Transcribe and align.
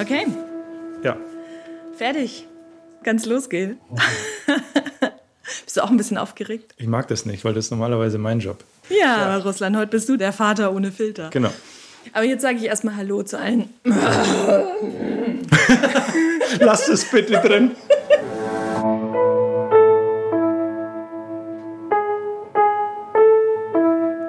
Okay, 0.00 0.26
Ja. 1.02 1.16
fertig. 1.96 2.46
Kann's 3.04 3.26
losgehen. 3.26 3.78
Bist 5.64 5.76
du 5.76 5.80
auch 5.82 5.90
ein 5.90 5.96
bisschen 5.96 6.18
aufgeregt? 6.18 6.74
Ich 6.76 6.86
mag 6.86 7.08
das 7.08 7.24
nicht, 7.26 7.44
weil 7.44 7.54
das 7.54 7.66
ist 7.66 7.70
normalerweise 7.70 8.18
mein 8.18 8.38
Job. 8.40 8.62
Ja, 8.90 9.16
aber 9.16 9.44
Russland, 9.44 9.76
heute 9.76 9.88
bist 9.88 10.08
du 10.08 10.16
der 10.16 10.32
Vater 10.32 10.72
ohne 10.72 10.92
Filter. 10.92 11.30
Genau. 11.30 11.50
Aber 12.12 12.24
jetzt 12.24 12.42
sage 12.42 12.56
ich 12.58 12.64
erstmal 12.64 12.96
Hallo 12.96 13.22
zu 13.22 13.38
allen. 13.38 13.70
Lass 16.60 16.88
es 16.88 17.04
bitte 17.04 17.34
drin. 17.40 17.72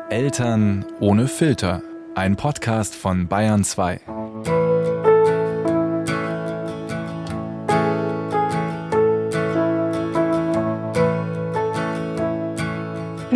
Eltern 0.09 0.85
ohne 0.99 1.27
Filter. 1.27 1.81
Ein 2.15 2.35
Podcast 2.35 2.95
von 2.95 3.27
Bayern 3.27 3.63
2. 3.63 3.99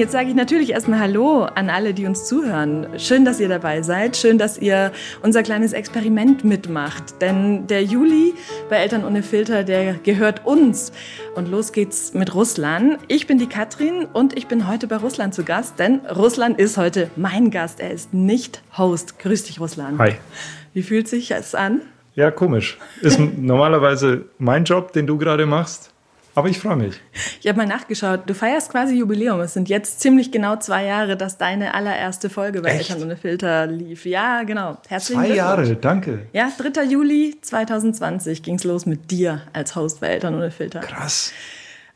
Jetzt 0.03 0.11
sage 0.11 0.27
ich 0.27 0.35
natürlich 0.35 0.71
erstmal 0.71 0.99
Hallo 0.99 1.43
an 1.43 1.69
alle, 1.69 1.93
die 1.93 2.05
uns 2.05 2.25
zuhören. 2.25 2.87
Schön, 2.97 3.23
dass 3.23 3.39
ihr 3.39 3.47
dabei 3.47 3.83
seid. 3.83 4.17
Schön, 4.17 4.37
dass 4.37 4.57
ihr 4.57 4.91
unser 5.21 5.43
kleines 5.43 5.71
Experiment 5.71 6.43
mitmacht. 6.43 7.21
Denn 7.21 7.67
der 7.67 7.85
Juli 7.85 8.33
bei 8.69 8.75
Eltern 8.75 9.05
ohne 9.05 9.23
Filter, 9.23 9.63
der 9.63 9.93
gehört 9.93 10.45
uns. 10.45 10.91
Und 11.35 11.49
los 11.49 11.71
geht's 11.71 12.13
mit 12.13 12.35
Russland. 12.35 12.97
Ich 13.07 13.27
bin 13.27 13.37
die 13.37 13.47
Katrin 13.47 14.03
und 14.11 14.37
ich 14.37 14.47
bin 14.47 14.67
heute 14.67 14.87
bei 14.87 14.97
Russland 14.97 15.33
zu 15.33 15.45
Gast, 15.45 15.79
denn 15.79 16.01
Russland 16.13 16.59
ist 16.59 16.75
heute 16.75 17.09
mein 17.15 17.49
Gast. 17.49 17.79
Er 17.79 17.91
ist 17.91 18.13
nicht 18.13 18.61
Host. 18.77 19.19
Grüß 19.19 19.45
dich, 19.45 19.61
Russland. 19.61 19.99
Hi. 19.99 20.15
Wie 20.73 20.83
fühlt 20.83 21.07
sich 21.07 21.31
es 21.31 21.55
an? 21.55 21.79
Ja, 22.13 22.29
komisch. 22.29 22.77
Ist 22.99 23.19
normalerweise 23.37 24.25
mein 24.37 24.65
Job, 24.65 24.91
den 24.91 25.07
du 25.07 25.17
gerade 25.17 25.45
machst. 25.45 25.92
Aber 26.35 26.49
ich 26.49 26.59
freue 26.59 26.75
mich. 26.75 26.99
Ich 27.41 27.47
habe 27.47 27.57
mal 27.57 27.67
nachgeschaut. 27.67 28.21
Du 28.25 28.33
feierst 28.33 28.71
quasi 28.71 28.95
Jubiläum. 28.95 29.39
Es 29.41 29.53
sind 29.53 29.69
jetzt 29.69 29.99
ziemlich 29.99 30.31
genau 30.31 30.55
zwei 30.55 30.85
Jahre, 30.85 31.15
dass 31.15 31.37
deine 31.37 31.75
allererste 31.75 32.29
Folge 32.29 32.61
bei 32.61 32.69
Echt? 32.69 32.89
Eltern 32.89 33.03
ohne 33.03 33.17
Filter 33.17 33.67
lief. 33.67 34.05
Ja, 34.05 34.41
genau. 34.43 34.77
Herzlichen 34.87 35.25
Zwei. 35.25 35.35
Jahre, 35.35 35.75
danke. 35.75 36.25
Ja, 36.33 36.51
3. 36.57 36.83
Juli 36.85 37.37
2020 37.41 38.41
ging's 38.41 38.63
los 38.63 38.85
mit 38.87 39.11
dir 39.11 39.43
als 39.53 39.75
Host 39.75 39.99
bei 40.01 40.07
Eltern 40.07 40.33
ohne 40.33 40.49
Filter. 40.49 40.79
Krass. 40.79 41.31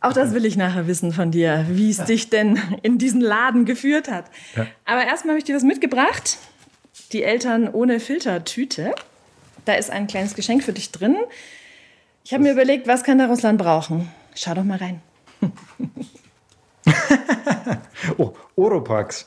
Auch 0.02 0.14
das 0.14 0.34
will 0.34 0.46
ich 0.46 0.56
nachher 0.56 0.86
wissen 0.86 1.12
von 1.12 1.32
dir, 1.32 1.66
wie 1.70 1.90
es 1.90 2.04
dich 2.06 2.30
denn 2.30 2.60
in 2.84 3.00
diesen 3.00 3.22
Laden 3.22 3.66
geführt 3.66 4.10
hat. 4.12 4.26
Ja. 4.56 4.68
Aber 4.86 5.04
erstmal 5.04 5.32
habe 5.34 5.40
ich 5.40 5.46
dir 5.46 5.56
was 5.56 5.64
mitgebracht. 5.64 6.38
Die 7.12 7.24
Eltern 7.24 7.68
ohne 7.68 8.00
Filter-Tüte. 8.00 8.94
Da 9.66 9.74
ist 9.74 9.90
ein 9.90 10.06
kleines 10.06 10.36
Geschenk 10.36 10.64
für 10.64 10.74
dich 10.74 10.92
drin. 10.92 11.16
Ich 12.24 12.34
habe 12.34 12.44
mir 12.44 12.52
überlegt, 12.52 12.88
was 12.88 13.04
kann 13.04 13.18
der 13.18 13.28
Russland 13.28 13.58
brauchen? 13.58 14.10
Schau 14.38 14.54
doch 14.54 14.64
mal 14.64 14.78
rein. 14.78 15.02
Oh, 18.18 18.34
Oropax. 18.56 19.26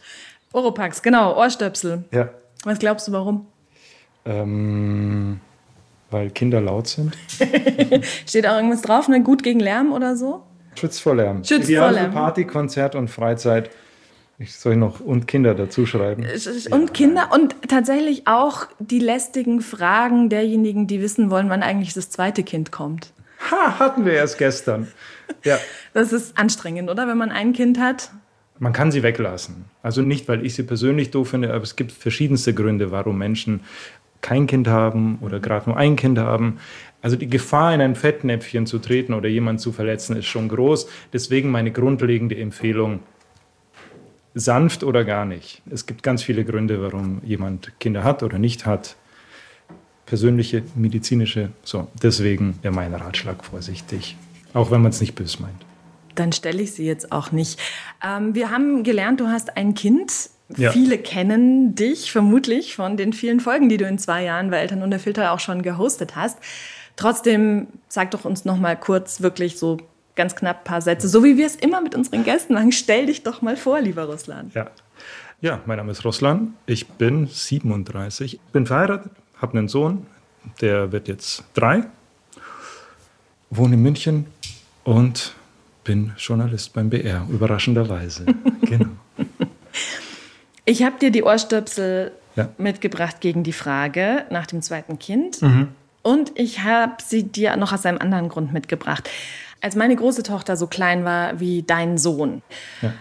Oropax, 0.53 1.03
genau, 1.03 1.37
Ohrstöpsel. 1.37 2.05
Ja. 2.13 2.31
Was 2.65 2.79
glaubst 2.79 3.07
du, 3.09 3.13
warum? 3.13 3.47
Ähm, 4.25 5.41
weil 6.11 6.31
Kinder 6.31 6.61
laut 6.61 6.87
sind. 6.87 7.17
Steht 8.27 8.47
auch 8.47 8.57
irgendwas 8.57 8.83
drauf, 8.83 9.09
ne? 9.09 9.23
Gut 9.23 9.43
gegen 9.43 9.61
Lärm 9.61 9.93
oder 9.93 10.17
so? 10.17 10.43
Schützt 10.77 11.03
vor 11.03 11.15
Lärm. 11.15 11.45
Schützt 11.45 11.69
Ideal 11.69 11.93
vor 11.93 12.01
Lärm. 12.01 12.13
Party, 12.13 12.45
Konzert 12.47 12.95
und 12.95 13.09
Freizeit. 13.09 13.71
Ich 14.39 14.57
soll 14.57 14.77
noch 14.77 15.01
und 15.01 15.27
Kinder 15.29 15.55
dazu 15.55 15.85
schreiben. 15.85 16.27
Und 16.71 16.95
Kinder 16.95 17.31
und 17.35 17.55
tatsächlich 17.69 18.27
auch 18.27 18.67
die 18.79 19.01
lästigen 19.01 19.61
Fragen 19.61 20.31
derjenigen, 20.31 20.87
die 20.87 21.03
wissen 21.03 21.31
wollen, 21.31 21.51
wann 21.51 21.63
eigentlich 21.63 21.93
das 21.93 22.09
zweite 22.09 22.43
Kind 22.43 22.73
kommt. 22.73 23.13
Ha, 23.51 23.79
hatten 23.79 24.05
wir 24.05 24.13
erst 24.13 24.39
gestern. 24.39 24.89
Ja. 25.45 25.59
Das 25.93 26.13
ist 26.13 26.39
anstrengend, 26.39 26.89
oder? 26.89 27.09
Wenn 27.09 27.19
man 27.19 27.33
ein 27.33 27.53
Kind 27.53 27.81
hat. 27.81 28.13
Man 28.61 28.73
kann 28.73 28.93
sie 28.93 29.03
weglassen. 29.03 29.65
Also 29.83 30.03
nicht, 30.03 30.29
weil 30.29 30.47
ich 30.47 30.55
sie 30.55 30.63
persönlich 30.63 31.11
doof 31.11 31.31
finde, 31.31 31.53
aber 31.53 31.65
es 31.65 31.75
gibt 31.75 31.91
verschiedenste 31.91 32.55
Gründe, 32.55 32.93
warum 32.93 33.19
Menschen 33.19 33.61
kein 34.21 34.47
Kind 34.47 34.69
haben 34.69 35.19
oder 35.21 35.41
gerade 35.41 35.69
nur 35.69 35.77
ein 35.77 35.97
Kind 35.97 36.21
haben. 36.21 36.61
Also 37.03 37.17
die 37.17 37.27
Gefahr, 37.27 37.75
in 37.75 37.81
ein 37.81 37.97
Fettnäpfchen 37.97 38.67
zu 38.67 38.79
treten 38.79 39.15
oder 39.15 39.29
jemanden 39.29 39.59
zu 39.59 39.73
verletzen, 39.73 40.15
ist 40.15 40.27
schon 40.27 40.49
groß. 40.49 40.89
Deswegen 41.13 41.51
meine 41.51 41.73
grundlegende 41.73 42.37
Empfehlung, 42.37 43.01
sanft 44.35 44.85
oder 44.85 45.05
gar 45.05 45.25
nicht. 45.25 45.63
Es 45.71 45.87
gibt 45.87 46.03
ganz 46.03 46.23
viele 46.23 46.45
Gründe, 46.45 46.81
warum 46.83 47.21
jemand 47.25 47.73
Kinder 47.81 48.05
hat 48.05 48.23
oder 48.23 48.39
nicht 48.39 48.67
hat. 48.67 48.97
Persönliche, 50.11 50.65
medizinische. 50.75 51.51
So, 51.63 51.87
deswegen 52.03 52.59
wäre 52.63 52.75
mein 52.75 52.93
Ratschlag 52.93 53.45
vorsichtig. 53.45 54.17
Auch 54.55 54.73
wenn 54.73 54.83
man 54.83 54.91
es 54.91 55.01
nicht 55.01 55.15
böse 55.15 55.41
meint. 55.41 55.65
Dann 56.17 56.33
stelle 56.33 56.61
ich 56.61 56.73
sie 56.73 56.85
jetzt 56.85 57.13
auch 57.13 57.31
nicht. 57.31 57.61
Ähm, 58.05 58.35
wir 58.35 58.51
haben 58.51 58.83
gelernt, 58.83 59.21
du 59.21 59.29
hast 59.29 59.57
ein 59.57 59.75
Kind. 59.75 60.13
Ja. 60.57 60.73
Viele 60.73 60.99
kennen 60.99 61.77
dich 61.77 62.11
vermutlich 62.11 62.75
von 62.75 62.97
den 62.97 63.13
vielen 63.13 63.39
Folgen, 63.39 63.69
die 63.69 63.77
du 63.77 63.85
in 63.85 63.99
zwei 63.99 64.25
Jahren 64.25 64.51
bei 64.51 64.57
Eltern 64.57 64.83
ohne 64.83 64.99
Filter 64.99 65.31
auch 65.31 65.39
schon 65.39 65.63
gehostet 65.63 66.17
hast. 66.17 66.39
Trotzdem 66.97 67.69
sag 67.87 68.11
doch 68.11 68.25
uns 68.25 68.45
noch 68.45 68.59
mal 68.59 68.77
kurz 68.77 69.21
wirklich 69.21 69.61
so 69.61 69.77
ganz 70.17 70.35
knapp 70.35 70.63
ein 70.63 70.65
paar 70.65 70.81
Sätze, 70.81 71.09
so 71.09 71.23
wie 71.23 71.37
wir 71.37 71.47
es 71.47 71.55
immer 71.55 71.81
mit 71.81 71.95
unseren 71.95 72.25
Gästen 72.25 72.55
machen. 72.55 72.73
Stell 72.73 73.07
dich 73.07 73.23
doch 73.23 73.43
mal 73.43 73.57
vor, 73.57 73.81
lieber 73.81 74.07
Russland. 74.07 74.55
Ja. 74.55 74.73
ja, 75.41 75.61
mein 75.67 75.77
Name 75.77 75.93
ist 75.93 76.05
Russland. 76.05 76.51
Ich 76.67 76.89
bin 76.89 77.29
37, 77.29 78.41
bin 78.53 78.67
verheiratet, 78.67 79.13
habe 79.41 79.59
einen 79.59 79.69
Sohn, 79.69 80.07
der 80.61 80.93
wird 80.93 81.09
jetzt 81.09 81.45
drei, 81.55 81.85
wohne 83.51 83.75
in 83.75 83.83
München 83.83 84.27
und 84.85 85.35
bin 85.85 86.13
Journalist 86.19 86.73
beim 86.73 86.91
BR, 86.91 87.27
überraschenderweise. 87.31 88.27
genau. 88.63 88.89
Ich 90.65 90.83
habe 90.83 90.99
dir 90.99 91.11
die 91.11 91.23
Ohrstöpsel 91.23 92.13
Ja. 92.37 92.49
mitgebracht 92.59 93.21
gegen 93.21 93.43
die 93.43 93.53
Frage 93.53 94.25
nach 94.31 94.47
dem 94.47 94.63
zweiten 94.63 94.99
Kind. 94.99 95.43
Mhm. 95.43 95.69
Und 96.03 96.33
ich 96.37 96.61
habe 96.63 96.93
sie 97.05 97.25
dir 97.25 97.57
noch 97.57 97.73
aus 97.73 97.85
einem 97.85 97.99
anderen 97.99 98.29
Grund 98.29 98.53
mitgebracht. 98.53 99.11
Als 99.61 99.75
meine 99.77 99.97
große 99.97 100.23
Tochter 100.23 100.57
so 100.57 100.67
klein 100.67 101.05
war 101.05 101.41
wie 101.41 101.63
dein 101.63 101.99
Sohn, 101.99 102.43
Ja. 102.81 102.95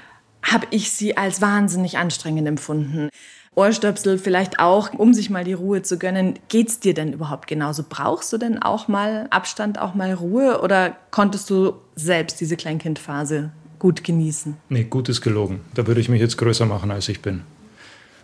habe 0.43 0.67
ich 0.71 0.91
sie 0.91 1.15
als 1.15 1.41
wahnsinnig 1.41 1.97
anstrengend 1.97 2.47
empfunden. 2.47 3.09
Ohrstöpsel 3.55 4.17
vielleicht 4.17 4.59
auch, 4.59 4.93
um 4.93 5.13
sich 5.13 5.29
mal 5.29 5.43
die 5.43 5.53
Ruhe 5.53 5.81
zu 5.81 5.97
gönnen. 5.97 6.39
Geht's 6.47 6.79
dir 6.79 6.93
denn 6.93 7.13
überhaupt 7.13 7.47
genauso? 7.47 7.83
Brauchst 7.87 8.31
du 8.31 8.37
denn 8.37 8.61
auch 8.61 8.87
mal 8.87 9.27
Abstand, 9.31 9.79
auch 9.79 9.95
mal 9.95 10.13
Ruhe? 10.13 10.61
Oder 10.61 10.95
konntest 11.11 11.49
du 11.49 11.73
selbst 11.95 12.39
diese 12.39 12.55
Kleinkindphase 12.55 13.51
gut 13.79 14.03
genießen? 14.03 14.55
Nee, 14.69 14.83
gut 14.83 15.09
ist 15.09 15.21
gelogen. 15.21 15.61
Da 15.73 15.87
würde 15.87 16.01
ich 16.01 16.09
mich 16.09 16.21
jetzt 16.21 16.37
größer 16.37 16.65
machen, 16.65 16.91
als 16.91 17.09
ich 17.09 17.21
bin. 17.21 17.41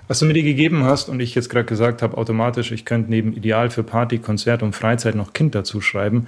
Was 0.07 0.19
du 0.19 0.25
mir 0.25 0.33
die 0.33 0.43
gegeben 0.43 0.83
hast 0.83 1.09
und 1.09 1.19
ich 1.19 1.33
jetzt 1.33 1.49
gerade 1.49 1.65
gesagt 1.65 2.03
habe, 2.03 2.17
automatisch, 2.17 2.71
ich 2.71 2.85
könnte 2.85 3.09
neben 3.09 3.33
Ideal 3.33 3.71
für 3.71 3.83
Party, 3.83 4.19
Konzert 4.19 4.61
und 4.61 4.73
Freizeit 4.75 5.15
noch 5.15 5.33
Kind 5.33 5.55
dazu 5.55 5.81
schreiben, 5.81 6.27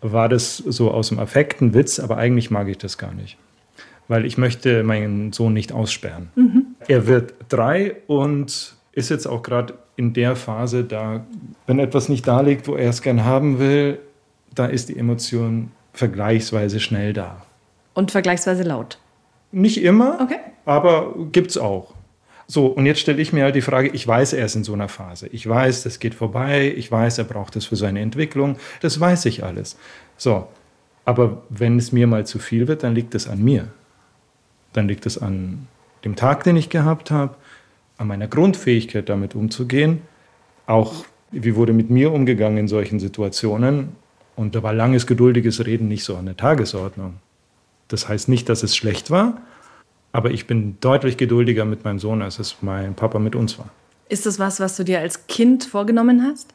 war 0.00 0.28
das 0.28 0.56
so 0.56 0.90
aus 0.90 1.08
dem 1.08 1.20
Affekt 1.20 1.60
ein 1.60 1.72
Witz, 1.72 2.00
aber 2.00 2.16
eigentlich 2.16 2.50
mag 2.50 2.68
ich 2.68 2.78
das 2.78 2.98
gar 2.98 3.14
nicht. 3.14 3.38
Weil 4.08 4.24
ich 4.24 4.38
möchte 4.38 4.82
meinen 4.84 5.32
Sohn 5.32 5.52
nicht 5.52 5.72
aussperren. 5.72 6.28
Er 6.86 7.06
wird 7.06 7.34
drei 7.48 7.96
und 8.06 8.74
ist 8.92 9.08
jetzt 9.10 9.26
auch 9.26 9.42
gerade 9.42 9.74
in 9.96 10.12
der 10.12 10.36
Phase, 10.36 10.84
da, 10.84 11.24
wenn 11.66 11.78
etwas 11.78 12.08
nicht 12.08 12.26
da 12.26 12.40
liegt, 12.40 12.68
wo 12.68 12.76
er 12.76 12.90
es 12.90 13.02
gern 13.02 13.24
haben 13.24 13.58
will, 13.58 13.98
da 14.54 14.66
ist 14.66 14.88
die 14.90 14.98
Emotion 14.98 15.70
vergleichsweise 15.92 16.80
schnell 16.80 17.12
da. 17.12 17.42
Und 17.94 18.10
vergleichsweise 18.10 18.62
laut. 18.62 18.98
Nicht 19.52 19.82
immer, 19.82 20.18
Okay. 20.22 20.36
aber 20.66 21.14
gibt's 21.32 21.56
auch. 21.56 21.94
So, 22.46 22.66
und 22.66 22.86
jetzt 22.86 23.00
stelle 23.00 23.20
ich 23.20 23.32
mir 23.32 23.42
halt 23.44 23.56
die 23.56 23.60
Frage, 23.62 23.88
ich 23.88 24.06
weiß, 24.06 24.34
er 24.34 24.44
ist 24.46 24.54
in 24.54 24.62
so 24.64 24.72
einer 24.74 24.88
Phase. 24.88 25.26
Ich 25.28 25.48
weiß, 25.48 25.82
das 25.82 25.98
geht 25.98 26.14
vorbei. 26.14 26.72
Ich 26.76 26.92
weiß, 26.92 27.18
er 27.18 27.24
braucht 27.24 27.56
es 27.56 27.64
für 27.66 27.74
seine 27.74 28.00
Entwicklung. 28.00 28.56
Das 28.82 29.00
weiß 29.00 29.24
ich 29.24 29.42
alles. 29.42 29.76
So, 30.16 30.46
aber 31.04 31.42
wenn 31.48 31.76
es 31.78 31.90
mir 31.90 32.06
mal 32.06 32.24
zu 32.24 32.38
viel 32.38 32.68
wird, 32.68 32.82
dann 32.84 32.94
liegt 32.94 33.14
es 33.16 33.26
an 33.28 33.42
mir. 33.42 33.68
Dann 34.76 34.88
liegt 34.88 35.06
es 35.06 35.16
an 35.16 35.68
dem 36.04 36.16
Tag, 36.16 36.44
den 36.44 36.54
ich 36.56 36.68
gehabt 36.68 37.10
habe, 37.10 37.34
an 37.96 38.08
meiner 38.08 38.28
Grundfähigkeit, 38.28 39.08
damit 39.08 39.34
umzugehen. 39.34 40.02
Auch, 40.66 41.06
wie 41.30 41.56
wurde 41.56 41.72
mit 41.72 41.88
mir 41.88 42.12
umgegangen 42.12 42.58
in 42.58 42.68
solchen 42.68 43.00
Situationen. 43.00 43.96
Und 44.34 44.54
da 44.54 44.62
war 44.62 44.74
langes, 44.74 45.06
geduldiges 45.06 45.64
Reden 45.64 45.88
nicht 45.88 46.04
so 46.04 46.14
an 46.16 46.26
der 46.26 46.36
Tagesordnung. 46.36 47.14
Das 47.88 48.06
heißt 48.06 48.28
nicht, 48.28 48.50
dass 48.50 48.62
es 48.62 48.76
schlecht 48.76 49.10
war, 49.10 49.40
aber 50.12 50.30
ich 50.30 50.46
bin 50.46 50.76
deutlich 50.80 51.16
geduldiger 51.16 51.64
mit 51.64 51.84
meinem 51.84 51.98
Sohn, 51.98 52.20
als 52.20 52.38
es 52.38 52.56
mein 52.60 52.94
Papa 52.94 53.18
mit 53.18 53.34
uns 53.34 53.58
war. 53.58 53.70
Ist 54.10 54.26
das 54.26 54.38
was, 54.38 54.60
was 54.60 54.76
du 54.76 54.84
dir 54.84 55.00
als 55.00 55.26
Kind 55.26 55.64
vorgenommen 55.64 56.22
hast? 56.22 56.52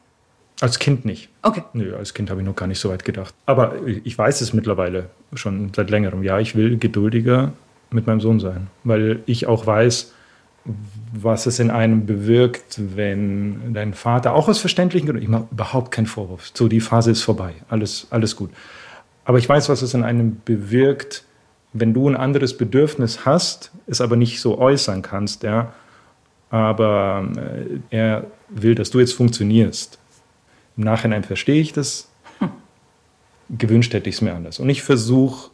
Als 0.59 0.77
Kind 0.77 1.05
nicht. 1.05 1.29
Okay. 1.41 1.63
Nö, 1.73 1.95
als 1.95 2.13
Kind 2.13 2.29
habe 2.29 2.41
ich 2.41 2.45
noch 2.45 2.55
gar 2.55 2.67
nicht 2.67 2.79
so 2.79 2.89
weit 2.89 3.03
gedacht. 3.03 3.33
Aber 3.47 3.75
ich 3.87 4.15
weiß 4.15 4.41
es 4.41 4.53
mittlerweile 4.53 5.09
schon 5.33 5.71
seit 5.75 5.89
längerem. 5.89 6.21
Ja, 6.21 6.39
ich 6.39 6.55
will 6.55 6.77
geduldiger 6.77 7.53
mit 7.91 8.07
meinem 8.07 8.21
Sohn 8.21 8.39
sein, 8.39 8.67
weil 8.83 9.21
ich 9.25 9.47
auch 9.47 9.65
weiß, 9.65 10.13
was 11.13 11.45
es 11.45 11.59
in 11.59 11.71
einem 11.71 12.05
bewirkt, 12.05 12.79
wenn 12.95 13.73
dein 13.73 13.93
Vater 13.93 14.33
auch 14.33 14.47
aus 14.47 14.59
verständlichen 14.59 15.07
Gründen, 15.07 15.23
ich 15.23 15.29
mache 15.29 15.47
überhaupt 15.51 15.91
keinen 15.91 16.05
Vorwurf, 16.05 16.51
so 16.53 16.67
die 16.67 16.79
Phase 16.79 17.11
ist 17.11 17.21
vorbei, 17.21 17.53
alles, 17.69 18.07
alles 18.09 18.35
gut. 18.35 18.51
Aber 19.25 19.37
ich 19.37 19.47
weiß, 19.47 19.69
was 19.69 19.81
es 19.81 19.93
in 19.93 20.03
einem 20.03 20.41
bewirkt, 20.45 21.23
wenn 21.73 21.93
du 21.93 22.07
ein 22.07 22.15
anderes 22.15 22.57
Bedürfnis 22.57 23.25
hast, 23.25 23.71
es 23.87 24.01
aber 24.01 24.15
nicht 24.15 24.39
so 24.41 24.57
äußern 24.57 25.01
kannst, 25.01 25.43
ja, 25.43 25.73
aber 26.49 27.27
äh, 27.37 27.79
er 27.89 28.27
will, 28.49 28.75
dass 28.75 28.91
du 28.91 28.99
jetzt 28.99 29.13
funktionierst. 29.13 29.97
Im 30.77 30.83
Nachhinein 30.83 31.23
verstehe 31.23 31.61
ich 31.61 31.73
das. 31.73 32.09
Gewünscht 33.49 33.93
hätte 33.93 34.09
ich 34.09 34.15
es 34.15 34.21
mir 34.21 34.33
anders. 34.33 34.59
Und 34.59 34.69
ich 34.69 34.83
versuche, 34.83 35.51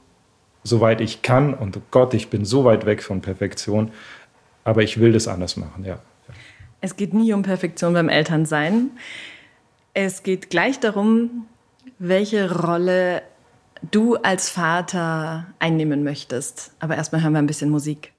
soweit 0.68 1.02
ich 1.02 1.22
kann, 1.22 1.54
und 1.54 1.78
oh 1.78 1.82
Gott, 1.92 2.14
ich 2.14 2.30
bin 2.30 2.46
so 2.46 2.64
weit 2.66 2.86
weg 2.86 3.04
von 3.04 3.22
Perfektion, 3.22 3.92
aber 4.64 4.84
ich 4.84 5.00
will 5.00 5.12
das 5.12 5.28
anders 5.28 5.58
machen, 5.58 5.86
ja. 5.86 6.00
Es 6.82 6.96
geht 6.96 7.14
nie 7.14 7.34
um 7.34 7.42
Perfektion 7.42 7.94
beim 7.94 8.10
Elternsein. 8.10 8.92
Es 9.94 10.22
geht 10.22 10.50
gleich 10.50 10.80
darum, 10.80 11.48
welche 11.98 12.54
Rolle 12.54 13.24
du 13.90 14.16
als 14.16 14.50
Vater 14.50 15.48
einnehmen 15.60 16.04
möchtest. 16.04 16.72
Aber 16.80 16.96
erstmal 16.96 17.24
hören 17.24 17.34
wir 17.34 17.40
ein 17.40 17.48
bisschen 17.48 17.70
Musik. 17.70 18.14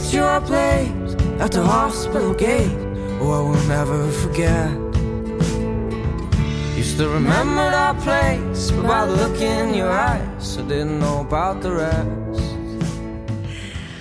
I 0.00 0.02
picture 0.02 0.24
a 0.24 0.40
place 0.40 1.14
at 1.40 1.52
the 1.52 1.62
hospital 1.62 2.32
gate. 2.32 2.70
Oh, 3.20 3.32
I 3.32 3.40
will 3.40 3.68
never 3.68 4.10
forget. 4.10 4.70
Used 6.76 6.96
to 6.98 7.08
remember 7.08 7.70
that 7.70 7.98
place, 8.00 8.70
but 8.70 8.86
by 8.86 9.04
the 9.04 9.14
look 9.16 9.40
in 9.42 9.74
your 9.74 9.90
eyes, 9.90 10.56
I 10.56 10.62
didn't 10.62 11.00
know 11.00 11.20
about 11.20 11.60
the 11.60 11.72
rest. 11.72 12.42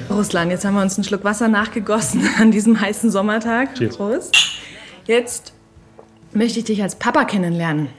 Russland, 0.09 0.51
jetzt 0.51 0.63
haben 0.63 0.75
wir 0.75 0.81
uns 0.81 0.97
einen 0.97 1.03
Schluck 1.03 1.23
Wasser 1.25 1.49
nachgegossen 1.49 2.27
an 2.39 2.51
diesem 2.51 2.79
heißen 2.79 3.11
Sommertag. 3.11 3.75
Cheers. 3.75 3.97
Prost. 3.97 4.37
Jetzt 5.05 5.51
möchte 6.31 6.59
ich 6.59 6.65
dich 6.65 6.81
als 6.81 6.95
Papa 6.95 7.25
kennenlernen. 7.25 7.89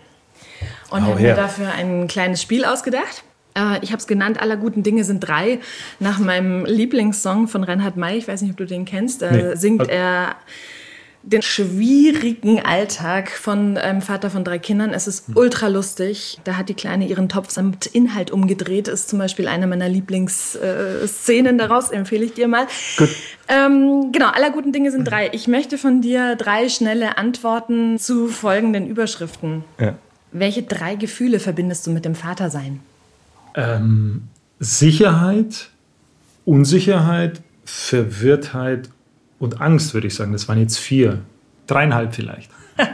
Und 0.90 1.02
Hau 1.02 1.10
habe 1.10 1.20
mir 1.20 1.26
her. 1.28 1.36
dafür 1.36 1.70
ein 1.72 2.08
kleines 2.08 2.40
Spiel 2.40 2.64
ausgedacht. 2.64 3.24
Äh, 3.74 3.78
Ich 3.82 3.90
habe 3.92 4.00
es 4.00 4.06
genannt, 4.06 4.40
aller 4.40 4.56
guten 4.56 4.82
Dinge 4.82 5.04
sind 5.04 5.20
drei, 5.20 5.60
nach 5.98 6.18
meinem 6.18 6.64
Lieblingssong 6.64 7.48
von 7.48 7.64
Reinhard 7.64 7.96
May. 7.96 8.18
Ich 8.18 8.28
weiß 8.28 8.42
nicht, 8.42 8.52
ob 8.52 8.56
du 8.56 8.66
den 8.66 8.84
kennst. 8.84 9.22
Da 9.22 9.30
Nee. 9.30 9.56
singt 9.56 9.88
er 9.88 10.36
den 11.22 11.42
schwierigen 11.42 12.60
Alltag 12.64 13.28
von 13.30 13.76
einem 13.76 14.00
Vater 14.00 14.30
von 14.30 14.42
drei 14.42 14.58
Kindern. 14.58 14.94
Es 14.94 15.04
Hm. 15.04 15.10
ist 15.10 15.24
ultra 15.34 15.68
lustig. 15.68 16.38
Da 16.44 16.56
hat 16.56 16.70
die 16.70 16.74
Kleine 16.74 17.06
ihren 17.06 17.28
Topf 17.28 17.50
samt 17.50 17.84
Inhalt 17.84 18.30
umgedreht. 18.30 18.88
Ist 18.88 19.10
zum 19.10 19.18
Beispiel 19.18 19.46
eine 19.46 19.66
meiner 19.66 19.86
Lieblingsszenen 19.90 21.58
daraus. 21.58 21.90
Empfehle 21.90 22.24
ich 22.24 22.32
dir 22.32 22.48
mal. 22.48 22.66
Gut. 22.96 23.10
Ähm, 23.48 24.12
genau, 24.12 24.28
aller 24.28 24.50
guten 24.50 24.72
Dinge 24.72 24.90
sind 24.90 25.04
drei. 25.04 25.28
Ich 25.32 25.46
möchte 25.46 25.76
von 25.76 26.00
dir 26.00 26.36
drei 26.36 26.70
schnelle 26.70 27.18
Antworten 27.18 27.98
zu 27.98 28.28
folgenden 28.28 28.86
Überschriften. 28.86 29.64
ja. 29.78 29.94
Welche 30.32 30.62
drei 30.62 30.94
Gefühle 30.94 31.40
verbindest 31.40 31.88
du 31.88 31.90
mit 31.90 32.04
dem 32.04 32.14
Vatersein? 32.14 32.78
Ähm, 33.54 34.28
Sicherheit, 34.58 35.70
Unsicherheit, 36.44 37.40
Verwirrtheit 37.64 38.90
und 39.38 39.60
Angst, 39.60 39.94
würde 39.94 40.06
ich 40.06 40.14
sagen. 40.14 40.32
Das 40.32 40.48
waren 40.48 40.58
jetzt 40.58 40.78
vier. 40.78 41.20
Dreieinhalb 41.66 42.14
vielleicht. 42.14 42.50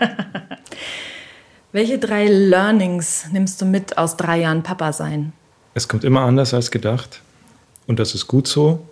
Welche 1.73 1.99
drei 1.99 2.27
Learnings 2.27 3.27
nimmst 3.33 3.61
du 3.61 3.67
mit 3.67 3.99
aus 3.99 4.17
drei 4.17 4.41
Jahren 4.41 4.63
Papa 4.63 4.93
sein? 4.93 5.33
Es 5.75 5.89
kommt 5.89 6.05
immer 6.05 6.23
anders 6.23 6.55
als 6.55 6.71
gedacht. 6.71 7.21
Und 7.87 7.99
das 7.99 8.15
ist 8.15 8.27
gut 8.27 8.47
so. 8.47 8.87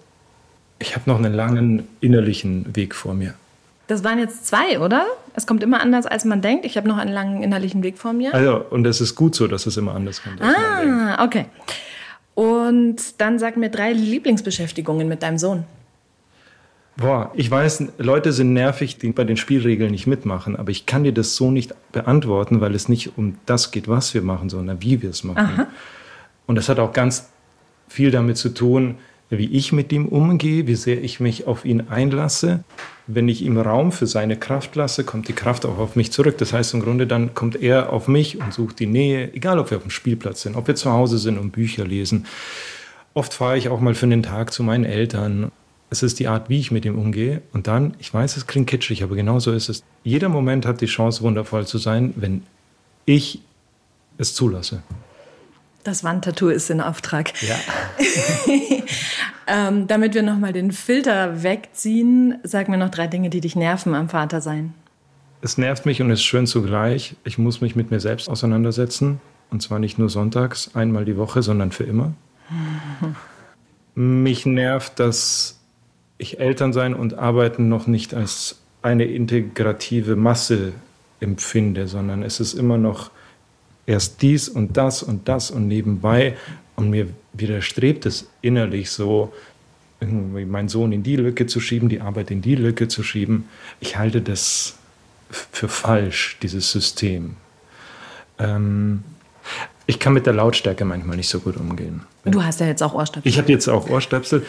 Ich 0.79 0.95
habe 0.95 1.09
noch 1.09 1.19
einen 1.19 1.33
langen 1.33 1.89
innerlichen 2.01 2.75
Weg 2.77 2.95
vor 2.95 3.15
mir. 3.15 3.35
Das 3.87 4.03
waren 4.03 4.19
jetzt 4.19 4.47
zwei, 4.47 4.81
oder? 4.81 5.05
Es 5.35 5.47
kommt 5.47 5.63
immer 5.63 5.81
anders, 5.81 6.07
als 6.07 6.25
man 6.25 6.41
denkt. 6.41 6.65
Ich 6.65 6.77
habe 6.77 6.89
noch 6.89 6.97
einen 6.97 7.13
langen 7.13 7.43
innerlichen 7.43 7.83
Weg 7.83 7.99
vor 7.99 8.13
mir. 8.13 8.33
Also, 8.35 8.65
und 8.71 8.87
es 8.87 9.01
ist 9.01 9.15
gut 9.15 9.35
so, 9.35 9.47
dass 9.47 9.67
es 9.67 9.77
immer 9.77 9.95
anders 9.95 10.23
kommt. 10.23 10.41
Ah, 10.41 11.23
okay. 11.25 11.47
Und 12.35 13.21
dann 13.21 13.39
sag 13.39 13.57
mir 13.57 13.69
drei 13.71 13.93
Lieblingsbeschäftigungen 13.93 15.07
mit 15.07 15.23
deinem 15.23 15.39
Sohn. 15.39 15.65
Boah, 16.97 17.33
ich 17.35 17.51
weiß, 17.51 17.85
Leute 17.99 18.33
sind 18.33 18.53
nervig, 18.53 18.99
die 18.99 19.11
bei 19.11 19.25
den 19.25 19.37
Spielregeln 19.37 19.91
nicht 19.91 20.07
mitmachen, 20.07 20.55
aber 20.55 20.71
ich 20.71 20.87
kann 20.87 21.03
dir 21.03 21.13
das 21.13 21.35
so 21.35 21.51
nicht 21.51 21.75
beantworten, 21.91 22.61
weil 22.61 22.75
es 22.75 22.89
nicht 22.89 23.19
um 23.19 23.37
das 23.47 23.73
geht, 23.73 23.89
was 23.89 24.15
wir 24.15 24.23
machen, 24.23 24.49
sondern 24.49 24.81
wie 24.81 25.03
wir 25.03 25.11
es 25.11 25.25
machen. 25.25 25.67
Und 26.47 26.55
das 26.55 26.69
hat 26.69 26.79
auch 26.79 26.93
ganz 26.93 27.31
viel 27.89 28.13
damit 28.13 28.37
zu 28.37 28.51
tun, 28.51 28.97
wie 29.39 29.47
ich 29.47 29.73
mit 29.73 29.93
ihm 29.93 30.07
umgehe, 30.07 30.67
wie 30.67 30.75
sehr 30.75 31.03
ich 31.03 31.21
mich 31.21 31.47
auf 31.47 31.65
ihn 31.65 31.89
einlasse. 31.89 32.65
Wenn 33.07 33.29
ich 33.29 33.43
ihm 33.43 33.59
Raum 33.59 33.93
für 33.93 34.07
seine 34.07 34.37
Kraft 34.37 34.77
lasse, 34.77 35.05
kommt 35.05 35.29
die 35.29 35.33
Kraft 35.33 35.67
auch 35.67 35.79
auf 35.79 35.97
mich 35.97 36.13
zurück. 36.13 36.39
Das 36.39 36.53
heißt 36.53 36.75
im 36.75 36.81
Grunde, 36.81 37.07
dann 37.07 37.35
kommt 37.35 37.61
er 37.61 37.93
auf 37.93 38.09
mich 38.09 38.41
und 38.41 38.53
sucht 38.53 38.79
die 38.79 38.87
Nähe, 38.87 39.33
egal 39.35 39.59
ob 39.59 39.71
wir 39.71 39.77
auf 39.77 39.85
dem 39.85 39.91
Spielplatz 39.91 40.43
sind, 40.43 40.57
ob 40.57 40.67
wir 40.69 40.75
zu 40.75 40.91
Hause 40.91 41.19
sind 41.19 41.39
und 41.39 41.51
Bücher 41.51 41.87
lesen. 41.87 42.27
Oft 43.13 43.35
fahre 43.35 43.59
ich 43.59 43.69
auch 43.69 43.81
mal 43.81 43.95
für 43.95 44.07
einen 44.07 44.23
Tag 44.23 44.53
zu 44.53 44.63
meinen 44.63 44.85
Eltern. 44.85 45.53
Es 45.91 46.03
ist 46.03 46.19
die 46.19 46.29
Art, 46.29 46.49
wie 46.49 46.59
ich 46.59 46.71
mit 46.71 46.85
ihm 46.85 46.99
umgehe. 46.99 47.43
Und 47.53 47.67
dann, 47.67 47.95
ich 47.99 48.13
weiß, 48.13 48.37
es 48.37 48.47
klingt 48.47 48.69
kitschig, 48.69 49.05
aber 49.05 49.15
genau 49.15 49.39
so 49.39 49.53
ist 49.53 49.69
es. 49.69 49.85
Jeder 50.03 50.29
Moment 50.29 50.67
hat 50.67 50.81
die 50.81 50.87
Chance, 50.87 51.23
wundervoll 51.23 51.67
zu 51.67 51.79
sein, 51.79 52.15
wenn 52.17 52.43
ich 53.05 53.41
es 54.19 54.35
zulasse. 54.35 54.83
Das 55.85 56.03
Wandtattoo 56.03 56.49
ist 56.49 56.71
in 56.71 56.81
Auftrag. 56.81 57.33
Ja. 57.43 57.57
Ähm, 59.47 59.87
damit 59.87 60.15
wir 60.15 60.23
nochmal 60.23 60.55
den 60.55 60.73
Filter 60.73 61.43
wegziehen, 61.43 62.39
sag 62.45 62.71
mir 62.71 62.79
noch 62.79 62.89
drei 62.89 63.07
Dinge, 63.07 63.29
die 63.29 63.43
dich 63.43 63.57
nerven 63.57 63.95
am 63.95 64.09
Vatersein. 64.09 64.73
Es 65.43 65.59
nervt 65.59 65.85
mich 65.85 66.01
und 66.01 66.11
ist 66.11 66.23
schön 66.23 66.47
zugleich. 66.47 67.17
Ich 67.25 67.37
muss 67.37 67.61
mich 67.61 67.77
mit 67.77 67.91
mir 67.91 68.01
selbst 68.01 68.31
auseinandersetzen. 68.31 69.21
Und 69.51 69.61
zwar 69.61 69.79
nicht 69.79 69.99
nur 69.99 70.09
sonntags, 70.09 70.75
einmal 70.75 71.05
die 71.05 71.19
Woche, 71.19 71.43
sondern 71.43 71.73
für 71.73 71.85
immer. 71.85 72.15
Mich 73.95 74.47
nervt, 74.47 74.99
dass 74.99 75.61
ich 76.17 76.41
Elternsein 76.41 76.95
und 76.95 77.19
Arbeiten 77.19 77.69
noch 77.69 77.87
nicht 77.87 78.15
als 78.15 78.61
eine 78.81 79.05
integrative 79.05 80.17
Masse 80.17 80.73
empfinde, 81.20 81.87
sondern 81.87 82.23
es 82.23 82.41
ist 82.41 82.55
immer 82.55 82.79
noch 82.79 83.11
erst 83.86 84.22
dies 84.22 84.48
und 84.48 84.76
das 84.76 85.03
und 85.03 85.29
das 85.29 85.50
und 85.50 85.69
nebenbei. 85.69 86.36
Und 86.76 86.91
mir 86.91 87.08
widerstrebt 87.32 88.06
es 88.06 88.29
innerlich 88.43 88.91
so, 88.91 89.32
irgendwie 90.00 90.44
meinen 90.44 90.69
Sohn 90.69 90.93
in 90.93 91.03
die 91.03 91.17
Lücke 91.17 91.46
zu 91.46 91.60
schieben, 91.60 91.88
die 91.88 92.00
Arbeit 92.00 92.31
in 92.31 92.43
die 92.43 92.56
Lücke 92.56 92.88
zu 92.88 93.03
schieben. 93.03 93.48
Ich 93.81 93.96
halte 93.96 94.20
das 94.20 94.76
für 95.31 95.69
falsch, 95.69 96.36
dieses 96.43 96.70
System. 96.70 97.36
Ähm, 98.38 99.03
ich 99.86 99.98
kann 99.98 100.12
mit 100.12 100.26
der 100.26 100.32
Lautstärke 100.32 100.84
manchmal 100.84 101.17
nicht 101.17 101.29
so 101.29 101.41
gut 101.41 101.56
umgehen. 101.56 102.03
Du 102.24 102.43
hast 102.43 102.60
ja 102.60 102.67
jetzt 102.67 102.82
auch 102.82 102.94
Ohrstöpsel. 102.94 103.29
Ich 103.29 103.38
habe 103.38 103.53
jetzt 103.53 103.69
auch 103.69 103.88
Ohrstöpsel, 103.91 104.44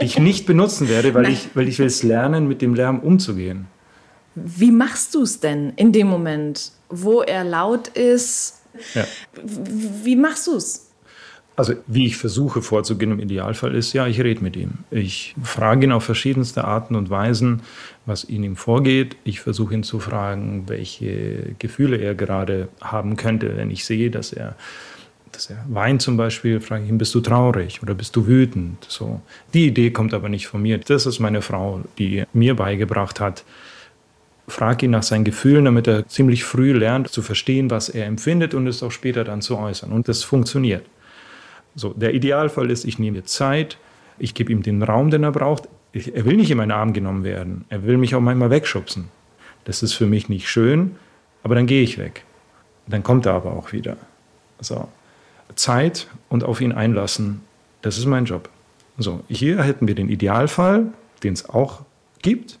die 0.00 0.04
ich 0.04 0.18
nicht 0.18 0.46
benutzen 0.46 0.88
werde, 0.88 1.14
weil 1.14 1.28
ich, 1.28 1.48
weil 1.54 1.68
ich 1.68 1.78
will 1.78 1.86
es 1.86 2.02
lernen, 2.02 2.48
mit 2.48 2.60
dem 2.62 2.74
Lärm 2.74 2.98
umzugehen. 2.98 3.66
Wie 4.44 4.70
machst 4.70 5.14
du 5.14 5.22
es 5.22 5.40
denn 5.40 5.72
in 5.76 5.92
dem 5.92 6.08
Moment, 6.08 6.72
wo 6.88 7.22
er 7.22 7.44
laut 7.44 7.88
ist? 7.88 8.62
Ja. 8.94 9.04
Wie 10.04 10.16
machst 10.16 10.46
du 10.46 10.56
es? 10.56 10.88
Also 11.58 11.74
wie 11.88 12.06
ich 12.06 12.16
versuche 12.16 12.62
vorzugehen 12.62 13.10
im 13.10 13.18
Idealfall 13.18 13.74
ist, 13.74 13.92
ja, 13.92 14.06
ich 14.06 14.20
rede 14.20 14.44
mit 14.44 14.54
ihm. 14.54 14.74
Ich 14.92 15.34
frage 15.42 15.86
ihn 15.86 15.92
auf 15.92 16.04
verschiedenste 16.04 16.64
Arten 16.64 16.94
und 16.94 17.10
Weisen, 17.10 17.62
was 18.06 18.22
in 18.22 18.44
ihm 18.44 18.54
vorgeht. 18.54 19.16
Ich 19.24 19.40
versuche 19.40 19.74
ihn 19.74 19.82
zu 19.82 19.98
fragen, 19.98 20.68
welche 20.68 21.56
Gefühle 21.58 21.96
er 21.96 22.14
gerade 22.14 22.68
haben 22.80 23.16
könnte, 23.16 23.56
wenn 23.56 23.72
ich 23.72 23.84
sehe, 23.84 24.08
dass 24.08 24.32
er, 24.32 24.54
dass 25.32 25.50
er 25.50 25.64
weint 25.68 26.00
zum 26.00 26.16
Beispiel, 26.16 26.60
frage 26.60 26.84
ich 26.84 26.90
ihn, 26.90 26.98
bist 26.98 27.12
du 27.16 27.20
traurig 27.20 27.82
oder 27.82 27.94
bist 27.94 28.14
du 28.14 28.28
wütend? 28.28 28.86
So. 28.88 29.20
Die 29.52 29.66
Idee 29.66 29.90
kommt 29.90 30.14
aber 30.14 30.28
nicht 30.28 30.46
von 30.46 30.62
mir. 30.62 30.78
Das 30.78 31.06
ist 31.06 31.18
meine 31.18 31.42
Frau, 31.42 31.80
die 31.98 32.22
mir 32.32 32.54
beigebracht 32.54 33.18
hat, 33.18 33.42
frag 34.48 34.82
ihn 34.82 34.90
nach 34.90 35.02
seinen 35.02 35.24
Gefühlen, 35.24 35.64
damit 35.64 35.86
er 35.86 36.08
ziemlich 36.08 36.44
früh 36.44 36.72
lernt 36.72 37.08
zu 37.08 37.22
verstehen, 37.22 37.70
was 37.70 37.88
er 37.88 38.06
empfindet 38.06 38.54
und 38.54 38.66
es 38.66 38.82
auch 38.82 38.90
später 38.90 39.24
dann 39.24 39.42
zu 39.42 39.56
äußern. 39.58 39.92
Und 39.92 40.08
das 40.08 40.24
funktioniert. 40.24 40.84
So, 41.74 41.92
der 41.92 42.14
Idealfall 42.14 42.70
ist, 42.70 42.84
ich 42.84 42.98
nehme 42.98 43.24
Zeit, 43.24 43.78
ich 44.18 44.34
gebe 44.34 44.50
ihm 44.50 44.62
den 44.62 44.82
Raum, 44.82 45.10
den 45.10 45.22
er 45.22 45.32
braucht. 45.32 45.68
Ich, 45.92 46.14
er 46.14 46.24
will 46.24 46.36
nicht 46.36 46.50
in 46.50 46.56
meinen 46.56 46.72
Arm 46.72 46.92
genommen 46.92 47.24
werden. 47.24 47.64
Er 47.68 47.84
will 47.84 47.98
mich 47.98 48.14
auch 48.14 48.20
manchmal 48.20 48.50
wegschubsen. 48.50 49.08
Das 49.64 49.82
ist 49.82 49.92
für 49.92 50.06
mich 50.06 50.28
nicht 50.28 50.48
schön, 50.48 50.96
aber 51.42 51.54
dann 51.54 51.66
gehe 51.66 51.82
ich 51.82 51.98
weg. 51.98 52.24
Dann 52.86 53.02
kommt 53.02 53.26
er 53.26 53.34
aber 53.34 53.52
auch 53.52 53.72
wieder. 53.72 53.96
So. 54.60 54.88
Zeit 55.54 56.08
und 56.28 56.44
auf 56.44 56.60
ihn 56.60 56.72
einlassen, 56.72 57.42
das 57.82 57.98
ist 57.98 58.06
mein 58.06 58.24
Job. 58.24 58.48
So, 58.98 59.20
hier 59.28 59.62
hätten 59.62 59.86
wir 59.86 59.94
den 59.94 60.08
Idealfall. 60.08 60.86
den 61.22 61.32
es 61.34 61.48
auch 61.48 61.82
gibt. 62.22 62.57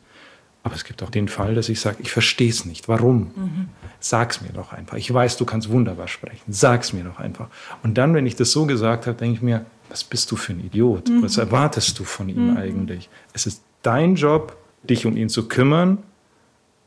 Aber 0.68 0.76
es 0.76 0.84
gibt 0.84 1.02
auch 1.02 1.08
den 1.08 1.28
Fall, 1.28 1.54
dass 1.54 1.70
ich 1.70 1.80
sage, 1.80 1.96
ich 2.00 2.10
verstehe 2.10 2.50
es 2.50 2.66
nicht. 2.66 2.88
Warum? 2.88 3.30
Mhm. 3.34 3.68
Sag's 4.00 4.42
mir 4.42 4.50
doch 4.50 4.74
einfach. 4.74 4.98
Ich 4.98 5.12
weiß, 5.12 5.38
du 5.38 5.46
kannst 5.46 5.70
wunderbar 5.70 6.08
sprechen. 6.08 6.52
Sag's 6.52 6.92
mir 6.92 7.04
doch 7.04 7.18
einfach. 7.18 7.48
Und 7.82 7.96
dann, 7.96 8.12
wenn 8.12 8.26
ich 8.26 8.36
das 8.36 8.52
so 8.52 8.66
gesagt 8.66 9.06
habe, 9.06 9.16
denke 9.16 9.36
ich 9.36 9.42
mir, 9.42 9.64
was 9.88 10.04
bist 10.04 10.30
du 10.30 10.36
für 10.36 10.52
ein 10.52 10.60
Idiot? 10.60 11.08
Mhm. 11.08 11.22
Was 11.22 11.38
erwartest 11.38 11.98
du 11.98 12.04
von 12.04 12.28
ihm 12.28 12.50
mhm. 12.50 12.56
eigentlich? 12.58 13.08
Es 13.32 13.46
ist 13.46 13.62
dein 13.80 14.14
Job, 14.14 14.58
dich 14.82 15.06
um 15.06 15.16
ihn 15.16 15.30
zu 15.30 15.48
kümmern 15.48 15.96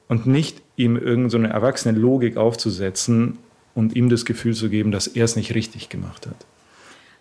und 0.07 0.27
nicht 0.27 0.61
ihm 0.75 0.95
irgendeine 0.95 1.47
so 1.49 1.53
erwachsene 1.53 1.97
Logik 1.97 2.37
aufzusetzen 2.37 3.39
und 3.73 3.95
ihm 3.95 4.09
das 4.09 4.25
Gefühl 4.25 4.53
zu 4.53 4.69
geben, 4.69 4.91
dass 4.91 5.07
er 5.07 5.25
es 5.25 5.35
nicht 5.35 5.55
richtig 5.55 5.89
gemacht 5.89 6.27
hat. 6.27 6.45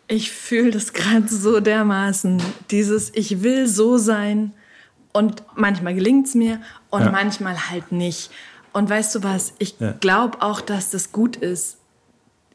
Ich 0.09 0.31
fühle 0.31 0.73
das 0.73 0.93
gerade 0.93 1.27
so 1.29 1.61
dermaßen. 1.61 2.43
Dieses, 2.71 3.15
ich 3.15 3.43
will 3.43 3.67
so 3.67 3.97
sein 3.97 4.53
und 5.13 5.43
manchmal 5.55 5.95
gelingt 5.95 6.27
es 6.27 6.35
mir 6.35 6.61
und 6.91 7.03
ja. 7.03 7.11
manchmal 7.11 7.71
halt 7.71 7.93
nicht. 7.93 8.31
Und 8.73 8.89
weißt 8.89 9.15
du 9.17 9.23
was, 9.23 9.55
ich 9.59 9.75
ja. 9.81 9.95
glaube 10.01 10.43
auch, 10.43 10.61
dass 10.61 10.91
das 10.91 11.13
gut 11.13 11.37
ist, 11.37 11.79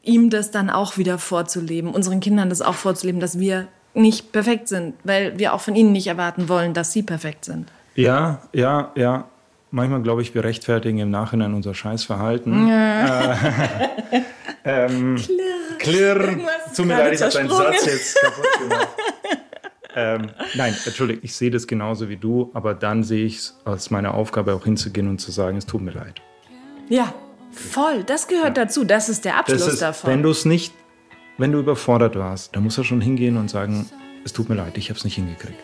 ihm 0.02 0.30
das 0.30 0.50
dann 0.50 0.70
auch 0.70 0.96
wieder 0.96 1.18
vorzuleben, 1.18 1.90
unseren 1.92 2.20
Kindern 2.20 2.48
das 2.48 2.62
auch 2.62 2.74
vorzuleben, 2.74 3.20
dass 3.20 3.38
wir 3.38 3.68
nicht 3.92 4.32
perfekt 4.32 4.68
sind, 4.68 4.94
weil 5.04 5.38
wir 5.38 5.52
auch 5.52 5.60
von 5.60 5.74
ihnen 5.74 5.92
nicht 5.92 6.06
erwarten 6.06 6.48
wollen, 6.48 6.74
dass 6.74 6.92
sie 6.92 7.02
perfekt 7.02 7.44
sind. 7.44 7.70
Ja, 7.94 8.42
ja, 8.52 8.92
ja. 8.94 9.24
Manchmal 9.70 10.02
glaube 10.02 10.22
ich, 10.22 10.34
wir 10.34 10.44
rechtfertigen 10.44 10.98
im 10.98 11.10
Nachhinein 11.10 11.52
unser 11.52 11.74
Scheißverhalten. 11.74 12.68
Ja. 12.68 13.32
Äh, 13.32 14.22
ähm, 14.64 15.16
klirr. 15.78 16.18
Klirr. 16.26 16.38
Tut 16.74 16.86
mir 16.86 16.96
leid, 16.96 17.14
ich 17.14 17.22
habe 17.22 17.32
deinen 17.32 17.50
Satz 17.50 17.86
jetzt 17.86 18.20
kaputt 18.20 18.46
gemacht. 18.60 18.88
ähm, 19.96 20.30
nein, 20.54 20.76
entschuldige, 20.84 21.20
ich 21.22 21.34
sehe 21.34 21.50
das 21.50 21.66
genauso 21.66 22.10
wie 22.10 22.18
du, 22.18 22.50
aber 22.52 22.74
dann 22.74 23.02
sehe 23.02 23.24
ich 23.24 23.38
es 23.38 23.58
als 23.64 23.90
meine 23.90 24.12
Aufgabe 24.12 24.54
auch 24.54 24.64
hinzugehen 24.64 25.08
und 25.08 25.20
zu 25.20 25.30
sagen, 25.30 25.56
es 25.56 25.64
tut 25.64 25.80
mir 25.80 25.92
leid. 25.92 26.20
Ja, 26.90 27.14
voll. 27.50 28.04
Das 28.04 28.28
gehört 28.28 28.58
ja. 28.58 28.64
dazu. 28.64 28.84
Das 28.84 29.08
ist 29.08 29.24
der 29.24 29.38
Abschluss 29.38 29.66
ist, 29.66 29.82
davon. 29.82 30.10
Wenn 30.10 30.22
du 30.22 30.30
es 30.30 30.44
nicht, 30.44 30.74
wenn 31.38 31.50
du 31.50 31.58
überfordert 31.58 32.14
warst, 32.14 32.54
dann 32.54 32.62
musst 32.62 32.76
du 32.76 32.84
schon 32.84 33.00
hingehen 33.00 33.38
und 33.38 33.50
sagen, 33.50 33.88
es 34.22 34.34
tut 34.34 34.50
mir 34.50 34.54
leid, 34.54 34.76
ich 34.76 34.90
habe 34.90 34.98
es 34.98 35.04
nicht 35.04 35.14
hingekriegt. 35.14 35.58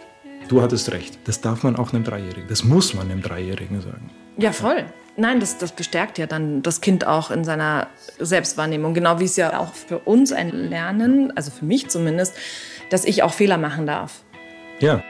Du 0.48 0.62
hattest 0.62 0.90
recht. 0.92 1.18
Das 1.24 1.40
darf 1.40 1.62
man 1.62 1.76
auch 1.76 1.92
einem 1.92 2.04
Dreijährigen. 2.04 2.48
Das 2.48 2.64
muss 2.64 2.94
man 2.94 3.10
einem 3.10 3.22
Dreijährigen 3.22 3.80
sagen. 3.80 4.10
Ja, 4.38 4.52
voll. 4.52 4.86
Nein, 5.16 5.40
das, 5.40 5.58
das 5.58 5.72
bestärkt 5.72 6.16
ja 6.16 6.26
dann 6.26 6.62
das 6.62 6.80
Kind 6.80 7.06
auch 7.06 7.30
in 7.30 7.44
seiner 7.44 7.88
Selbstwahrnehmung. 8.18 8.94
Genau 8.94 9.20
wie 9.20 9.26
es 9.26 9.36
ja 9.36 9.58
auch 9.58 9.74
für 9.74 9.98
uns 9.98 10.32
ein 10.32 10.50
Lernen, 10.50 11.36
also 11.36 11.50
für 11.50 11.66
mich 11.66 11.88
zumindest, 11.88 12.34
dass 12.92 13.04
ich 13.04 13.22
auch 13.22 13.32
Fehler 13.32 13.58
machen 13.58 13.86
darf. 13.86 14.22
Ja. 14.80 15.02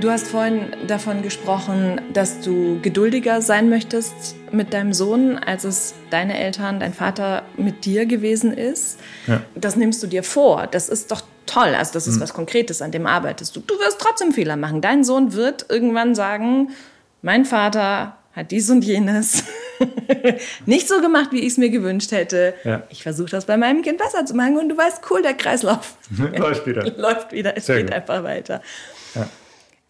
Du 0.00 0.10
hast 0.10 0.28
vorhin 0.28 0.76
davon 0.86 1.22
gesprochen, 1.22 2.00
dass 2.12 2.40
du 2.40 2.78
geduldiger 2.82 3.42
sein 3.42 3.68
möchtest 3.68 4.36
mit 4.52 4.72
deinem 4.72 4.92
Sohn, 4.92 5.38
als 5.38 5.64
es 5.64 5.94
deine 6.10 6.38
Eltern, 6.38 6.78
dein 6.78 6.94
Vater 6.94 7.42
mit 7.56 7.84
dir 7.84 8.06
gewesen 8.06 8.52
ist. 8.52 9.00
Ja. 9.26 9.42
Das 9.56 9.74
nimmst 9.74 10.00
du 10.02 10.06
dir 10.06 10.22
vor. 10.22 10.68
Das 10.70 10.88
ist 10.88 11.10
doch 11.10 11.22
toll. 11.46 11.74
Also 11.74 11.92
das 11.94 12.06
ist 12.06 12.16
mhm. 12.16 12.20
was 12.20 12.32
Konkretes, 12.32 12.80
an 12.80 12.92
dem 12.92 13.06
arbeitest 13.06 13.56
du. 13.56 13.60
Du 13.60 13.74
wirst 13.80 14.00
trotzdem 14.00 14.32
Fehler 14.32 14.56
machen. 14.56 14.80
Dein 14.80 15.02
Sohn 15.02 15.32
wird 15.32 15.66
irgendwann 15.68 16.14
sagen, 16.14 16.70
mein 17.22 17.44
Vater 17.44 18.16
hat 18.32 18.52
dies 18.52 18.70
und 18.70 18.84
jenes 18.84 19.42
nicht 20.66 20.86
so 20.86 21.00
gemacht, 21.00 21.32
wie 21.32 21.40
ich 21.40 21.48
es 21.48 21.56
mir 21.56 21.70
gewünscht 21.70 22.12
hätte. 22.12 22.54
Ja. 22.62 22.84
Ich 22.90 23.02
versuche 23.02 23.30
das 23.30 23.46
bei 23.46 23.56
meinem 23.56 23.82
Kind 23.82 23.98
besser 23.98 24.24
zu 24.24 24.34
machen 24.34 24.58
und 24.58 24.68
du 24.68 24.76
weißt, 24.76 25.00
cool, 25.10 25.22
der 25.22 25.34
Kreislauf 25.34 25.96
läuft 26.36 26.66
wieder. 26.66 26.88
läuft 26.96 27.32
wieder, 27.32 27.56
es 27.56 27.66
Sehr 27.66 27.78
geht 27.78 27.86
gut. 27.86 27.94
einfach 27.94 28.22
weiter. 28.22 28.62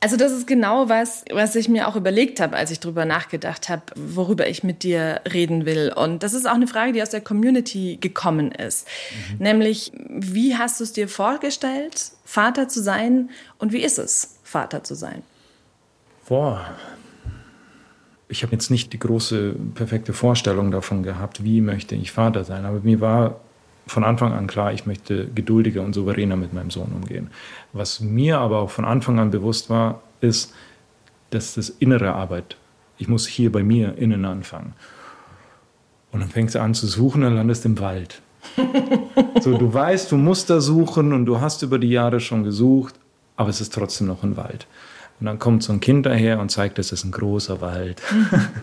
Also 0.01 0.17
das 0.17 0.31
ist 0.31 0.47
genau 0.47 0.89
was, 0.89 1.25
was 1.33 1.57
ich 1.57 1.69
mir 1.69 1.89
auch 1.89 1.97
überlegt 1.97 2.39
habe, 2.39 2.57
als 2.57 2.71
ich 2.71 2.79
darüber 2.79 3.05
nachgedacht 3.05 3.69
habe, 3.69 3.83
worüber 3.97 4.47
ich 4.47 4.63
mit 4.63 4.85
dir 4.85 5.21
reden 5.33 5.67
will. 5.67 5.93
Und 5.95 6.23
das 6.23 6.35
ist 6.35 6.47
auch 6.47 6.55
eine 6.55 6.69
Frage, 6.69 6.93
die 6.93 7.03
aus 7.03 7.11
der 7.11 7.21
Community 7.21 7.99
gekommen 8.01 8.53
ist. 8.53 8.87
Mhm. 9.33 9.45
Nämlich, 9.45 9.91
wie 10.09 10.57
hast 10.57 10.79
du 10.79 10.85
es 10.85 10.93
dir 10.93 11.09
vorgestellt, 11.09 12.13
Vater 12.25 12.69
zu 12.69 12.81
sein 12.81 13.31
und 13.59 13.73
wie 13.73 13.83
ist 13.83 13.99
es, 13.99 14.39
Vater 14.45 14.85
zu 14.85 14.95
sein? 14.95 15.23
Boah. 16.29 16.65
Ich 18.29 18.45
habe 18.45 18.53
jetzt 18.53 18.71
nicht 18.71 18.93
die 18.93 18.99
große, 19.01 19.57
perfekte 19.75 20.13
Vorstellung 20.13 20.71
davon 20.71 21.03
gehabt, 21.03 21.43
wie 21.43 21.61
möchte 21.61 21.97
ich 21.97 22.13
Vater 22.13 22.45
sein. 22.45 22.67
Aber 22.67 22.81
mir 22.81 23.01
war 23.01 23.41
von 23.89 24.05
Anfang 24.05 24.33
an 24.33 24.47
klar, 24.47 24.73
ich 24.73 24.87
möchte 24.87 25.29
geduldiger 25.35 25.83
und 25.83 25.95
souveräner 25.95 26.37
mit 26.37 26.53
meinem 26.53 26.71
Sohn 26.71 26.93
umgehen. 26.95 27.31
Was 27.73 28.01
mir 28.01 28.39
aber 28.39 28.61
auch 28.61 28.71
von 28.71 28.85
Anfang 28.85 29.19
an 29.19 29.31
bewusst 29.31 29.71
war, 29.71 30.03
ist, 30.21 30.55
dass 31.31 31.55
das 31.55 31.71
innere 31.71 32.13
Arbeit, 32.13 32.57
ich 32.99 33.09
muss 33.09 33.27
hier 33.27 33.51
bei 33.51 33.63
mir 33.63 33.97
innen 33.99 34.25
anfangen. 34.25 34.75
Und 36.13 36.21
dann 36.21 36.29
fängst 36.29 36.55
du 36.55 36.61
an 36.61 36.75
zu 36.75 36.87
suchen 36.87 37.25
und 37.25 37.35
landest 37.35 37.65
im 37.65 37.79
Wald. 37.81 38.23
so, 39.41 39.57
du 39.57 39.73
weißt, 39.73 40.13
du 40.13 40.17
musst 40.17 40.49
da 40.51 40.61
suchen 40.61 41.13
und 41.13 41.27
du 41.27 41.41
hast 41.41 41.63
über 41.63 41.79
die 41.79 41.91
Jahre 41.91 42.21
schon 42.21 42.45
gesucht, 42.45 42.95
aber 43.37 43.51
es 43.51 43.61
ist 43.61 43.75
trotzdem 43.75 44.07
noch 44.07 44.23
ein 44.23 44.37
Wald. 44.37 44.67
Und 45.21 45.27
dann 45.27 45.39
kommt 45.39 45.63
so 45.63 45.73
ein 45.73 45.81
Kind 45.81 46.07
daher 46.07 46.39
und 46.39 46.51
zeigt, 46.51 46.79
es 46.79 46.93
ist 46.93 47.05
ein 47.05 47.11
großer 47.11 47.61
Wald. 47.61 48.01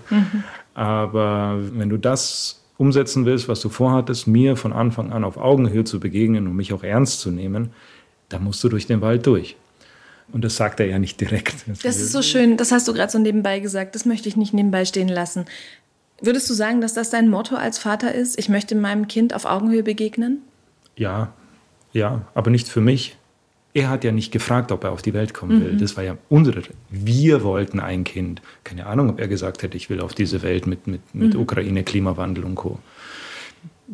aber 0.74 1.60
wenn 1.74 1.90
du 1.90 1.98
das 1.98 2.65
umsetzen 2.78 3.26
willst, 3.26 3.48
was 3.48 3.62
du 3.62 3.70
vorhattest, 3.70 4.28
mir 4.28 4.56
von 4.56 4.74
Anfang 4.74 5.12
an 5.12 5.24
auf 5.24 5.38
Augenhöhe 5.38 5.84
zu 5.84 6.00
begegnen 6.00 6.48
und 6.48 6.56
mich 6.56 6.74
auch 6.74 6.84
ernst 6.84 7.22
zu 7.22 7.32
nehmen, 7.32 7.72
dann 8.30 8.44
musst 8.44 8.64
du 8.64 8.70
durch 8.70 8.88
den 8.88 9.02
Wald 9.02 9.26
durch. 9.28 9.56
Und 10.32 10.44
das 10.44 10.56
sagt 10.56 10.80
er 10.80 10.88
ja 10.88 10.98
nicht 11.00 11.22
direkt. 11.22 11.66
Das 11.84 11.98
ist 11.98 12.12
so 12.12 12.22
schön, 12.22 12.58
das 12.58 12.72
hast 12.72 12.88
du 12.88 12.94
gerade 12.94 13.12
so 13.12 13.20
nebenbei 13.20 13.60
gesagt, 13.60 13.96
das 13.96 14.06
möchte 14.06 14.28
ich 14.28 14.36
nicht 14.36 14.54
nebenbei 14.54 14.86
stehen 14.86 15.08
lassen. 15.08 15.46
Würdest 16.22 16.50
du 16.50 16.54
sagen, 16.54 16.82
dass 16.82 16.94
das 16.94 17.10
dein 17.10 17.30
Motto 17.30 17.56
als 17.56 17.78
Vater 17.78 18.14
ist? 18.14 18.40
Ich 18.40 18.50
möchte 18.50 18.76
meinem 18.76 19.08
Kind 19.08 19.34
auf 19.34 19.46
Augenhöhe 19.46 19.84
begegnen? 19.84 20.42
Ja, 20.96 21.34
ja, 21.92 22.28
aber 22.34 22.50
nicht 22.52 22.68
für 22.68 22.82
mich. 22.82 23.18
Er 23.76 23.90
hat 23.90 24.06
ja 24.06 24.14
nicht 24.14 24.32
gefragt, 24.32 24.72
ob 24.72 24.86
er 24.86 24.94
auf 24.94 25.02
die 25.02 25.14
Welt 25.14 25.34
kommen 25.34 25.62
will. 25.62 25.74
Mhm. 25.74 25.80
Das 25.80 25.98
war 25.98 26.04
ja 26.04 26.18
unsere. 26.30 26.64
Wir 26.90 27.44
wollten 27.44 27.82
ein 27.82 28.06
Kind. 28.06 28.42
Keine 28.64 28.86
Ahnung, 28.86 29.10
ob 29.10 29.20
er 29.20 29.28
gesagt 29.28 29.64
hätte, 29.64 29.76
ich 29.76 29.90
will 29.90 30.00
auf 30.00 30.14
diese 30.14 30.42
Welt 30.44 30.66
mit, 30.66 30.88
mit, 30.88 31.02
mit 31.14 31.34
mhm. 31.34 31.42
Ukraine, 31.42 31.84
Klimawandel 31.84 32.46
und 32.46 32.56
Co. 32.56 32.80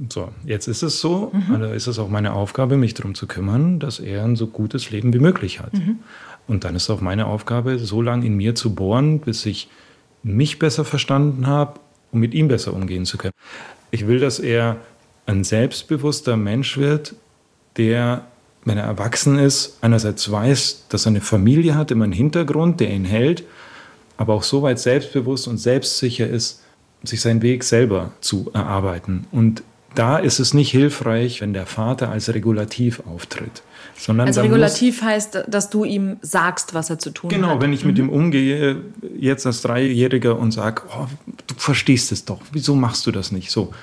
So, 0.08 0.30
jetzt 0.46 0.68
ist 0.68 0.84
es 0.84 1.02
so, 1.02 1.32
mhm. 1.34 1.56
also 1.56 1.74
ist 1.74 1.88
es 1.88 1.98
auch 1.98 2.10
meine 2.10 2.34
Aufgabe, 2.34 2.78
mich 2.78 2.94
darum 2.94 3.16
zu 3.16 3.26
kümmern, 3.26 3.80
dass 3.80 4.00
er 4.00 4.24
ein 4.24 4.36
so 4.36 4.46
gutes 4.46 4.92
Leben 4.92 5.14
wie 5.14 5.20
möglich 5.20 5.60
hat. 5.60 5.74
Mhm. 5.74 6.00
Und 6.48 6.64
dann 6.64 6.76
ist 6.76 6.84
es 6.84 6.90
auch 6.92 7.02
meine 7.02 7.26
Aufgabe, 7.26 7.80
so 7.80 8.04
lange 8.04 8.26
in 8.26 8.38
mir 8.38 8.54
zu 8.54 8.76
bohren, 8.76 9.20
bis 9.20 9.48
ich 9.48 9.68
mich 10.22 10.60
besser 10.60 10.86
verstanden 10.86 11.48
habe, 11.48 11.80
um 12.12 12.20
mit 12.20 12.36
ihm 12.36 12.48
besser 12.48 12.74
umgehen 12.74 13.06
zu 13.06 13.18
können. 13.18 13.34
Ich 13.90 14.06
will, 14.06 14.20
dass 14.20 14.38
er 14.38 14.78
ein 15.26 15.44
selbstbewusster 15.44 16.38
Mensch 16.38 16.78
wird, 16.78 17.16
der 17.78 18.28
wenn 18.66 18.78
er 18.78 18.86
erwachsen 18.86 19.40
ist, 19.40 19.78
einerseits 19.82 20.32
weiß, 20.32 20.86
dass 20.90 21.06
er 21.06 21.10
eine 21.10 21.22
Familie 21.22 21.76
hat, 21.76 21.92
immer 21.92 22.04
einen 22.04 22.14
Hintergrund, 22.14 22.80
der 22.80 22.92
ihn 22.92 23.06
hält, 23.06 23.44
aber 24.18 24.34
auch 24.34 24.44
so 24.44 24.62
weit 24.62 24.80
selbstbewusst 24.80 25.48
und 25.48 25.58
selbstsicher 25.58 26.28
ist, 26.28 26.62
sich 27.04 27.22
seinen 27.22 27.42
Weg 27.42 27.64
selber 27.64 28.12
zu 28.22 28.52
erarbeiten. 28.54 29.26
Und 29.32 29.64
da 29.96 30.18
ist 30.18 30.40
es 30.40 30.54
nicht 30.54 30.72
hilfreich, 30.72 31.42
wenn 31.42 31.54
der 31.54 31.66
Vater 31.66 32.10
als 32.10 32.34
Regulativ 32.34 33.02
auftritt. 33.12 33.64
Sondern 33.98 34.28
also 34.28 34.42
Regulativ 34.42 35.02
heißt, 35.02 35.44
dass 35.48 35.70
du 35.70 35.84
ihm 35.84 36.18
sagst, 36.22 36.74
was 36.74 36.90
er 36.90 36.98
zu 36.98 37.12
tun 37.12 37.30
genau, 37.30 37.48
hat. 37.48 37.54
Genau, 37.54 37.62
wenn 37.62 37.74
ich 37.74 37.84
mhm. 37.84 37.88
mit 37.88 38.00
ihm 38.00 38.10
umgehe, 38.10 38.78
jetzt 39.18 39.46
als 39.46 39.62
Dreijähriger 39.62 40.38
und 40.38 40.52
sage, 40.52 40.84
oh, 40.96 41.08
du 41.48 41.56
verstehst 41.56 42.12
es 42.12 42.26
doch, 42.26 42.40
wieso 42.52 42.76
machst 42.76 43.06
du 43.06 43.12
das 43.12 43.32
nicht 43.32 43.52
so? 43.52 43.74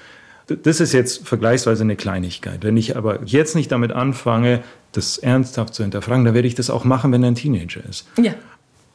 Das 0.49 0.81
ist 0.81 0.95
jetzt 0.95 1.29
vergleichsweise 1.29 1.83
eine 1.83 1.97
Kleinigkeit. 1.97 2.65
Wenn 2.65 2.77
ich 2.77 2.97
aber 2.97 3.23
jetzt 3.25 3.55
nicht 3.55 3.71
damit 3.71 3.93
anfange, 3.93 4.63
das 4.93 5.19
ernsthaft 5.19 5.75
zu 5.75 5.83
hinterfragen, 5.83 6.25
dann 6.25 6.35
werde 6.35 6.49
ich 6.49 6.55
das 6.55 6.71
auch 6.71 6.85
machen, 6.85 7.13
wenn 7.13 7.23
er 7.23 7.29
ein 7.29 7.35
Teenager 7.35 7.83
ist. 7.89 8.09
Ja. 8.17 8.35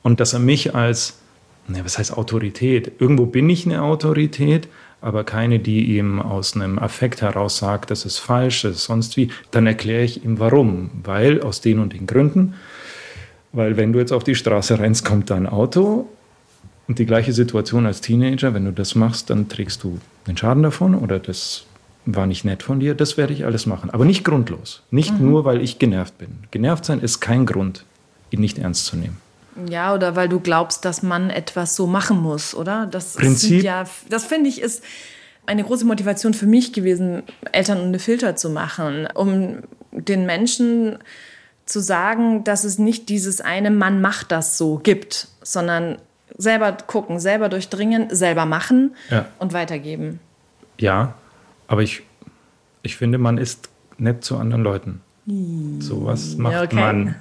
Und 0.01 0.19
dass 0.19 0.33
er 0.33 0.39
mich 0.39 0.74
als, 0.74 1.19
na, 1.67 1.86
was 1.86 2.00
heißt 2.00 2.17
Autorität? 2.17 2.93
Irgendwo 3.00 3.27
bin 3.27 3.50
ich 3.50 3.65
eine 3.65 3.83
Autorität, 3.83 4.67
aber 5.00 5.24
keine, 5.24 5.60
die 5.60 5.98
ihm 5.98 6.19
aus 6.19 6.55
einem 6.55 6.79
Affekt 6.79 7.22
heraus 7.22 7.57
sagt, 7.57 7.91
das 7.91 8.05
ist 8.05 8.17
falsch, 8.17 8.63
das 8.63 8.77
ist 8.77 8.86
sonst 8.86 9.15
wie. 9.17 9.29
Dann 9.51 9.67
erkläre 9.67 10.03
ich 10.03 10.25
ihm 10.25 10.39
warum. 10.39 10.89
Weil 11.03 11.41
aus 11.41 11.62
den 11.62 11.79
und 11.79 11.93
den 11.93 12.07
Gründen. 12.07 12.55
Weil 13.51 13.77
wenn 13.77 13.93
du 13.93 14.00
jetzt 14.00 14.12
auf 14.12 14.24
die 14.24 14.33
Straße 14.33 14.79
rennst, 14.79 15.05
kommt 15.05 15.29
da 15.29 15.36
ein 15.36 15.45
Auto 15.45 16.07
und 16.88 17.00
die 17.00 17.06
gleiche 17.06 17.34
Situation 17.34 17.86
als 17.86 18.02
Teenager, 18.02 18.54
wenn 18.54 18.66
du 18.66 18.72
das 18.72 18.96
machst, 18.96 19.30
dann 19.30 19.48
trägst 19.48 19.84
du 19.84 20.00
den 20.28 20.38
Schaden 20.38 20.63
davon 20.63 20.96
oder 20.96 21.20
das 21.20 21.66
war 22.06 22.28
nicht 22.28 22.44
nett 22.44 22.63
von 22.63 22.80
dir, 22.80 22.96
das 22.96 23.18
werde 23.18 23.34
ich 23.34 23.46
alles 23.46 23.66
machen. 23.66 23.90
Aber 23.90 24.04
nicht 24.06 24.25
grundlos. 24.25 24.84
Nicht 24.92 25.18
mhm. 25.18 25.30
nur, 25.30 25.46
weil 25.46 25.62
ich 25.62 25.80
genervt 25.80 26.18
bin. 26.18 26.30
Genervt 26.52 26.86
sein 26.86 27.00
ist 27.00 27.22
kein 27.22 27.46
Grund, 27.46 27.86
ihn 28.32 28.42
nicht 28.42 28.58
ernst 28.58 28.86
zu 28.86 28.98
nehmen. 28.98 29.18
Ja, 29.70 29.94
oder 29.94 30.16
weil 30.16 30.28
du 30.28 30.40
glaubst, 30.40 30.84
dass 30.84 31.04
man 31.04 31.30
etwas 31.30 31.75
so 31.75 31.88
machen 31.88 32.20
muss, 32.20 32.56
oder? 32.56 32.88
Das 32.88 33.13
Prinzip. 33.13 33.63
ja, 33.63 33.86
das 34.10 34.25
finde 34.25 34.50
ich 34.50 34.62
ist 34.62 34.84
eine 35.46 35.63
große 35.63 35.86
Motivation 35.86 36.34
für 36.34 36.48
mich 36.48 36.74
gewesen, 36.74 37.24
Eltern 37.52 37.82
ohne 37.82 38.00
Filter 38.00 38.36
zu 38.36 38.50
machen, 38.50 39.08
um 39.13 39.60
den 39.92 40.25
Menschen 40.25 40.98
zu 41.66 41.80
sagen, 41.80 42.44
dass 42.44 42.63
es 42.63 42.80
nicht 42.80 43.10
dieses 43.10 43.42
eine 43.42 43.72
Mann 43.72 44.02
macht 44.02 44.32
das 44.32 44.58
so 44.58 44.80
gibt, 44.82 45.28
sondern 45.42 45.98
selber 46.38 46.75
gucken, 46.88 47.20
selber 47.20 47.50
durchdringen, 47.50 48.13
selber 48.13 48.46
machen 48.46 48.96
Ja. 49.10 49.28
und 49.40 49.54
weitergeben. 49.54 50.20
Ja, 50.80 51.13
aber 51.68 51.82
ich, 51.82 52.04
ich 52.82 52.96
finde, 52.96 53.18
man 53.18 53.38
ist 53.38 53.70
nett 53.98 54.24
zu 54.24 54.38
anderen 54.38 54.63
Leuten. 54.63 55.02
So 55.80 56.06
was 56.06 56.36
macht 56.36 56.63
okay. 56.63 56.75
man. 56.75 57.16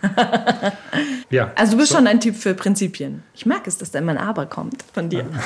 ja. 1.31 1.53
Also 1.55 1.73
du 1.73 1.79
bist 1.79 1.91
so. 1.91 1.99
schon 1.99 2.09
ein 2.09 2.19
Typ 2.19 2.35
für 2.35 2.53
Prinzipien. 2.55 3.23
Ich 3.33 3.47
mag 3.47 3.65
es, 3.69 3.79
dass 3.79 3.93
da 3.93 4.01
immer 4.01 4.13
ein 4.13 4.19
Aber 4.19 4.47
kommt 4.47 4.83
von 4.93 5.09
dir. 5.09 5.27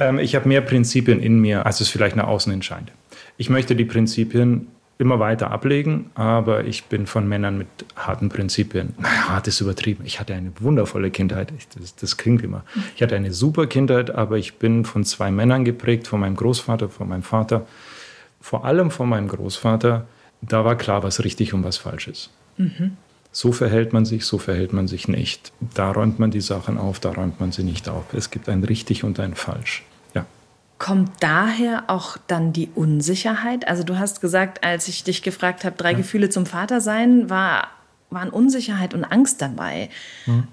Ähm, 0.00 0.18
ich 0.18 0.34
habe 0.34 0.48
mehr 0.48 0.62
Prinzipien 0.62 1.20
in 1.20 1.40
mir, 1.40 1.66
als 1.66 1.82
es 1.82 1.90
vielleicht 1.90 2.16
nach 2.16 2.26
außen 2.26 2.50
entscheidet. 2.52 2.90
Ich 3.36 3.50
möchte 3.50 3.76
die 3.76 3.84
Prinzipien 3.84 4.68
immer 5.00 5.18
weiter 5.18 5.50
ablegen, 5.50 6.10
aber 6.14 6.64
ich 6.64 6.84
bin 6.84 7.06
von 7.06 7.26
Männern 7.26 7.56
mit 7.58 7.68
harten 7.96 8.28
Prinzipien. 8.28 8.94
Naja, 8.98 9.28
hart 9.30 9.48
ist 9.48 9.60
übertrieben. 9.60 10.04
Ich 10.04 10.20
hatte 10.20 10.34
eine 10.34 10.52
wundervolle 10.60 11.10
Kindheit. 11.10 11.52
Ich, 11.56 11.68
das, 11.68 11.96
das 11.96 12.16
klingt 12.16 12.42
immer. 12.44 12.64
Ich 12.94 13.02
hatte 13.02 13.16
eine 13.16 13.32
super 13.32 13.66
Kindheit, 13.66 14.10
aber 14.10 14.36
ich 14.36 14.54
bin 14.54 14.84
von 14.84 15.04
zwei 15.04 15.30
Männern 15.30 15.64
geprägt, 15.64 16.06
von 16.06 16.20
meinem 16.20 16.36
Großvater, 16.36 16.88
von 16.88 17.08
meinem 17.08 17.22
Vater. 17.22 17.66
Vor 18.40 18.64
allem 18.64 18.90
von 18.90 19.08
meinem 19.08 19.28
Großvater. 19.28 20.06
Da 20.42 20.64
war 20.64 20.76
klar, 20.76 21.02
was 21.02 21.24
richtig 21.24 21.54
und 21.54 21.64
was 21.64 21.78
falsch 21.78 22.08
ist. 22.08 22.30
So 23.32 23.52
verhält 23.52 23.92
man 23.92 24.04
sich, 24.04 24.24
so 24.24 24.38
verhält 24.38 24.72
man 24.72 24.88
sich 24.88 25.08
nicht. 25.08 25.52
Da 25.74 25.92
räumt 25.92 26.18
man 26.18 26.30
die 26.30 26.40
Sachen 26.40 26.78
auf, 26.78 26.98
da 27.00 27.12
räumt 27.12 27.40
man 27.40 27.52
sie 27.52 27.62
nicht 27.62 27.88
auf. 27.88 28.12
Es 28.12 28.30
gibt 28.30 28.48
ein 28.48 28.64
richtig 28.64 29.04
und 29.04 29.20
ein 29.20 29.34
falsch. 29.34 29.84
Ja. 30.80 30.86
Kommt 30.86 31.10
daher 31.20 31.84
auch 31.88 32.16
dann 32.26 32.52
die 32.52 32.70
Unsicherheit? 32.74 33.68
Also 33.68 33.84
du 33.84 33.98
hast 33.98 34.20
gesagt, 34.20 34.64
als 34.64 34.88
ich 34.88 35.04
dich 35.04 35.22
gefragt 35.22 35.64
habe, 35.64 35.76
drei 35.76 35.94
Gefühle 35.94 36.30
zum 36.30 36.46
Vatersein, 36.46 37.28
war, 37.28 37.68
waren 38.08 38.30
Unsicherheit 38.30 38.94
und 38.94 39.04
Angst 39.04 39.42
dabei. 39.42 39.90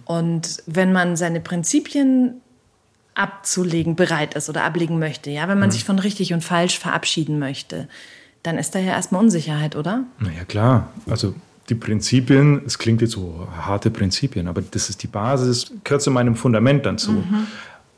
Und 0.05 0.63
wenn 0.65 0.91
man 0.91 1.15
seine 1.15 1.39
Prinzipien 1.39 2.41
abzulegen 3.15 3.95
bereit 3.95 4.35
ist 4.35 4.49
oder 4.49 4.63
ablegen 4.63 4.99
möchte, 4.99 5.31
ja, 5.31 5.47
wenn 5.47 5.59
man 5.59 5.71
sich 5.71 5.83
von 5.83 5.97
richtig 5.97 6.33
und 6.33 6.43
falsch 6.43 6.77
verabschieden 6.77 7.39
möchte, 7.39 7.87
dann 8.43 8.57
ist 8.57 8.75
da 8.75 8.79
ja 8.79 8.91
erstmal 8.91 9.23
Unsicherheit, 9.23 9.75
oder? 9.75 10.03
Naja, 10.19 10.43
klar. 10.45 10.91
Also 11.09 11.33
die 11.69 11.75
Prinzipien, 11.75 12.61
es 12.65 12.77
klingt 12.77 13.01
jetzt 13.01 13.13
so 13.13 13.47
harte 13.57 13.91
Prinzipien, 13.91 14.47
aber 14.47 14.61
das 14.61 14.89
ist 14.89 15.03
die 15.03 15.07
Basis, 15.07 15.71
gehört 15.83 16.01
zu 16.01 16.11
meinem 16.11 16.35
Fundament 16.35 16.85
dazu. 16.85 17.23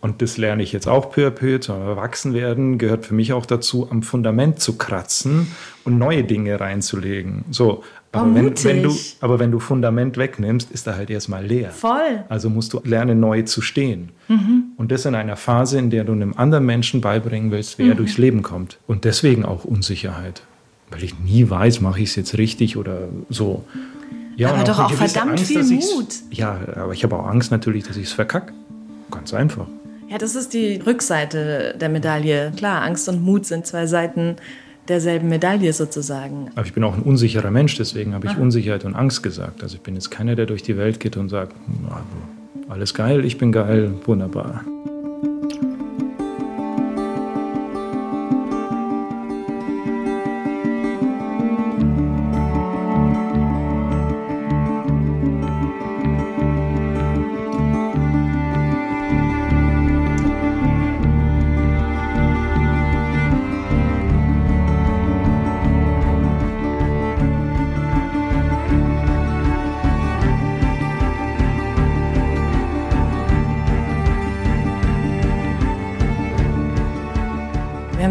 Und 0.02 0.22
das 0.22 0.38
lerne 0.38 0.64
ich 0.64 0.72
jetzt 0.72 0.88
auch 0.88 1.12
peu 1.12 1.28
à 1.28 1.30
peu, 1.30 1.60
zum 1.60 1.76
Erwachsenwerden 1.82 2.78
gehört 2.78 3.06
für 3.06 3.14
mich 3.14 3.34
auch 3.34 3.46
dazu, 3.46 3.88
am 3.92 4.02
Fundament 4.02 4.60
zu 4.62 4.78
kratzen 4.78 5.48
und 5.84 5.98
neue 5.98 6.24
Dinge 6.24 6.58
reinzulegen. 6.60 7.44
So, 7.52 7.84
aber, 8.14 8.28
Oh, 8.32 8.34
wenn, 8.36 8.64
wenn 8.64 8.84
du, 8.84 8.96
aber 9.20 9.40
wenn 9.40 9.52
du 9.52 9.60
Fundament 9.60 10.18
wegnimmst, 10.18 10.72
ist 10.72 10.88
er 10.88 10.96
halt 10.96 11.10
erstmal 11.10 11.46
leer. 11.46 11.72
Voll. 11.72 12.24
Also 12.30 12.50
musst 12.50 12.72
du 12.74 12.82
lernen, 12.86 13.20
neu 13.20 13.42
zu 13.44 13.62
stehen. 13.62 14.10
Und 14.78 14.92
das 14.92 15.06
in 15.06 15.16
einer 15.16 15.36
Phase, 15.36 15.78
in 15.78 15.90
der 15.90 16.06
du 16.06 16.14
einem 16.14 16.34
anderen 16.38 16.66
Menschen 16.66 17.02
beibringen 17.02 17.52
willst, 17.52 17.78
wie 17.78 17.90
er 17.90 17.96
durchs 17.96 18.18
Leben 18.18 18.42
kommt. 18.42 18.78
Und 18.88 19.04
deswegen 19.04 19.44
auch 19.46 19.64
Unsicherheit. 19.66 20.44
Weil 20.92 21.04
ich 21.04 21.20
nie 21.20 21.48
weiß, 21.50 21.82
mache 21.82 22.00
ich 22.00 22.10
es 22.10 22.16
jetzt 22.16 22.38
richtig 22.38 22.78
oder 22.78 23.10
so. 23.30 23.64
Ja, 24.38 24.54
Aber 24.54 24.64
doch 24.64 24.80
auch 24.80 24.92
gewisse 24.92 25.14
verdammt 25.20 25.40
viel 25.42 25.58
dass 25.58 25.70
ich's- 25.70 25.94
Mut. 25.94 26.08
Ja, 26.32 26.58
aber 26.78 26.94
ich 26.94 27.04
habe 27.04 27.16
auch 27.18 27.28
Angst 27.28 27.52
natürlich, 27.52 27.84
dass 27.84 27.98
ich 27.98 28.06
es 28.06 28.14
verkacke. 28.14 28.54
Ganz 29.12 29.34
einfach. 29.34 29.68
Ja, 30.10 30.18
das 30.18 30.36
ist 30.36 30.54
die 30.54 30.78
Rückseite 30.78 31.76
der 31.80 31.88
Medaille. 31.90 32.52
Klar, 32.58 32.82
Angst 32.82 33.08
und 33.10 33.22
Mut 33.24 33.46
sind 33.46 33.68
zwei 33.68 33.86
Seiten 33.86 34.38
derselben 34.88 35.30
Medaille 35.30 35.72
sozusagen. 35.72 36.50
Aber 36.56 36.66
ich 36.66 36.74
bin 36.74 36.84
auch 36.84 36.96
ein 36.96 37.04
unsicherer 37.04 37.52
Mensch, 37.52 37.78
deswegen 37.78 38.16
habe 38.16 38.26
ich 38.26 38.36
Unsicherheit 38.38 38.86
und 38.86 38.96
Angst 38.96 39.22
gesagt. 39.22 39.62
Also 39.62 39.76
ich 39.76 39.82
bin 39.82 39.94
jetzt 39.94 40.10
keiner, 40.10 40.36
der 40.36 40.48
durch 40.48 40.64
die 40.64 40.78
Welt 40.78 41.00
geht 41.00 41.16
und 41.16 41.30
sagt, 41.30 41.56
"Na, 41.84 42.02
alles 42.70 42.96
geil, 42.96 43.24
ich 43.24 43.38
bin 43.38 43.52
geil, 43.52 43.94
wunderbar. 44.06 44.64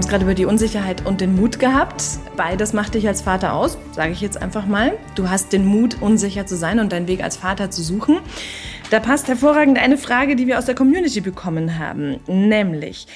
Es 0.09 0.11
gerade 0.11 0.25
über 0.25 0.35
die 0.35 0.47
Unsicherheit 0.47 1.05
und 1.05 1.21
den 1.21 1.37
Mut 1.37 1.59
gehabt. 1.59 2.03
Beides 2.35 2.73
macht 2.73 2.95
dich 2.95 3.07
als 3.07 3.21
Vater 3.21 3.53
aus, 3.53 3.77
sage 3.93 4.11
ich 4.11 4.23
jetzt 4.23 4.41
einfach 4.41 4.65
mal. 4.65 4.95
Du 5.15 5.29
hast 5.29 5.53
den 5.53 5.67
Mut, 5.67 6.01
unsicher 6.01 6.47
zu 6.47 6.57
sein 6.57 6.81
und 6.81 6.93
deinen 6.93 7.09
Weg 7.09 7.23
als 7.23 7.37
Vater 7.37 7.71
zu 7.71 7.83
suchen. 7.83 8.21
Da 8.89 9.01
passt 9.01 9.29
hervorragend 9.29 9.77
eine 9.77 9.99
Frage, 9.99 10.35
die 10.35 10.47
wir 10.47 10.59
aus 10.59 10.65
der 10.65 10.75
Community 10.75 11.21
bekommen 11.21 11.79
haben, 11.79 12.21
nämlich, 12.27 13.07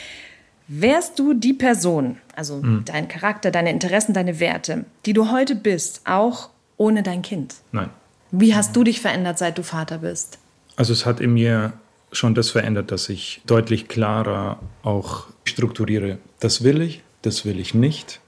wärst 0.68 1.18
du 1.18 1.32
die 1.32 1.54
Person, 1.54 2.18
also 2.36 2.62
dein 2.84 3.08
Charakter, 3.08 3.50
deine 3.50 3.70
Interessen, 3.70 4.12
deine 4.12 4.38
Werte, 4.38 4.84
die 5.06 5.14
du 5.14 5.30
heute 5.30 5.54
bist, 5.54 6.02
auch 6.04 6.50
ohne 6.76 7.02
dein 7.02 7.22
Kind? 7.22 7.54
Nein. 7.72 7.88
Wie 8.32 8.54
hast 8.54 8.76
du 8.76 8.84
dich 8.84 9.00
verändert, 9.00 9.38
seit 9.38 9.56
du 9.56 9.62
Vater 9.62 9.96
bist? 9.96 10.38
Also 10.76 10.92
es 10.92 11.06
hat 11.06 11.20
in 11.22 11.32
mir 11.32 11.72
schon 12.12 12.34
das 12.34 12.50
verändert, 12.50 12.90
dass 12.90 13.08
ich 13.08 13.42
deutlich 13.46 13.88
klarer 13.88 14.60
auch 14.82 15.26
strukturiere. 15.44 16.18
Das 16.40 16.62
will 16.62 16.80
ich, 16.80 17.02
das 17.22 17.44
will 17.44 17.58
ich 17.58 17.74
nicht. 17.74 18.20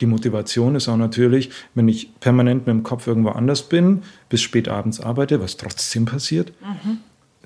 Die 0.00 0.06
Motivation 0.06 0.74
ist 0.74 0.88
auch 0.88 0.96
natürlich, 0.96 1.50
wenn 1.74 1.88
ich 1.88 2.18
permanent 2.20 2.66
mit 2.66 2.74
dem 2.74 2.82
Kopf 2.82 3.06
irgendwo 3.06 3.30
anders 3.30 3.62
bin, 3.62 4.02
bis 4.28 4.42
spät 4.42 4.68
abends 4.68 5.00
arbeite, 5.00 5.40
was 5.40 5.56
trotzdem 5.56 6.04
passiert, 6.04 6.52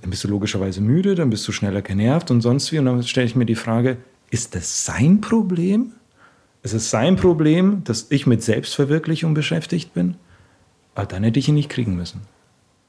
dann 0.00 0.10
bist 0.10 0.24
du 0.24 0.28
logischerweise 0.28 0.80
müde, 0.80 1.14
dann 1.14 1.30
bist 1.30 1.46
du 1.46 1.52
schneller 1.52 1.82
genervt 1.82 2.30
und 2.30 2.40
sonst 2.40 2.72
wie. 2.72 2.78
Und 2.78 2.86
dann 2.86 3.02
stelle 3.04 3.26
ich 3.26 3.36
mir 3.36 3.46
die 3.46 3.54
Frage, 3.54 3.98
ist 4.30 4.54
das 4.54 4.84
sein 4.84 5.20
Problem? 5.20 5.92
Ist 6.62 6.74
es 6.74 6.90
sein 6.90 7.16
Problem, 7.16 7.84
dass 7.84 8.06
ich 8.10 8.26
mit 8.26 8.42
Selbstverwirklichung 8.42 9.34
beschäftigt 9.34 9.94
bin? 9.94 10.16
Aber 10.94 11.06
dann 11.06 11.22
hätte 11.22 11.38
ich 11.38 11.48
ihn 11.48 11.54
nicht 11.54 11.70
kriegen 11.70 11.96
müssen 11.96 12.22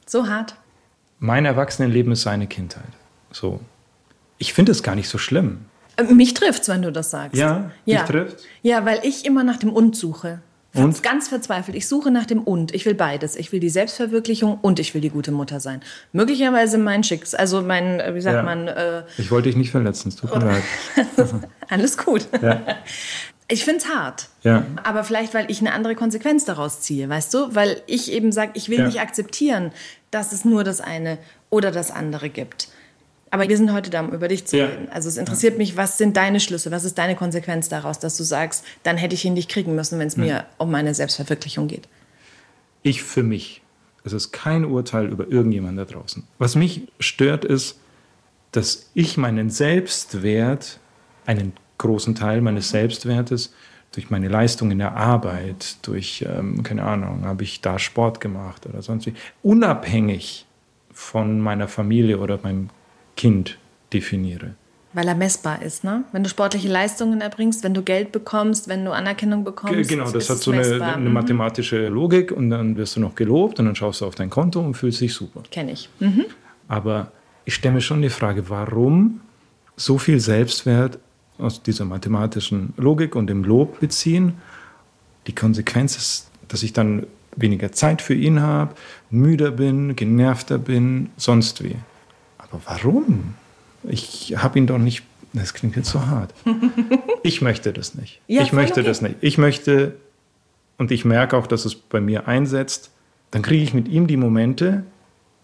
So 0.05 0.27
hart. 0.27 0.55
Mein 1.21 1.45
Erwachsenenleben 1.45 2.11
ist 2.11 2.23
seine 2.23 2.47
Kindheit. 2.47 2.83
So. 3.31 3.61
Ich 4.39 4.53
finde 4.53 4.71
es 4.73 4.81
gar 4.83 4.95
nicht 4.95 5.07
so 5.07 5.17
schlimm. 5.17 5.59
Äh, 5.95 6.03
Mich 6.03 6.33
trifft's, 6.33 6.67
wenn 6.67 6.81
du 6.81 6.91
das 6.91 7.11
sagst. 7.11 7.37
Ja, 7.37 7.71
dich 7.87 7.99
trifft's? 8.01 8.43
Ja, 8.63 8.85
weil 8.85 8.99
ich 9.03 9.23
immer 9.25 9.43
nach 9.43 9.57
dem 9.57 9.71
Und 9.71 9.95
suche. 9.95 10.41
Und? 10.73 11.03
Ganz 11.03 11.27
verzweifelt. 11.27 11.75
Ich 11.77 11.87
suche 11.87 12.11
nach 12.11 12.25
dem 12.25 12.41
Und. 12.41 12.73
Ich 12.73 12.85
will 12.85 12.95
beides. 12.95 13.35
Ich 13.35 13.51
will 13.51 13.59
die 13.59 13.69
Selbstverwirklichung 13.69 14.57
und 14.61 14.79
ich 14.79 14.93
will 14.93 15.01
die 15.01 15.09
gute 15.09 15.31
Mutter 15.31 15.59
sein. 15.59 15.81
Möglicherweise 16.11 16.77
mein 16.77 17.03
Schicks, 17.03 17.35
also 17.35 17.61
mein, 17.61 17.99
äh, 17.99 18.15
wie 18.15 18.21
sagt 18.21 18.37
Ja. 18.37 18.43
man, 18.43 18.67
äh, 18.69 19.03
Ich 19.17 19.29
wollte 19.31 19.49
dich 19.49 19.57
nicht 19.57 19.69
verletzen, 19.71 20.07
es 20.09 20.15
tut 20.15 20.33
mir 20.33 20.43
leid. 20.45 20.63
alles 21.69 21.97
gut. 21.97 22.25
Ja. 22.41 22.61
Ich 23.49 23.65
find's 23.65 23.89
hart. 23.93 24.29
Ja. 24.43 24.63
Aber 24.83 25.03
vielleicht, 25.03 25.33
weil 25.33 25.51
ich 25.51 25.59
eine 25.59 25.73
andere 25.73 25.93
Konsequenz 25.95 26.45
daraus 26.45 26.79
ziehe, 26.79 27.09
weißt 27.09 27.33
du? 27.33 27.53
Weil 27.53 27.81
ich 27.85 28.09
eben 28.13 28.31
sage, 28.31 28.51
ich 28.53 28.69
will 28.69 28.79
Ja. 28.79 28.85
nicht 28.85 29.01
akzeptieren, 29.01 29.71
dass 30.11 30.31
es 30.33 30.45
nur 30.45 30.63
das 30.63 30.81
eine 30.81 31.17
oder 31.49 31.71
das 31.71 31.89
andere 31.91 32.29
gibt. 32.29 32.67
Aber 33.33 33.47
wir 33.47 33.55
sind 33.55 33.71
heute 33.71 33.89
da, 33.89 34.01
um 34.01 34.11
über 34.11 34.27
dich 34.27 34.45
zu 34.45 34.57
Ja. 34.57 34.65
reden. 34.65 34.89
Also 34.91 35.07
es 35.07 35.15
interessiert 35.15 35.57
mich, 35.57 35.77
was 35.77 35.97
sind 35.97 36.17
deine 36.17 36.41
Schlüsse, 36.41 36.69
was 36.69 36.83
ist 36.83 36.97
deine 36.97 37.15
Konsequenz 37.15 37.69
daraus, 37.69 37.97
dass 37.97 38.17
du 38.17 38.23
sagst, 38.23 38.65
dann 38.83 38.97
hätte 38.97 39.15
ich 39.15 39.23
ihn 39.23 39.33
nicht 39.33 39.49
kriegen 39.49 39.73
müssen, 39.73 39.97
wenn 39.99 40.07
es 40.07 40.17
mir 40.17 40.45
um 40.57 40.69
meine 40.69 40.93
Selbstverwirklichung 40.93 41.67
geht. 41.69 41.87
Ich 42.83 43.03
für 43.03 43.23
mich. 43.23 43.61
Es 44.03 44.11
ist 44.13 44.31
kein 44.31 44.65
Urteil 44.65 45.05
über 45.07 45.27
irgendjemanden 45.29 45.77
da 45.77 45.85
draußen. 45.93 46.23
Was 46.39 46.55
mich 46.55 46.87
stört, 46.99 47.45
ist, 47.45 47.77
dass 48.51 48.89
ich 48.95 49.15
meinen 49.15 49.49
Selbstwert 49.49 50.79
einen 51.25 51.53
großen 51.77 52.15
Teil 52.15 52.41
meines 52.41 52.69
Selbstwertes 52.69 53.53
durch 53.93 54.09
meine 54.09 54.29
Leistung 54.29 54.71
in 54.71 54.79
der 54.79 54.95
Arbeit, 54.95 55.85
durch, 55.85 56.25
ähm, 56.27 56.63
keine 56.63 56.83
Ahnung, 56.83 57.25
habe 57.25 57.43
ich 57.43 57.61
da 57.61 57.77
Sport 57.77 58.21
gemacht 58.21 58.65
oder 58.65 58.81
sonst 58.81 59.05
wie, 59.05 59.13
unabhängig 59.43 60.45
von 60.93 61.39
meiner 61.39 61.67
Familie 61.67 62.19
oder 62.19 62.39
meinem 62.41 62.69
Kind 63.17 63.57
definiere. 63.93 64.55
Weil 64.93 65.07
er 65.07 65.15
messbar 65.15 65.61
ist, 65.61 65.85
ne? 65.85 66.03
Wenn 66.11 66.23
du 66.23 66.29
sportliche 66.29 66.67
Leistungen 66.67 67.21
erbringst, 67.21 67.63
wenn 67.63 67.73
du 67.73 67.81
Geld 67.81 68.11
bekommst, 68.11 68.67
wenn 68.67 68.83
du 68.83 68.91
Anerkennung 68.91 69.45
bekommst. 69.45 69.89
Genau, 69.89 70.11
das 70.11 70.29
hat 70.29 70.39
so 70.39 70.51
eine, 70.51 70.63
eine 70.83 71.07
Mhm. 71.07 71.13
mathematische 71.13 71.87
Logik 71.87 72.31
und 72.33 72.49
dann 72.49 72.75
wirst 72.75 72.97
du 72.97 72.99
noch 72.99 73.15
gelobt 73.15 73.59
und 73.59 73.67
dann 73.67 73.75
schaust 73.75 74.01
du 74.01 74.05
auf 74.05 74.15
dein 74.15 74.29
Konto 74.29 74.59
und 74.59 74.73
fühlst 74.75 74.99
dich 74.99 75.13
super. 75.13 75.43
Kenn 75.49 75.69
ich. 75.69 75.89
Mhm. 75.99 76.25
Aber 76.67 77.11
ich 77.45 77.55
stelle 77.55 77.75
mir 77.75 77.81
schon 77.81 78.01
die 78.01 78.09
Frage, 78.09 78.49
warum 78.49 79.21
so 79.77 79.97
viel 79.97 80.19
Selbstwert 80.19 80.99
aus 81.41 81.63
dieser 81.63 81.85
mathematischen 81.85 82.73
Logik 82.77 83.15
und 83.15 83.27
dem 83.27 83.43
Lob 83.43 83.79
beziehen. 83.79 84.33
Die 85.27 85.35
Konsequenz 85.35 85.97
ist, 85.97 86.31
dass 86.47 86.63
ich 86.63 86.73
dann 86.73 87.05
weniger 87.35 87.71
Zeit 87.71 88.01
für 88.01 88.13
ihn 88.13 88.41
habe, 88.41 88.75
müder 89.09 89.51
bin, 89.51 89.95
genervter 89.95 90.57
bin, 90.57 91.09
sonst 91.17 91.63
wie. 91.63 91.75
Aber 92.37 92.61
warum? 92.65 93.35
Ich 93.83 94.35
habe 94.37 94.59
ihn 94.59 94.67
doch 94.67 94.77
nicht. 94.77 95.03
Das 95.33 95.53
klingt 95.53 95.75
jetzt 95.77 95.89
so 95.89 96.05
hart. 96.05 96.33
Ich 97.23 97.39
möchte 97.41 97.71
das 97.71 97.93
nicht. 97.93 98.19
Ja, 98.27 98.41
ich 98.41 98.51
möchte 98.51 98.79
okay. 98.79 98.89
das 98.89 99.03
nicht. 99.03 99.15
Ich 99.21 99.37
möchte, 99.37 99.95
und 100.79 100.89
ich 100.89 101.05
merke 101.05 101.37
auch, 101.37 101.45
dass 101.45 101.65
es 101.65 101.75
bei 101.75 102.01
mir 102.01 102.27
einsetzt, 102.27 102.89
dann 103.29 103.43
kriege 103.43 103.63
ich 103.63 103.75
mit 103.75 103.87
ihm 103.87 104.07
die 104.07 104.17
Momente, 104.17 104.83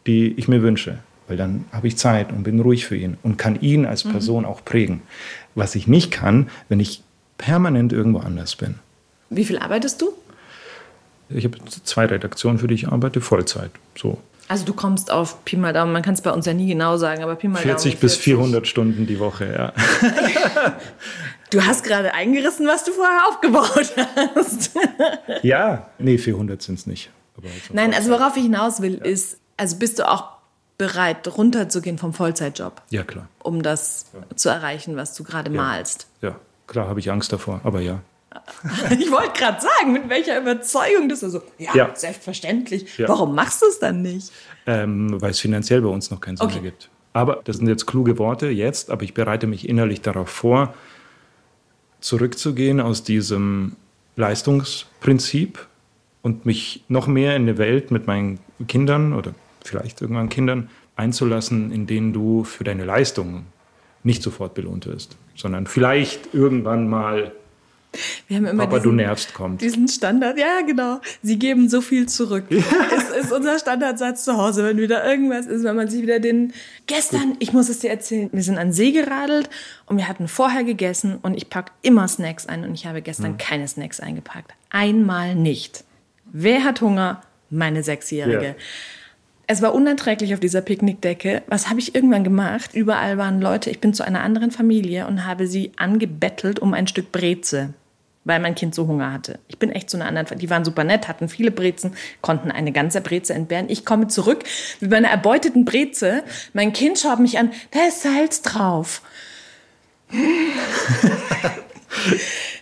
die 0.07 0.33
ich 0.33 0.47
mir 0.47 0.63
wünsche. 0.63 0.97
Weil 1.27 1.37
dann 1.37 1.65
habe 1.71 1.87
ich 1.87 1.97
Zeit 1.97 2.31
und 2.31 2.41
bin 2.43 2.59
ruhig 2.59 2.87
für 2.87 2.95
ihn 2.95 3.17
und 3.21 3.37
kann 3.37 3.61
ihn 3.61 3.85
als 3.85 4.05
Mhm. 4.05 4.11
Person 4.11 4.45
auch 4.45 4.65
prägen. 4.65 5.01
Was 5.57 5.75
ich 5.75 5.87
nicht 5.87 6.11
kann, 6.11 6.49
wenn 6.69 6.79
ich 6.79 7.01
permanent 7.37 7.91
irgendwo 7.93 8.19
anders 8.19 8.55
bin. 8.55 8.75
Wie 9.29 9.43
viel 9.43 9.57
arbeitest 9.59 10.01
du? 10.01 10.13
Ich 11.29 11.43
habe 11.43 11.57
zwei 11.83 12.05
Redaktionen, 12.05 12.57
für 12.59 12.67
die 12.67 12.75
ich 12.75 12.87
arbeite, 12.87 13.19
Vollzeit. 13.21 13.71
So 13.97 14.19
Also 14.47 14.65
du 14.65 14.73
kommst 14.73 15.11
auf 15.11 15.43
Pi 15.43 15.57
mal 15.57 15.73
Daumen, 15.73 15.91
man 15.91 16.01
kann 16.03 16.13
es 16.13 16.21
bei 16.21 16.31
uns 16.31 16.45
ja 16.45 16.53
nie 16.53 16.67
genau 16.67 16.95
sagen, 16.97 17.21
aber 17.23 17.35
Pi 17.35 17.47
mal 17.47 17.61
40 17.61 17.93
Daumen. 17.93 18.01
bis 18.01 18.15
400 18.15 18.67
Stunden 18.67 19.05
die 19.07 19.19
Woche, 19.19 19.51
ja. 19.51 19.73
Du 21.49 21.63
hast 21.65 21.83
gerade 21.85 22.13
eingerissen, 22.13 22.67
was 22.67 22.83
du 22.83 22.91
vorher 22.91 23.21
aufgebaut 23.29 23.93
hast. 24.35 24.71
Ja, 25.43 25.89
nee, 25.97 26.17
400 26.17 26.61
sind 26.61 26.77
es 26.77 26.85
nicht. 26.85 27.09
Aber 27.37 27.47
halt 27.47 27.63
so 27.67 27.73
Nein, 27.73 27.93
also 27.93 28.11
worauf 28.11 28.35
ich 28.35 28.43
hinaus 28.43 28.81
will, 28.81 28.95
ist, 28.95 29.37
also 29.55 29.77
bist 29.77 29.97
du 29.99 30.09
auch 30.09 30.36
bereit, 30.77 31.27
runterzugehen 31.35 31.97
vom 31.97 32.13
Vollzeitjob, 32.13 32.81
Ja, 32.89 33.03
klar. 33.03 33.27
um 33.43 33.63
das 33.63 34.05
zu 34.35 34.49
erreichen, 34.49 34.95
was 34.95 35.15
du 35.15 35.23
gerade 35.23 35.49
malst? 35.49 36.07
Ja, 36.21 36.35
klar 36.67 36.87
habe 36.87 36.99
ich 36.99 37.09
Angst 37.11 37.31
davor, 37.33 37.61
aber 37.63 37.81
ja. 37.81 38.01
Ich 38.99 39.09
wollte 39.09 39.31
gerade 39.39 39.59
sagen, 39.61 39.93
mit 39.93 40.09
welcher 40.09 40.39
Überzeugung 40.39 41.09
das 41.09 41.23
ist. 41.23 41.31
So, 41.31 41.41
ja, 41.57 41.73
Ja. 41.75 41.95
selbstverständlich. 41.95 42.97
Ja. 42.97 43.07
Warum 43.09 43.33
machst 43.33 43.61
du 43.61 43.65
es 43.67 43.79
dann 43.79 44.01
nicht? 44.03 44.31
ähm, 44.67 45.19
weil 45.21 45.31
es 45.31 45.39
finanziell 45.39 45.81
bei 45.81 45.87
uns 45.87 46.11
noch 46.11 46.19
keinen 46.21 46.37
Sinn 46.37 46.45
Okay. 46.45 46.55
mehr 46.61 46.71
gibt. 46.71 46.89
Aber 47.13 47.41
das 47.45 47.57
sind 47.57 47.67
jetzt 47.67 47.87
kluge 47.87 48.19
Worte 48.19 48.47
jetzt, 48.49 48.91
aber 48.91 49.01
ich 49.03 49.13
bereite 49.15 49.47
mich 49.47 49.67
innerlich 49.67 50.01
darauf 50.01 50.29
vor, 50.29 50.73
zurückzugehen 52.01 52.79
aus 52.79 53.03
diesem 53.03 53.75
Leistungsprinzip 54.17 55.65
und 56.21 56.45
mich 56.45 56.83
noch 56.89 57.07
mehr 57.07 57.35
in 57.35 57.43
eine 57.43 57.57
Welt 57.57 57.91
mit 57.91 58.07
meinen 58.07 58.39
Kindern 58.67 59.13
oder 59.13 59.33
vielleicht 59.67 60.01
irgendwann 60.01 60.29
Kindern 60.29 60.69
einzulassen, 60.95 61.71
in 61.71 61.85
denen 61.87 62.13
du 62.13 62.43
für 62.43 62.63
deine 62.63 62.85
Leistung 62.85 63.45
nicht 64.03 64.23
sofort 64.23 64.53
belohnt 64.53 64.85
wirst, 64.87 65.15
sondern 65.35 65.67
vielleicht 65.67 66.33
irgendwann 66.33 66.87
mal 66.89 67.31
Wir 68.27 68.37
haben 68.37 68.45
immer 68.45 68.63
Papa, 68.63 68.77
du 68.77 68.83
diesen, 68.83 68.95
nervst 68.97 69.33
kommt. 69.33 69.61
diesen 69.61 69.87
Standard. 69.87 70.37
Ja, 70.37 70.61
genau. 70.65 70.99
Sie 71.23 71.37
geben 71.39 71.67
so 71.69 71.81
viel 71.81 72.07
zurück. 72.07 72.45
Das 72.49 73.09
ist 73.25 73.31
unser 73.31 73.57
Standardsatz 73.59 74.23
zu 74.25 74.37
Hause, 74.37 74.63
wenn 74.63 74.77
wieder 74.77 75.05
irgendwas 75.09 75.45
ist, 75.47 75.63
wenn 75.63 75.75
man 75.75 75.89
sich 75.89 76.01
wieder 76.01 76.19
den. 76.19 76.53
Gestern, 76.85 77.35
ich 77.39 77.53
muss 77.53 77.69
es 77.69 77.79
dir 77.79 77.89
erzählen, 77.89 78.29
wir 78.31 78.43
sind 78.43 78.57
an 78.57 78.71
See 78.71 78.91
geradelt 78.91 79.49
und 79.87 79.97
wir 79.97 80.07
hatten 80.07 80.27
vorher 80.27 80.63
gegessen 80.63 81.17
und 81.21 81.35
ich 81.35 81.49
packe 81.49 81.71
immer 81.81 82.07
Snacks 82.07 82.45
ein 82.45 82.63
und 82.63 82.73
ich 82.73 82.85
habe 82.85 83.01
gestern 83.01 83.31
Hm. 83.31 83.37
keine 83.37 83.67
Snacks 83.67 83.99
eingepackt. 83.99 84.53
Einmal 84.69 85.35
nicht. 85.35 85.83
Wer 86.25 86.63
hat 86.63 86.81
Hunger? 86.81 87.21
Meine 87.49 87.81
Sechsjährige. 87.83 88.45
Ja. 88.45 88.55
Es 89.49 89.61
war 89.61 89.73
unerträglich 89.73 90.33
auf 90.33 90.41
dieser 90.41 90.59
Picknickdecke. 90.59 91.41
Was 91.47 91.69
habe 91.69 91.79
ich 91.79 91.95
irgendwann 91.95 92.25
gemacht? 92.25 92.71
Überall 92.73 93.17
waren 93.17 93.39
Leute. 93.39 93.69
Ich 93.69 93.79
bin 93.79 93.93
zu 93.93 94.03
einer 94.03 94.21
anderen 94.21 94.51
Familie 94.51 95.07
und 95.07 95.25
habe 95.25 95.47
sie 95.47 95.71
angebettelt 95.77 96.59
um 96.59 96.73
ein 96.73 96.85
Stück 96.85 97.13
Breze, 97.13 97.73
weil 98.25 98.41
mein 98.41 98.55
Kind 98.55 98.75
so 98.75 98.87
Hunger 98.87 99.13
hatte. 99.13 99.39
Ich 99.47 99.57
bin 99.57 99.71
echt 99.71 99.89
zu 99.89 99.95
einer 99.95 100.05
anderen 100.05 100.27
Familie. 100.27 100.45
Die 100.45 100.49
waren 100.49 100.65
super 100.65 100.83
nett, 100.83 101.07
hatten 101.07 101.29
viele 101.29 101.51
Brezen, 101.51 101.93
konnten 102.19 102.51
eine 102.51 102.73
ganze 102.73 102.99
Breze 102.99 103.33
entbehren. 103.33 103.67
Ich 103.69 103.85
komme 103.85 104.09
zurück 104.09 104.43
mit 104.81 104.91
meiner 104.91 105.07
erbeuteten 105.07 105.63
Breze. 105.63 106.23
Mein 106.51 106.73
Kind 106.73 106.99
schaut 106.99 107.19
mich 107.19 107.39
an. 107.39 107.53
Da 107.71 107.87
ist 107.87 108.01
Salz 108.01 108.41
drauf. 108.41 109.01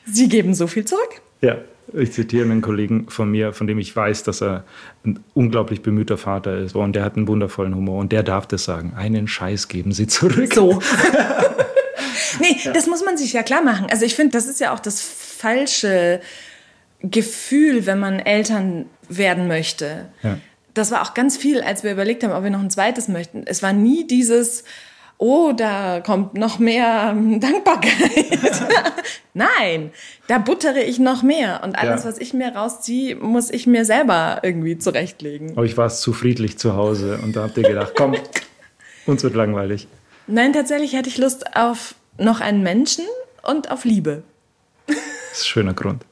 sie 0.06 0.30
geben 0.30 0.54
so 0.54 0.68
viel 0.68 0.86
zurück. 0.86 1.22
Ja, 1.46 1.58
ich 1.94 2.12
zitiere 2.12 2.46
einen 2.46 2.62
Kollegen 2.62 3.08
von 3.10 3.30
mir, 3.30 3.54
von 3.54 3.68
dem 3.68 3.78
ich 3.78 3.96
weiß, 3.96 4.24
dass 4.24 4.42
er 4.42 4.64
ein 5.06 5.20
unglaublich 5.36 5.84
bemühter 5.84 6.18
Vater 6.18 6.58
ist 6.58 6.76
und 6.76 6.96
der 6.96 7.04
hat 7.04 7.18
einen 7.18 7.28
wundervollen 7.28 7.76
Humor 7.76 8.00
und 8.00 8.12
der 8.12 8.24
darf 8.24 8.48
das 8.48 8.64
sagen. 8.64 8.94
Einen 8.96 9.28
Scheiß 9.28 9.68
geben 9.68 9.92
Sie 9.92 10.08
zurück. 10.08 10.52
So. 10.56 10.82
nee, 12.40 12.58
das 12.74 12.88
muss 12.88 13.06
man 13.06 13.16
sich 13.16 13.34
ja 13.34 13.44
klar 13.44 13.62
machen. 13.62 13.86
Also 13.92 14.06
ich 14.06 14.16
finde, 14.16 14.32
das 14.32 14.48
ist 14.48 14.60
ja 14.60 14.74
auch 14.74 14.80
das 14.80 15.00
falsche 15.02 16.20
Gefühl, 17.02 17.86
wenn 17.86 18.00
man 18.00 18.18
Eltern 18.18 18.88
werden 19.08 19.48
möchte. 19.48 20.10
Ja. 20.24 20.40
Das 20.74 20.90
war 20.90 21.04
auch 21.04 21.14
ganz 21.14 21.38
viel, 21.38 21.62
als 21.62 21.84
wir 21.84 21.92
überlegt 21.92 22.24
haben, 22.24 22.34
ob 22.34 22.44
wir 22.44 22.50
noch 22.50 22.62
ein 22.62 22.72
zweites 22.72 23.08
möchten. 23.08 23.44
Es 23.46 23.62
war 23.62 23.74
nie 23.74 24.08
dieses, 24.08 24.64
oh, 25.18 25.52
da 25.56 26.02
kommt 26.02 26.34
noch 26.36 26.60
mehr 26.60 27.10
ähm, 27.12 27.40
Dankbarkeit. 27.42 28.00
Nein, 29.34 29.92
da 30.28 30.38
buttere 30.38 30.82
ich 30.82 31.00
noch 31.00 31.24
mehr. 31.24 31.62
Und 31.64 31.78
alles, 31.78 32.04
Ja. 32.04 32.10
was 32.10 32.18
ich 32.20 32.34
mir 32.34 32.56
rausziehe, 32.56 33.16
muss 33.16 33.50
ich 33.50 33.68
mir 33.68 33.86
selber 33.86 34.40
irgendwie 34.44 34.78
zurechtlegen. 34.78 35.52
Aber 35.52 35.66
ich 35.66 35.78
war 35.78 35.90
zu 35.90 36.14
friedlich 36.14 36.58
zu 36.58 36.76
Hause 36.76 37.20
und 37.24 37.36
da 37.36 37.44
habt 37.44 37.58
ihr 37.58 37.64
gedacht, 37.64 37.94
komm, 37.98 38.16
uns 39.06 39.24
wird 39.24 39.36
langweilig. 39.36 39.88
Nein, 40.28 40.54
tatsächlich 40.54 40.94
hätte 40.94 41.10
ich 41.10 41.18
Lust 41.18 41.56
auf 41.56 41.96
noch 42.18 42.40
einen 42.42 42.64
Menschen 42.64 43.06
und 43.44 43.70
auf 43.72 43.84
Liebe. 43.86 44.24
Das 44.88 44.96
ist 44.98 45.42
ein 45.42 45.46
schöner 45.46 45.74
Grund. 45.74 46.06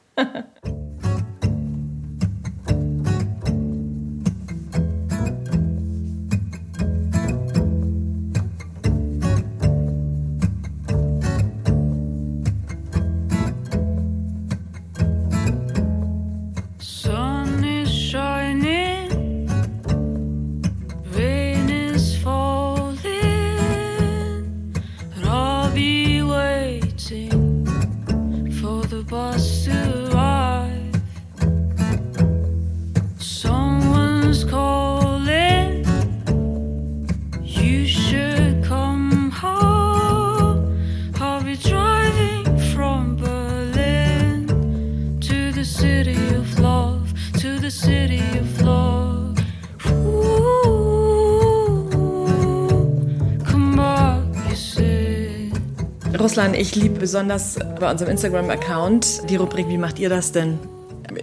Russland, 56.34 56.56
ich 56.56 56.74
liebe 56.74 56.98
besonders 56.98 57.56
bei 57.78 57.88
unserem 57.88 58.10
Instagram-Account 58.10 59.30
die 59.30 59.36
Rubrik 59.36 59.68
Wie 59.68 59.78
macht 59.78 60.00
ihr 60.00 60.08
das 60.08 60.32
denn? 60.32 60.58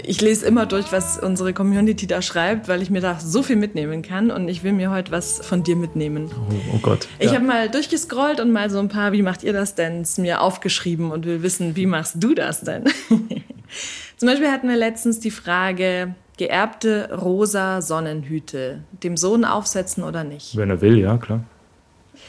Ich 0.06 0.22
lese 0.22 0.46
immer 0.46 0.66
durch, 0.66 0.94
was 0.94 1.20
unsere 1.20 1.52
Community 1.52 2.08
da 2.08 2.22
schreibt, 2.22 2.70
weil 2.70 2.82
ich 2.82 2.90
mir 2.90 3.02
da 3.02 3.20
so 3.20 3.44
viel 3.44 3.58
mitnehmen 3.58 4.04
kann 4.04 4.32
und 4.32 4.48
ich 4.48 4.64
will 4.64 4.72
mir 4.72 4.90
heute 4.90 5.12
was 5.12 5.46
von 5.46 5.64
dir 5.64 5.76
mitnehmen. 5.76 6.32
Oh, 6.34 6.54
oh 6.76 6.80
Gott. 6.82 7.10
Ich 7.20 7.26
Ja. 7.26 7.34
habe 7.36 7.46
mal 7.46 7.70
durchgescrollt 7.70 8.40
und 8.40 8.54
mal 8.54 8.70
so 8.70 8.80
ein 8.80 8.88
paar 8.88 9.12
Wie 9.12 9.22
macht 9.22 9.44
ihr 9.44 9.52
das 9.52 9.76
denn 9.76 10.06
mir 10.16 10.40
aufgeschrieben 10.40 11.12
und 11.12 11.26
will 11.26 11.44
wissen, 11.44 11.76
wie 11.76 11.88
machst 11.88 12.16
du 12.24 12.34
das 12.34 12.62
denn? 12.62 12.86
Zum 14.16 14.30
Beispiel 14.30 14.48
hatten 14.50 14.70
wir 14.70 14.78
letztens 14.78 15.20
die 15.20 15.32
Frage, 15.32 16.16
geerbte 16.38 17.10
rosa 17.22 17.82
Sonnenhüte, 17.82 18.84
dem 19.04 19.18
Sohn 19.18 19.44
aufsetzen 19.44 20.06
oder 20.06 20.24
nicht? 20.24 20.56
Wenn 20.56 20.70
er 20.70 20.80
will, 20.80 20.98
ja, 20.98 21.18
klar. 21.18 21.44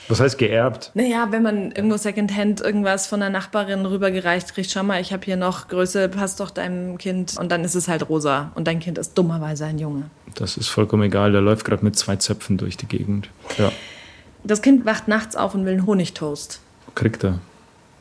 Was 0.09 0.21
heißt 0.21 0.37
geerbt? 0.37 0.91
Naja, 0.95 1.29
wenn 1.31 1.43
man 1.43 1.73
irgendwo 1.73 1.97
Secondhand 1.97 2.61
irgendwas 2.61 3.07
von 3.07 3.21
der 3.21 3.31
Nachbarin 3.31 3.87
rübergereicht 3.87 4.53
kriegt, 4.55 4.71
schau 4.71 4.83
mal, 4.83 5.01
ich 5.01 5.13
habe 5.13 5.25
hier 5.25 5.37
noch 5.37 5.69
Größe, 5.69 6.09
passt 6.09 6.41
doch 6.41 6.51
deinem 6.51 6.99
Kind. 6.99 7.37
Und 7.39 7.51
dann 7.53 7.65
ist 7.65 7.75
es 7.75 7.89
halt 7.89 8.09
rosa. 8.09 8.51
Und 8.55 8.67
dein 8.67 8.81
Kind 8.81 8.99
ist 8.99 9.15
dummerweise 9.17 9.65
ein 9.67 9.79
Junge. 9.79 10.05
Das 10.35 10.57
ist 10.57 10.69
vollkommen 10.69 11.05
egal. 11.05 11.33
Der 11.33 11.41
läuft 11.41 11.65
gerade 11.65 11.85
mit 11.85 11.97
zwei 11.97 12.17
Zöpfen 12.17 12.59
durch 12.59 12.77
die 12.77 12.87
Gegend. 12.87 13.31
Ja, 13.59 13.71
Das 14.45 14.61
Kind 14.61 14.85
wacht 14.85 15.09
nachts 15.09 15.37
auf 15.37 15.55
und 15.55 15.65
will 15.65 15.73
einen 15.73 15.87
Honigtoast. 15.87 16.61
kriegt 16.95 17.23
er. 17.25 17.39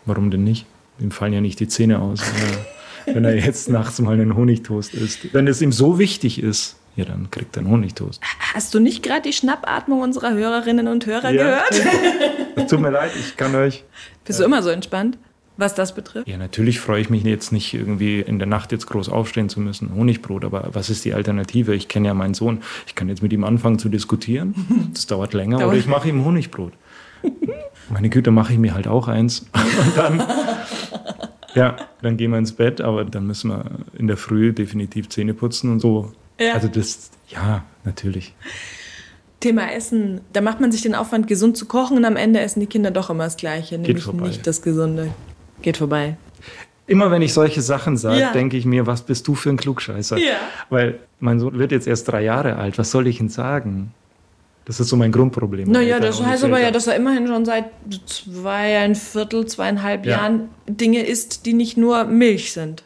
Warum 0.05 0.31
denn 0.31 0.43
nicht? 0.43 0.65
Ihm 0.99 1.11
fallen 1.11 1.33
ja 1.33 1.41
nicht 1.41 1.59
die 1.59 1.67
Zähne 1.67 1.99
aus. 1.99 2.21
wenn 2.23 2.51
er- 2.51 2.65
wenn 3.15 3.25
er 3.25 3.35
jetzt 3.35 3.69
nachts 3.69 3.99
mal 3.99 4.13
einen 4.19 4.35
Honigtoast 4.35 4.93
isst. 4.95 5.33
Wenn 5.33 5.47
es 5.47 5.61
ihm 5.61 5.71
so 5.71 5.97
wichtig 5.99 6.41
ist, 6.41 6.75
ja, 6.95 7.05
dann 7.05 7.29
kriegt 7.31 7.55
er 7.57 7.61
einen 7.61 7.71
Honigtoast. 7.71 8.21
Hast 8.53 8.73
du 8.73 8.79
nicht 8.79 9.01
gerade 9.03 9.21
die 9.21 9.33
Schnappatmung 9.33 10.01
unserer 10.01 10.33
Hörerinnen 10.33 10.87
und 10.87 11.05
Hörer 11.05 11.31
Ja. 11.31 11.63
gehört? 11.69 12.69
Tut 12.69 12.79
mir 12.81 12.89
leid, 12.91 13.11
ich 13.19 13.37
kann 13.37 13.55
euch. 13.55 13.83
Bist 14.25 14.39
du 14.39 14.43
immer 14.43 14.61
so 14.61 14.69
entspannt, 14.69 15.17
was 15.57 15.73
das 15.75 15.95
betrifft? 15.95 16.27
Ja, 16.27 16.37
natürlich 16.37 16.79
freue 16.79 17.01
ich 17.01 17.09
mich 17.09 17.23
jetzt 17.23 17.51
nicht 17.51 17.73
irgendwie 17.73 18.19
in 18.19 18.39
der 18.39 18.47
Nacht 18.47 18.71
jetzt 18.71 18.87
groß 18.87 19.09
aufstehen 19.09 19.47
zu 19.49 19.59
müssen. 19.59 19.93
Honigbrot, 19.95 20.43
aber 20.45 20.69
was 20.73 20.89
ist 20.89 21.05
die 21.05 21.13
Alternative? 21.13 21.73
Ich 21.75 21.87
kenne 21.87 22.07
ja 22.07 22.13
meinen 22.13 22.33
Sohn. 22.33 22.61
Ich 22.87 22.95
kann 22.95 23.09
jetzt 23.09 23.21
mit 23.23 23.31
ihm 23.33 23.43
anfangen 23.43 23.79
zu 23.79 23.89
diskutieren. 23.89 24.53
Das 24.93 25.07
dauert 25.07 25.33
länger. 25.33 25.57
Dauert. 25.59 25.69
Oder 25.69 25.77
ich 25.77 25.87
mache 25.87 26.09
ihm 26.09 26.25
Honigbrot. 26.25 26.73
Meine 27.89 28.09
Güte, 28.09 28.31
mache 28.31 28.53
ich 28.53 28.59
mir 28.59 28.73
halt 28.73 28.87
auch 28.87 29.07
eins. 29.07 29.45
Und 29.53 29.97
dann, 29.97 30.23
ja, 31.55 31.75
dann 32.01 32.17
gehen 32.17 32.31
wir 32.31 32.37
ins 32.37 32.53
Bett, 32.53 32.81
aber 32.81 33.03
dann 33.05 33.27
müssen 33.27 33.49
wir 33.51 33.65
in 33.97 34.07
der 34.07 34.17
Früh 34.17 34.53
definitiv 34.53 35.09
Zähne 35.09 35.33
putzen 35.33 35.71
und 35.71 35.79
so. 35.79 36.11
Ja. 36.39 36.53
Also 36.53 36.67
das, 36.67 37.11
ja, 37.29 37.63
natürlich. 37.83 38.33
Thema 39.39 39.71
Essen, 39.73 40.21
da 40.33 40.41
macht 40.41 40.59
man 40.61 40.71
sich 40.71 40.81
den 40.81 40.93
Aufwand, 40.95 41.27
gesund 41.27 41.57
zu 41.57 41.65
kochen 41.65 41.97
und 41.97 42.05
am 42.05 42.15
Ende 42.15 42.39
essen 42.39 42.59
die 42.59 42.67
Kinder 42.67 42.91
doch 42.91 43.09
immer 43.09 43.23
das 43.23 43.37
Gleiche, 43.37 43.77
nämlich 43.77 44.03
vorbei. 44.03 44.27
nicht 44.27 44.45
das 44.45 44.61
Gesunde. 44.61 45.11
Geht 45.63 45.77
vorbei. 45.77 46.15
Immer 46.87 47.09
wenn 47.09 47.21
ich 47.21 47.33
solche 47.33 47.61
Sachen 47.61 47.97
sage, 47.97 48.19
Ja. 48.19 48.31
denke 48.33 48.57
ich 48.57 48.65
mir, 48.65 48.85
was 48.85 49.01
bist 49.03 49.27
du 49.27 49.33
für 49.35 49.49
ein 49.49 49.57
Klugscheißer? 49.57 50.17
Ja. 50.17 50.35
Weil 50.69 50.99
mein 51.19 51.39
Sohn 51.39 51.57
wird 51.57 51.71
jetzt 51.71 51.87
erst 51.87 52.07
drei 52.07 52.21
Jahre 52.23 52.55
alt. 52.57 52.77
Was 52.77 52.91
soll 52.91 53.07
ich 53.07 53.19
ihm 53.19 53.29
sagen? 53.29 53.93
Das 54.65 54.79
ist 54.79 54.89
so 54.89 54.95
mein 54.95 55.11
Grundproblem. 55.11 55.71
Naja, 55.71 55.99
das 55.99 56.23
heißt 56.23 56.43
aber 56.43 56.59
ja, 56.59 56.69
dass 56.69 56.85
er 56.87 56.95
immerhin 56.95 57.27
schon 57.27 57.45
seit 57.45 57.65
zwei, 58.05 58.77
ein 58.79 58.93
Viertel, 58.95 59.45
zweieinhalb 59.47 60.05
Ja. 60.05 60.17
Jahren 60.17 60.49
Dinge 60.67 61.03
isst, 61.05 61.45
die 61.47 61.53
nicht 61.53 61.77
nur 61.77 62.03
Milch 62.03 62.51
sind. 62.53 62.83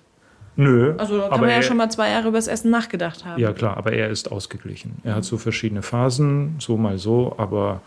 Nö. 0.57 0.93
Also 0.97 1.17
da 1.17 1.29
kann 1.29 1.41
man 1.41 1.49
ja 1.49 1.55
er, 1.55 1.61
schon 1.63 1.77
mal 1.77 1.89
zwei 1.89 2.09
Jahre 2.09 2.29
über 2.29 2.37
das 2.37 2.47
Essen 2.47 2.71
nachgedacht 2.71 3.25
haben. 3.25 3.41
Ja, 3.41 3.51
klar, 3.51 3.77
aber 3.77 3.91
er 3.93 4.09
ist 4.09 4.31
ausgeglichen. 4.31 4.97
Er 5.03 5.15
hat 5.15 5.25
so 5.25 5.37
verschiedene 5.37 5.81
Phasen, 5.81 6.55
so 6.59 6.77
mal 6.77 6.97
so, 6.97 7.35
aber 7.37 7.81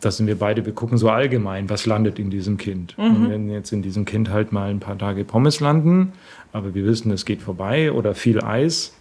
da 0.00 0.10
sind 0.10 0.26
wir 0.26 0.38
beide, 0.38 0.66
wir 0.66 0.74
gucken 0.74 0.98
so 0.98 1.08
allgemein, 1.08 1.70
was 1.70 1.86
landet 1.86 2.18
in 2.18 2.28
diesem 2.28 2.58
Kind. 2.58 2.98
Und 2.98 3.30
wenn 3.30 3.48
jetzt 3.48 3.72
in 3.72 3.80
diesem 3.80 4.04
Kind 4.04 4.28
halt 4.28 4.52
mal 4.52 4.68
ein 4.68 4.80
paar 4.80 4.98
Tage 4.98 5.24
Pommes 5.24 5.60
landen, 5.60 6.12
aber 6.52 6.74
wir 6.74 6.84
wissen, 6.84 7.10
es 7.12 7.24
geht 7.24 7.40
vorbei 7.40 7.90
oder 7.90 8.14
viel 8.14 8.42
Eis, 8.42 8.92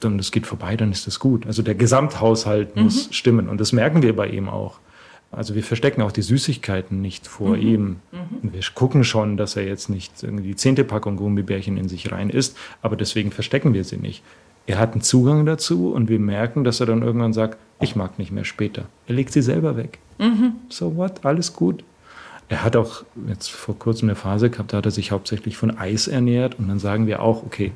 dann 0.00 0.18
es 0.18 0.30
geht 0.30 0.46
vorbei, 0.46 0.76
dann 0.76 0.92
ist 0.92 1.06
das 1.06 1.18
gut. 1.18 1.46
Also 1.46 1.62
der 1.62 1.74
Gesamthaushalt 1.74 2.76
muss 2.76 3.08
stimmen 3.12 3.48
und 3.48 3.60
das 3.60 3.72
merken 3.72 4.02
wir 4.02 4.14
bei 4.14 4.26
ihm 4.26 4.48
auch. 4.48 4.78
Also 5.32 5.54
wir 5.54 5.64
verstecken 5.64 6.02
auch 6.02 6.12
die 6.12 6.22
Süßigkeiten 6.22 7.00
nicht 7.00 7.26
vor 7.26 7.56
ihm. 7.56 7.96
Und 8.42 8.52
Wir 8.52 8.60
gucken 8.74 9.02
schon, 9.02 9.36
dass 9.36 9.56
er 9.56 9.66
jetzt 9.66 9.88
nicht 9.88 10.22
irgendwie 10.22 10.48
die 10.48 10.56
zehnte 10.56 10.84
Packung 10.84 11.16
Gummibärchen 11.16 11.76
in 11.78 11.88
sich 11.88 12.12
rein 12.12 12.28
isst, 12.30 12.56
aber 12.82 12.96
deswegen 12.96 13.30
verstecken 13.32 13.72
wir 13.72 13.84
sie 13.84 13.96
nicht. 13.96 14.22
Er 14.66 14.78
hat 14.78 14.92
einen 14.92 15.02
Zugang 15.02 15.44
dazu 15.46 15.92
und 15.92 16.08
wir 16.08 16.20
merken, 16.20 16.62
dass 16.64 16.80
er 16.80 16.86
dann 16.86 17.02
irgendwann 17.02 17.32
sagt, 17.32 17.58
ich 17.80 17.96
mag 17.96 18.18
nicht 18.18 18.30
mehr 18.30 18.44
später. 18.44 18.84
Er 19.08 19.14
legt 19.14 19.32
sie 19.32 19.42
selber 19.42 19.76
weg. 19.76 19.98
So 20.68 20.96
what, 20.96 21.24
alles 21.24 21.54
gut. 21.54 21.82
Er 22.48 22.62
hat 22.62 22.76
auch 22.76 23.02
jetzt 23.28 23.50
vor 23.50 23.78
kurzem 23.78 24.10
eine 24.10 24.14
Phase 24.16 24.50
gehabt, 24.50 24.72
da 24.72 24.76
hat 24.76 24.84
er 24.84 24.90
sich 24.90 25.10
hauptsächlich 25.10 25.56
von 25.56 25.78
Eis 25.78 26.06
ernährt 26.06 26.58
und 26.58 26.68
dann 26.68 26.78
sagen 26.78 27.06
wir 27.06 27.22
auch, 27.22 27.42
okay, 27.44 27.72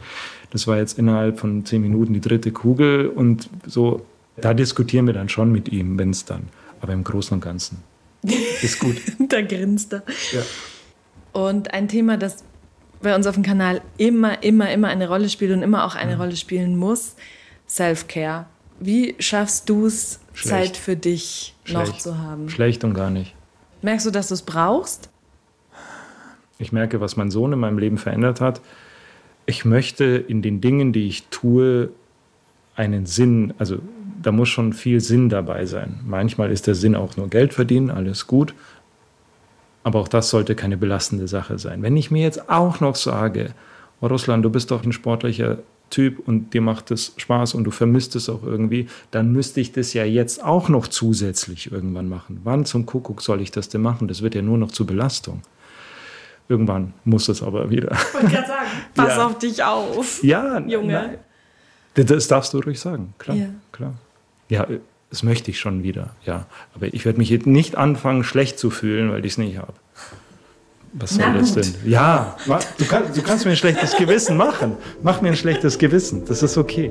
das 0.51 0.67
war 0.67 0.77
jetzt 0.77 0.99
innerhalb 0.99 1.41
von 1.41 1.65
zehn 1.65 1.81
Minuten 1.81 2.13
die 2.13 2.21
dritte 2.21 2.53
Kugel 2.53 3.09
und 3.09 3.49
so, 3.67 4.05
da 4.37 4.53
diskutieren 4.53 5.07
wir 5.07 5.15
dann 5.15 5.31
schon 5.31 5.51
mit 5.51 5.71
ihm, 5.71 5.99
wenn 5.99 6.11
es 6.11 6.27
dann, 6.27 6.43
aber 6.87 6.93
im 6.95 7.03
Großen 7.05 7.35
und 7.35 7.41
Ganzen 7.41 7.79
ist 8.63 8.79
gut. 8.79 8.97
da 9.29 9.43
grinst 9.43 9.93
er. 9.93 10.03
Ja. 10.33 10.43
Und 11.33 11.75
ein 11.75 11.89
Thema, 11.89 12.17
das 12.17 12.45
bei 13.03 13.15
uns 13.15 13.27
auf 13.27 13.35
dem 13.35 13.43
Kanal 13.43 13.83
immer, 13.99 14.43
immer, 14.43 14.71
immer 14.71 14.89
eine 14.89 15.09
Rolle 15.09 15.29
spielt 15.29 15.51
und 15.53 15.63
immer 15.63 15.85
auch 15.85 15.97
eine 15.97 16.15
Mhm. 16.15 16.21
Rolle 16.21 16.37
spielen 16.37 16.77
muss, 16.77 17.15
Self-Care. 17.69 18.47
Wie 18.79 19.17
schaffst 19.19 19.69
du 19.69 19.87
es. 19.87 20.21
Zeit 20.35 20.77
für 20.77 20.97
dich 20.97 21.55
noch 21.69 21.87
Schlecht. 21.87 22.03
zu 22.03 22.19
haben? 22.19 22.49
Schlecht 22.51 22.85
und 22.85 22.95
gar 22.95 23.11
nicht. 23.11 23.35
Merkst 23.83 24.07
du, 24.07 24.11
dass 24.11 24.29
du 24.29 24.35
es 24.35 24.43
brauchst? 24.43 25.09
Ich 26.59 26.73
merke, 26.73 27.01
was 27.01 27.17
mein 27.17 27.31
Sohn 27.31 27.53
in 27.53 27.59
meinem 27.59 27.79
Leben 27.79 27.99
verändert 27.99 28.41
hat. 28.41 28.61
Ich 29.47 29.65
möchte 29.65 30.05
in 30.05 30.43
den 30.43 30.61
Dingen, 30.61 30.93
die 30.93 31.07
ich 31.07 31.25
tue, 31.29 31.91
einen 32.77 33.07
Sinn, 33.07 33.55
also 33.59 33.79
da 34.27 34.33
muss 34.33 34.49
schon 34.49 34.73
viel 34.73 35.01
Sinn 35.01 35.29
dabei 35.29 35.67
sein. 35.67 36.01
Manchmal 36.05 36.51
ist 36.51 36.67
der 36.67 36.75
Sinn 36.75 36.97
auch 36.97 37.17
nur 37.17 37.29
Geld 37.29 37.55
verdienen, 37.55 37.91
alles 37.93 38.27
gut. 38.27 38.55
Aber 39.85 40.01
auch 40.01 40.09
das 40.09 40.31
sollte 40.31 40.57
keine 40.57 40.77
belastende 40.77 41.29
Sache 41.29 41.59
sein. 41.61 41.81
Wenn 41.83 41.97
ich 41.97 42.11
mir 42.11 42.23
jetzt 42.23 42.51
auch 42.51 42.81
noch 42.81 42.97
sage, 42.97 43.51
oh 44.01 44.09
Russland, 44.09 44.45
du 44.45 44.51
bist 44.51 44.73
doch 44.73 44.83
ein 44.83 44.91
sportlicher 44.93 45.59
Typ 45.91 46.27
und 46.27 46.53
dir 46.55 46.61
macht 46.61 46.91
es 46.91 47.13
Spaß 47.17 47.55
und 47.55 47.63
du 47.63 47.71
vermisst 47.71 48.17
es 48.17 48.29
auch 48.29 48.43
irgendwie, 48.43 48.89
dann 49.13 49.31
müsste 49.31 49.61
ich 49.61 49.71
das 49.71 49.93
ja 49.93 50.05
jetzt 50.05 50.43
auch 50.43 50.69
noch 50.69 50.89
zusätzlich 50.89 51.71
irgendwann 51.71 52.09
machen. 52.09 52.41
Wann 52.43 52.65
zum 52.65 52.85
Kuckuck 52.85 53.23
soll 53.23 53.41
ich 53.41 53.53
das 53.53 53.69
denn 53.69 53.83
machen? 53.83 54.09
Das 54.09 54.23
wird 54.23 54.35
ja 54.35 54.43
nur 54.43 54.59
noch 54.59 54.73
zur 54.73 54.89
Belastung. 54.89 55.43
Irgendwann 56.49 56.93
muss 57.05 57.29
es 57.29 57.45
aber 57.45 57.71
wieder. 57.71 57.93
Ich 57.93 58.15
wollte 58.15 58.27
gerade 58.29 58.47
sagen, 58.49 58.69
pass 58.97 59.17
Ja. 59.17 59.27
auf 59.27 59.39
dich 59.39 59.63
auf. 59.63 60.23
Ja, 60.25 60.59
Junge. 60.67 60.93
nein. 60.93 61.19
Das- 61.95 62.27
darfst 62.27 62.53
du 62.55 62.59
ruhig 62.59 62.81
sagen, 62.81 63.15
klar. 63.19 63.37
Ja. 63.37 63.47
klar. 63.71 63.95
Ja, 64.49 64.67
das 65.11 65.23
möchte 65.23 65.51
ich 65.51 65.59
schon 65.59 65.83
wieder, 65.83 66.15
ja. 66.25 66.47
Aber 66.75 66.87
ich 66.93 67.05
werde 67.05 67.19
mich 67.19 67.31
jetzt 67.31 67.47
nicht 67.47 67.77
anfangen, 67.77 68.25
schlecht 68.25 68.59
zu 68.59 68.71
fühlen, 68.71 69.11
weil 69.13 69.25
ich 69.25 69.33
es 69.33 69.39
nicht 69.39 69.59
habe. 69.59 69.75
Was 70.93 71.15
soll 71.15 71.27
Na 71.29 71.39
das 71.39 71.55
gut. 71.55 71.65
denn? 71.65 71.75
Ja, 71.91 72.37
du, 72.79 72.85
kann, 72.87 73.03
du 73.15 73.23
kannst 73.23 73.45
mir 73.45 73.51
ein 73.51 73.57
schlechtes 73.57 73.97
Gewissen 73.97 74.37
machen. 74.37 74.77
Mach 75.03 75.21
mir 75.21 75.29
ein 75.29 75.37
schlechtes 75.37 75.79
Gewissen. 75.79 76.25
Das 76.27 76.43
ist 76.43 76.57
okay. 76.57 76.91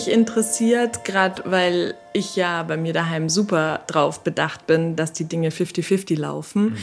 Mich 0.00 0.10
interessiert, 0.10 1.04
gerade 1.04 1.42
weil 1.44 1.94
ich 2.14 2.34
ja 2.34 2.62
bei 2.62 2.78
mir 2.78 2.94
daheim 2.94 3.28
super 3.28 3.80
drauf 3.86 4.24
bedacht 4.24 4.66
bin, 4.66 4.96
dass 4.96 5.12
die 5.12 5.24
Dinge 5.24 5.50
50-50 5.50 6.18
laufen. 6.18 6.74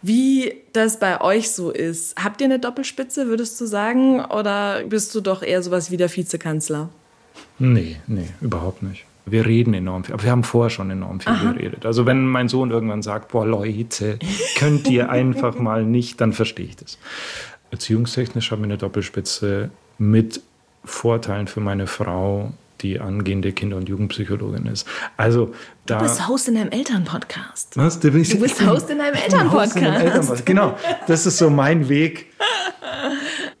Wie 0.00 0.54
das 0.72 0.98
bei 0.98 1.20
euch 1.20 1.50
so 1.50 1.70
ist. 1.70 2.16
Habt 2.22 2.40
ihr 2.40 2.46
eine 2.46 2.58
Doppelspitze, 2.58 3.26
würdest 3.26 3.60
du 3.60 3.66
sagen? 3.66 4.24
Oder 4.24 4.84
bist 4.84 5.14
du 5.14 5.20
doch 5.20 5.42
eher 5.42 5.62
sowas 5.62 5.90
wie 5.90 5.98
der 5.98 6.14
Vizekanzler? 6.14 6.88
Nee, 7.58 7.96
nee, 8.06 8.28
überhaupt 8.40 8.82
nicht. 8.82 9.04
Wir 9.26 9.44
reden 9.44 9.74
enorm 9.74 10.04
viel, 10.04 10.14
aber 10.14 10.22
wir 10.22 10.30
haben 10.30 10.44
vorher 10.44 10.70
schon 10.70 10.90
enorm 10.90 11.20
viel 11.20 11.34
geredet. 11.52 11.84
Also 11.84 12.06
wenn 12.06 12.24
mein 12.24 12.48
Sohn 12.48 12.70
irgendwann 12.70 13.02
sagt, 13.02 13.32
boah 13.32 13.44
Leute, 13.44 14.18
könnt 14.56 14.88
ihr 14.88 15.10
einfach 15.10 15.58
mal 15.58 15.84
nicht, 15.84 16.22
dann 16.22 16.32
verstehe 16.32 16.66
ich 16.66 16.76
das. 16.76 16.96
Erziehungstechnisch 17.70 18.50
haben 18.50 18.62
wir 18.62 18.66
eine 18.66 18.78
Doppelspitze 18.78 19.68
mit 19.98 20.40
Vorteilen 20.86 21.46
für 21.48 21.60
meine 21.60 21.86
Frau, 21.86 22.52
die 22.80 23.00
angehende 23.00 23.52
Kinder- 23.52 23.76
und 23.76 23.88
Jugendpsychologin 23.88 24.66
ist. 24.66 24.86
Also 25.16 25.52
da... 25.86 25.98
Du 25.98 26.04
bist 26.04 26.28
Host 26.28 26.48
in 26.48 26.56
einem 26.56 26.70
Elternpodcast. 26.70 27.76
Was? 27.76 28.00
Du 28.00 28.10
bist, 28.10 28.32
Du 28.34 28.38
bist 28.40 28.64
Host 28.66 28.88
in 28.90 29.00
einem 29.00 29.14
Elternpodcast. 29.16 29.76
Elternpodcast. 29.76 30.46
Genau, 30.46 30.76
das 31.06 31.26
ist 31.26 31.38
so 31.38 31.50
mein 31.50 31.88
Weg. 31.88 32.26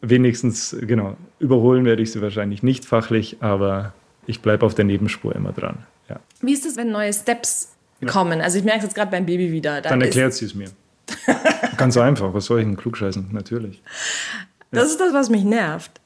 Wenigstens, 0.02 0.76
genau, 0.82 1.16
überholen 1.38 1.84
werde 1.84 2.02
ich 2.02 2.12
sie 2.12 2.20
wahrscheinlich 2.22 2.62
nicht 2.62 2.84
fachlich, 2.84 3.38
aber 3.40 3.92
ich 4.26 4.40
bleibe 4.42 4.64
auf 4.66 4.74
der 4.74 4.84
Nebenspur 4.84 5.34
immer 5.34 5.52
dran. 5.52 5.78
Ja. 6.08 6.20
Wie 6.40 6.52
ist 6.52 6.66
es, 6.66 6.76
wenn 6.76 6.90
neue 6.92 7.12
Steps 7.12 7.72
kommen? 8.06 8.40
Also 8.40 8.58
ich 8.58 8.64
merke 8.64 8.80
es 8.80 8.84
jetzt 8.84 8.94
gerade 8.94 9.10
beim 9.10 9.26
Baby 9.26 9.50
wieder. 9.50 9.80
Dann 9.80 10.00
ist- 10.00 10.06
erklärt 10.08 10.34
sie 10.34 10.44
es 10.44 10.54
mir. 10.54 10.68
Ganz 11.76 11.96
einfach, 11.96 12.34
was 12.34 12.46
soll 12.46 12.60
ich 12.60 12.66
denn 12.66 12.76
klugscheißen? 12.76 13.28
Natürlich. 13.32 13.82
Das 14.72 14.88
ist 14.90 15.00
das, 15.00 15.12
was 15.12 15.30
mich 15.30 15.44
nervt. 15.44 16.00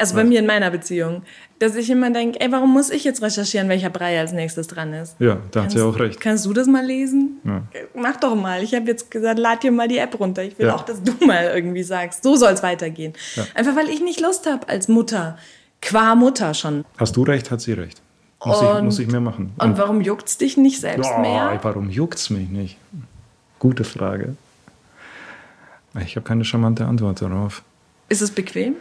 Also 0.00 0.14
bei 0.14 0.22
mir 0.24 0.38
in 0.38 0.46
meiner 0.46 0.70
Beziehung. 0.70 1.22
Dass 1.58 1.74
ich 1.74 1.90
immer 1.90 2.10
denke, 2.12 2.40
ey, 2.40 2.52
warum 2.52 2.72
muss 2.72 2.88
ich 2.88 3.02
jetzt 3.02 3.20
recherchieren, 3.20 3.68
welcher 3.68 3.90
Brei 3.90 4.16
als 4.20 4.32
nächstes 4.32 4.68
dran 4.68 4.92
ist? 4.92 5.16
Ja, 5.18 5.38
da 5.50 5.64
hat 5.64 5.72
sie 5.72 5.80
auch 5.80 5.98
recht. 5.98 6.20
Kannst 6.20 6.46
du 6.46 6.52
das 6.52 6.68
mal 6.68 6.84
lesen? 6.86 7.40
Ja. 7.44 7.62
Mach 7.96 8.16
doch 8.16 8.36
mal. 8.36 8.62
Ich 8.62 8.74
habe 8.76 8.86
jetzt 8.86 9.10
gesagt, 9.10 9.40
lad 9.40 9.64
dir 9.64 9.72
mal 9.72 9.88
die 9.88 9.98
App 9.98 10.18
runter. 10.20 10.44
Ich 10.44 10.56
will 10.58 10.66
Ja. 10.68 10.76
auch, 10.76 10.82
dass 10.84 11.02
du 11.02 11.12
mal 11.26 11.50
irgendwie 11.52 11.82
sagst, 11.82 12.22
so 12.22 12.36
soll 12.36 12.52
es 12.52 12.62
weitergehen. 12.62 13.12
Einfach 13.54 13.74
weil 13.74 13.88
ich 13.88 14.00
nicht 14.00 14.20
Lust 14.20 14.46
habe 14.48 14.68
als 14.68 14.86
Mutter. 14.86 15.36
Qua 15.82 16.14
Mutter 16.14 16.54
schon. 16.54 16.84
Hast 16.96 17.16
du 17.16 17.24
recht, 17.24 17.50
hat 17.50 17.60
sie 17.60 17.72
recht. 17.72 18.00
Muss, 18.44 18.62
ich, 18.62 18.68
Und- 18.68 18.84
muss 18.84 18.98
ich 19.00 19.08
mehr 19.08 19.20
machen. 19.20 19.52
Und 19.58 19.78
warum 19.78 20.00
juckt's 20.00 20.38
dich 20.38 20.56
nicht 20.56 20.80
selbst 20.80 21.10
Ja, 21.10 21.18
mehr? 21.18 21.58
warum 21.62 21.90
juckt's 21.90 22.30
mich 22.30 22.48
nicht? 22.48 22.76
Gute 23.58 23.82
Frage. 23.82 24.36
Ich 26.04 26.14
habe 26.14 26.24
keine 26.24 26.44
charmante 26.44 26.84
Antwort 26.84 27.20
darauf. 27.20 27.62
Ist 28.08 28.22
es 28.22 28.30
bequem? 28.30 28.76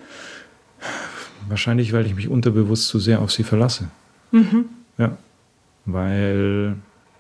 Wahrscheinlich, 1.48 1.94
weil 1.94 2.06
ich 2.06 2.16
mich 2.16 2.28
unterbewusst 2.28 2.88
zu 2.88 3.00
sehr 3.00 3.22
auf 3.22 3.32
sie 3.32 3.44
verlasse. 3.44 3.90
Ja. 4.98 5.18
Weil, 5.86 6.76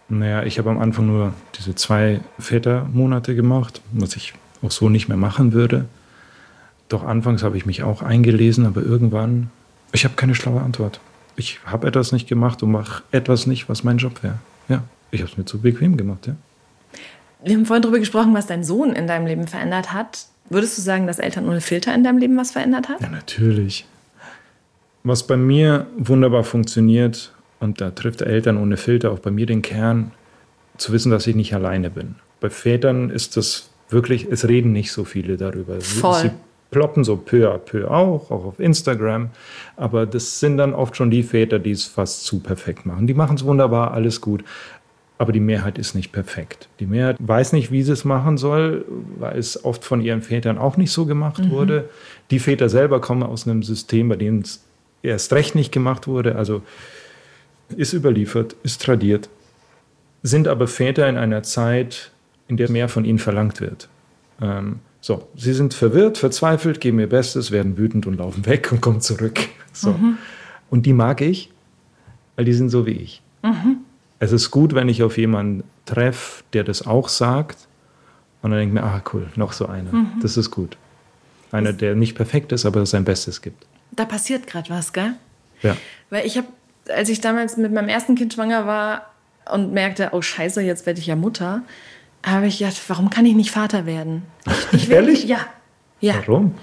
naja, 0.10 0.44
ich 0.44 0.60
habe 0.60 0.70
am 0.70 0.80
Anfang 0.80 1.08
nur 1.08 1.34
diese 1.58 1.76
zwei 1.76 2.20
Vätermonate 2.38 3.36
gemacht, 3.36 3.82
was 3.94 4.16
ich 4.16 4.34
auch 4.62 4.72
so 4.72 4.90
nicht 4.90 5.08
mehr 5.08 5.18
machen 5.18 5.54
würde. 5.54 5.86
Doch 6.90 7.06
anfangs 7.06 7.44
habe 7.44 7.58
ich 7.58 7.66
mich 7.66 7.84
auch 7.84 8.02
eingelesen, 8.02 8.66
aber 8.66 8.82
irgendwann, 8.82 9.50
ich 9.94 10.04
habe 10.04 10.16
keine 10.16 10.36
schlaue 10.36 10.62
Antwort. 10.62 11.00
Ich 11.36 11.60
habe 11.66 11.88
etwas 11.88 12.12
nicht 12.12 12.28
gemacht 12.28 12.64
und 12.64 12.72
mache 12.72 13.04
etwas 13.12 13.48
nicht, 13.48 13.70
was 13.70 13.84
mein 13.84 13.98
Job 13.98 14.24
wäre. 14.24 14.40
Ja, 14.68 14.84
ich 15.12 15.22
habe 15.22 15.32
es 15.32 15.38
mir 15.38 15.46
zu 15.46 15.60
bequem 15.60 15.96
gemacht, 15.96 16.28
ja. 16.28 16.36
Wir 17.44 17.56
haben 17.56 17.66
vorhin 17.66 17.84
darüber 17.84 18.00
gesprochen, 18.00 18.34
was 18.34 18.48
dein 18.48 18.64
Sohn 18.64 18.94
in 18.94 19.06
deinem 19.06 19.28
Leben 19.28 19.48
verändert 19.48 19.94
hat. 19.94 20.26
Würdest 20.50 20.78
du 20.78 20.82
sagen, 20.82 21.08
dass 21.08 21.20
Eltern 21.20 21.48
ohne 21.48 21.62
Filter 21.62 21.94
in 21.94 22.04
deinem 22.04 22.18
Leben 22.18 22.38
was 22.38 22.52
verändert 22.52 22.90
hat? 22.90 23.02
Ja, 23.02 23.10
natürlich. 23.10 23.86
Was 25.04 25.26
bei 25.26 25.38
mir 25.38 25.88
wunderbar 25.98 26.44
funktioniert, 26.44 27.32
und 27.60 27.82
da 27.82 27.92
trifft 27.92 28.22
Eltern 28.22 28.58
ohne 28.58 28.78
Filter 28.78 29.12
auch 29.12 29.20
bei 29.20 29.32
mir 29.32 29.46
den 29.46 29.62
Kern, 29.62 30.12
zu 30.78 30.92
wissen, 30.94 31.12
dass 31.12 31.26
ich 31.28 31.36
nicht 31.36 31.54
alleine 31.54 31.90
bin. 31.90 32.16
Bei 32.40 32.50
Vätern 32.50 33.10
ist 33.10 33.36
das 33.36 33.70
wirklich, 33.90 34.28
es 34.30 34.48
reden 34.48 34.72
nicht 34.74 34.92
so 34.92 35.06
viele 35.06 35.38
darüber. 35.38 35.80
Sie- 35.82 36.00
Voll. 36.00 36.22
Sie 36.22 36.32
ploppen 36.70 37.04
so 37.06 37.16
peu 37.16 37.50
à 37.50 37.58
peu 37.58 37.90
auch, 37.90 38.30
auch 38.30 38.44
auf 38.46 38.60
Instagram. 38.60 39.30
Aber 39.78 40.06
das 40.06 40.40
sind 40.42 40.58
dann 40.58 40.74
oft 40.74 40.98
schon 40.98 41.10
die 41.10 41.24
Väter, 41.24 41.60
die 41.60 41.72
es 41.72 41.86
fast 41.86 42.26
zu 42.26 42.40
perfekt 42.42 42.86
machen. 42.86 43.08
Die 43.08 43.14
machen 43.14 43.38
es 43.38 43.46
wunderbar, 43.46 43.92
alles 43.92 44.20
gut. 44.22 44.44
Aber 45.20 45.32
die 45.32 45.40
Mehrheit 45.40 45.78
ist 45.78 45.96
nicht 45.96 46.12
perfekt. 46.12 46.70
Die 46.80 46.86
Mehrheit 46.86 47.18
weiß 47.20 47.54
nicht, 47.54 47.72
wie 47.72 47.82
sie 47.82 47.92
es 47.92 48.06
machen 48.06 48.38
soll, 48.38 48.86
weil 49.18 49.38
es 49.38 49.66
oft 49.66 49.84
von 49.84 50.02
ihren 50.02 50.22
Vätern 50.22 50.58
auch 50.58 50.78
nicht 50.78 50.92
so 50.92 51.06
gemacht 51.06 51.50
wurde. 51.50 51.90
Die 52.30 52.40
Väter 52.40 52.70
selber 52.70 53.02
kommen 53.02 53.24
aus 53.24 53.48
einem 53.48 53.64
System, 53.64 54.10
bei 54.10 54.16
dem 54.16 54.40
es 54.40 54.64
erst 55.02 55.34
recht 55.34 55.56
nicht 55.56 55.72
gemacht 55.72 56.08
wurde. 56.08 56.36
Also 56.36 56.62
ist 57.76 57.94
überliefert, 57.94 58.56
ist 58.64 58.82
tradiert, 58.84 59.30
sind 60.24 60.48
aber 60.48 60.68
Väter 60.68 61.10
in 61.10 61.18
einer 61.18 61.44
Zeit, 61.44 62.12
in 62.48 62.58
der 62.58 62.70
mehr 62.70 62.88
von 62.88 63.04
ihnen 63.04 63.20
verlangt 63.20 63.60
wird. 63.60 63.90
Ähm, 64.42 64.80
so, 65.02 65.28
sie 65.36 65.54
sind 65.54 65.74
verwirrt, 65.74 66.18
verzweifelt, 66.18 66.80
geben 66.80 67.00
ihr 67.00 67.10
Bestes, 67.10 67.52
werden 67.52 67.78
wütend 67.78 68.08
und 68.08 68.18
laufen 68.18 68.46
weg 68.46 68.72
und 68.72 68.82
kommen 68.82 69.02
zurück. 69.02 69.40
So. 69.74 69.92
Und 70.70 70.86
die 70.86 70.94
mag 70.94 71.22
ich, 71.22 71.52
weil 72.36 72.46
die 72.46 72.54
sind 72.54 72.70
so 72.70 72.86
wie 72.86 72.92
ich. 72.92 73.22
Es 74.20 74.32
ist 74.32 74.52
gut, 74.52 74.74
wenn 74.74 74.90
ich 74.90 75.04
auf 75.04 75.18
jemanden 75.18 75.64
treffe, 75.86 76.44
der 76.54 76.64
das 76.64 76.86
auch 76.88 77.10
sagt. 77.10 77.68
Und 78.42 78.52
dann 78.52 78.60
denke 78.60 78.76
ich 78.78 78.82
mir, 78.82 78.88
ah 78.88 79.02
cool, 79.14 79.28
noch 79.36 79.54
so 79.54 79.68
einer. 79.68 79.92
Das 80.22 80.38
ist 80.38 80.52
gut. 80.52 80.78
Einer, 81.52 81.74
der 81.74 81.96
nicht 81.96 82.16
perfekt 82.16 82.52
ist, 82.52 82.66
aber 82.66 82.86
sein 82.86 83.04
Bestes 83.04 83.42
gibt. 83.42 83.66
Da 83.92 84.06
passiert 84.06 84.48
gerade 84.48 84.70
was, 84.70 84.94
gell? 84.94 85.14
Ja. 85.62 85.76
Weil 86.10 86.26
ich 86.26 86.38
habe, 86.38 86.48
als 86.90 87.10
ich 87.10 87.22
damals 87.22 87.58
mit 87.58 87.72
meinem 87.74 87.90
ersten 87.90 88.16
Kind 88.16 88.34
schwanger 88.34 88.66
war 88.66 89.12
und 89.52 89.74
merkte, 89.74 90.10
oh 90.12 90.22
Scheiße, 90.22 90.62
jetzt 90.62 90.86
werde 90.86 91.00
ich 91.00 91.08
ja 91.08 91.16
Mutter, 91.16 91.62
habe 92.26 92.48
ich 92.48 92.60
gedacht, 92.60 92.82
warum 92.88 93.10
kann 93.10 93.26
ich 93.26 93.36
nicht 93.36 93.52
Vater 93.52 93.86
werden? 93.86 94.24
Ich, 94.46 94.68
ich 94.74 94.88
will, 94.90 94.96
Ehrlich? 94.96 95.24
Ja. 95.26 95.40
Ja. 96.00 96.16
Warum? 96.26 96.56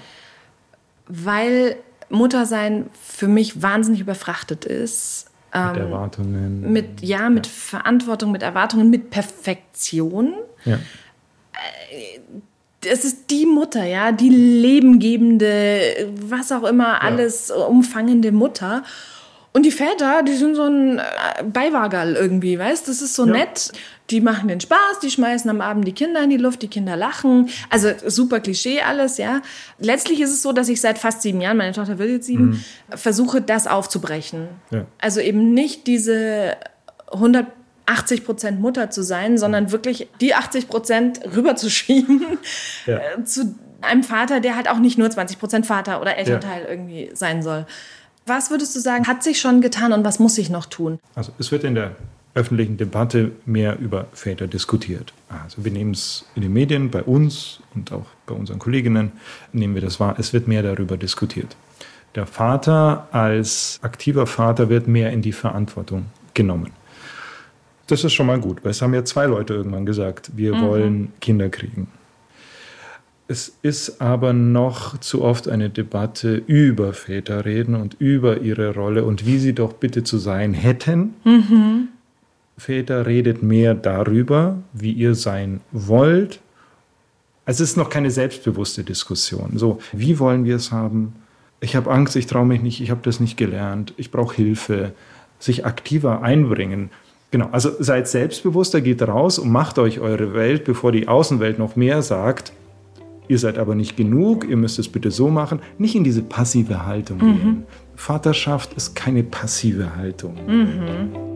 Weil 1.07 1.77
Muttersein 2.09 2.89
für 3.01 3.27
mich 3.27 3.61
wahnsinnig 3.61 4.01
überfrachtet 4.01 4.65
ist. 4.65 5.27
Mit 5.73 5.77
Erwartungen. 5.81 6.71
Mit, 6.73 7.01
ja, 7.01 7.29
mit 7.29 7.47
Verantwortung, 7.47 8.31
mit 8.31 8.43
Erwartungen, 8.43 8.89
mit 8.89 9.09
Perfektion. 9.09 10.33
ja. 10.65 10.79
es 12.87 13.03
ist 13.05 13.29
die 13.31 13.45
Mutter, 13.45 13.83
ja, 13.85 14.11
die 14.11 14.29
lebengebende, 14.29 16.09
was 16.21 16.51
auch 16.51 16.63
immer, 16.63 17.01
alles 17.01 17.49
umfangende 17.51 18.31
Mutter. 18.31 18.83
Und 19.53 19.63
die 19.65 19.71
Väter, 19.71 20.21
die 20.23 20.33
sind 20.35 20.55
so 20.55 20.63
ein 20.63 20.99
äh, 20.99 21.03
Beiwagerl 21.43 22.15
irgendwie, 22.15 22.59
weißt? 22.59 22.87
Das 22.89 23.01
ist 23.01 23.15
so 23.15 23.25
Ja. 23.25 23.31
nett. 23.31 23.71
Die 24.11 24.21
machen 24.21 24.47
den 24.47 24.59
Spaß, 24.59 24.99
die 25.01 25.09
schmeißen 25.09 25.49
am 25.49 25.61
Abend 25.61 25.87
die 25.87 25.91
Kinder 25.93 26.23
in 26.23 26.29
die 26.29 26.37
Luft, 26.37 26.61
die 26.61 26.67
Kinder 26.67 26.95
lachen. 26.95 27.49
Also 27.71 27.89
super 28.05 28.39
Klischee 28.39 28.81
alles, 28.81 29.17
ja. 29.17 29.41
Letztlich 29.79 30.21
ist 30.21 30.29
es 30.31 30.43
so, 30.43 30.51
dass 30.51 30.69
ich 30.69 30.79
seit 30.79 30.99
fast 30.99 31.23
sieben 31.23 31.41
Jahren, 31.41 31.57
meine 31.57 31.71
Tochter 31.71 31.97
wird 31.97 32.09
jetzt 32.11 32.27
sieben, 32.27 32.63
versuche, 32.89 33.41
das 33.41 33.65
aufzubrechen. 33.65 34.47
Ja. 34.69 34.85
Also 34.99 35.21
eben 35.21 35.53
nicht 35.55 35.87
diese 35.87 36.55
180 37.11 38.25
Prozent 38.25 38.59
Mutter 38.59 38.89
zu 38.91 39.01
sein, 39.03 39.37
sondern 39.37 39.71
wirklich 39.71 40.07
die 40.21 40.35
80 40.35 40.67
Prozent 40.67 41.19
rüberzuschieben 41.35 42.21
Ja. 42.85 42.97
äh, 42.97 43.23
zu 43.23 43.55
einem 43.81 44.03
Vater, 44.03 44.39
der 44.39 44.55
halt 44.55 44.69
auch 44.69 44.79
nicht 44.79 44.97
nur 44.97 45.09
20 45.09 45.39
Prozent 45.39 45.65
Vater 45.65 46.01
oder 46.01 46.15
Elternteil 46.17 46.65
irgendwie 46.69 47.09
sein 47.13 47.41
soll. 47.43 47.65
Was 48.27 48.49
würdest 48.49 48.75
du 48.75 48.79
sagen, 48.79 49.07
hat 49.07 49.23
sich 49.23 49.39
schon 49.39 49.61
getan 49.61 49.93
und 49.93 50.03
was 50.03 50.17
muss 50.19 50.35
sich 50.35 50.49
noch 50.49 50.65
tun? 50.65 50.99
Also 51.13 51.31
es 51.37 51.51
wird 51.51 51.63
in 51.63 51.75
der 51.75 51.95
öffentlichen 52.35 52.77
Debatte 52.77 53.31
mehr 53.45 53.79
über 53.79 54.07
Väter 54.13 54.47
diskutiert. 54.47 55.13
Also 55.29 55.63
wir 55.63 55.71
nehmen 55.71 55.91
es 55.91 56.25
in 56.35 56.41
den 56.41 56.53
Medien, 56.53 56.91
bei 56.91 57.01
uns 57.01 57.61
und 57.73 57.91
auch 57.91 58.05
bei 58.27 58.35
unseren 58.35 58.59
Kolleginnen 58.59 59.13
nehmen 59.53 59.73
wir 59.73 59.81
das 59.81 59.99
wahr. 59.99 60.15
Es 60.19 60.33
wird 60.33 60.47
mehr 60.47 60.61
darüber 60.61 60.97
diskutiert. 60.97 61.55
Der 62.13 62.27
Vater 62.27 63.07
als 63.11 63.79
aktiver 63.81 64.27
Vater 64.27 64.69
wird 64.69 64.87
mehr 64.87 65.11
in 65.11 65.21
die 65.21 65.31
Verantwortung 65.31 66.05
genommen. 66.33 66.71
Das 67.87 68.03
ist 68.03 68.13
schon 68.13 68.27
mal 68.27 68.39
gut, 68.39 68.63
weil 68.63 68.71
es 68.71 68.81
haben 68.81 68.93
ja 68.93 69.05
zwei 69.05 69.25
Leute 69.25 69.53
irgendwann 69.53 69.85
gesagt, 69.85 70.31
wir 70.35 70.59
wollen 70.59 71.13
Kinder 71.21 71.49
kriegen. 71.49 71.87
Es 73.27 73.57
ist 73.63 74.01
aber 74.01 74.33
noch 74.33 74.99
zu 74.99 75.23
oft 75.23 75.47
eine 75.47 75.69
Debatte 75.69 76.35
über 76.35 76.93
Väter 76.93 77.43
reden 77.45 77.75
und 77.75 77.95
über 77.99 78.41
ihre 78.41 78.73
Rolle 78.73 79.03
und 79.03 79.25
wie 79.25 79.39
sie 79.39 79.53
doch 79.53 79.73
bitte 79.73 80.03
zu 80.03 80.17
sein 80.17 80.53
hätten. 80.53 81.15
Väter 82.57 83.05
redet 83.05 83.43
mehr 83.43 83.73
darüber, 83.73 84.57
wie 84.73 84.91
ihr 84.91 85.15
sein 85.15 85.61
wollt. 85.71 86.39
Es 87.45 87.59
ist 87.59 87.77
noch 87.77 87.89
keine 87.89 88.11
selbstbewusste 88.11 88.83
Diskussion. 88.83 89.51
So, 89.55 89.79
wie 89.91 90.19
wollen 90.19 90.45
wir 90.45 90.55
es 90.55 90.71
haben? 90.71 91.15
Ich 91.59 91.75
habe 91.75 91.91
Angst, 91.91 92.15
ich 92.15 92.27
traue 92.27 92.45
mich 92.45 92.61
nicht, 92.61 92.81
ich 92.81 92.91
habe 92.91 93.01
das 93.03 93.19
nicht 93.19 93.37
gelernt, 93.37 93.93
ich 93.97 94.11
brauche 94.11 94.35
Hilfe, 94.35 94.93
sich 95.39 95.65
aktiver 95.65 96.21
einbringen. 96.21 96.89
Genau, 97.31 97.49
also 97.51 97.71
seid 97.79 98.07
selbstbewusster, 98.07 98.81
geht 98.81 99.01
raus 99.01 99.39
und 99.39 99.51
macht 99.51 99.77
euch 99.77 99.99
eure 99.99 100.33
Welt, 100.33 100.63
bevor 100.63 100.91
die 100.91 101.07
Außenwelt 101.07 101.59
noch 101.59 101.75
mehr 101.75 102.01
sagt. 102.01 102.53
Ihr 103.27 103.39
seid 103.39 103.57
aber 103.57 103.75
nicht 103.75 103.97
genug, 103.97 104.47
ihr 104.47 104.57
müsst 104.57 104.79
es 104.79 104.87
bitte 104.87 105.11
so 105.11 105.29
machen. 105.29 105.59
Nicht 105.77 105.95
in 105.95 106.03
diese 106.03 106.21
passive 106.21 106.85
Haltung 106.85 107.19
gehen. 107.19 107.63
Vaterschaft 107.95 108.73
ist 108.73 108.95
keine 108.95 109.23
passive 109.23 109.95
Haltung. 109.95 110.35
Get 110.47 111.34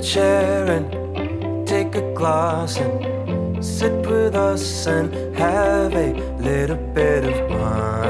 a 0.00 0.02
chair 0.02 0.64
and 0.66 1.66
take 1.68 1.94
a 1.94 2.14
glass 2.14 2.78
and 2.78 3.64
sit 3.64 3.92
with 4.06 4.34
us 4.34 4.86
and 4.86 5.36
have 5.36 5.94
a 5.94 6.12
little 6.38 6.76
bit 6.94 7.24
of 7.24 7.50
wine. 7.50 8.00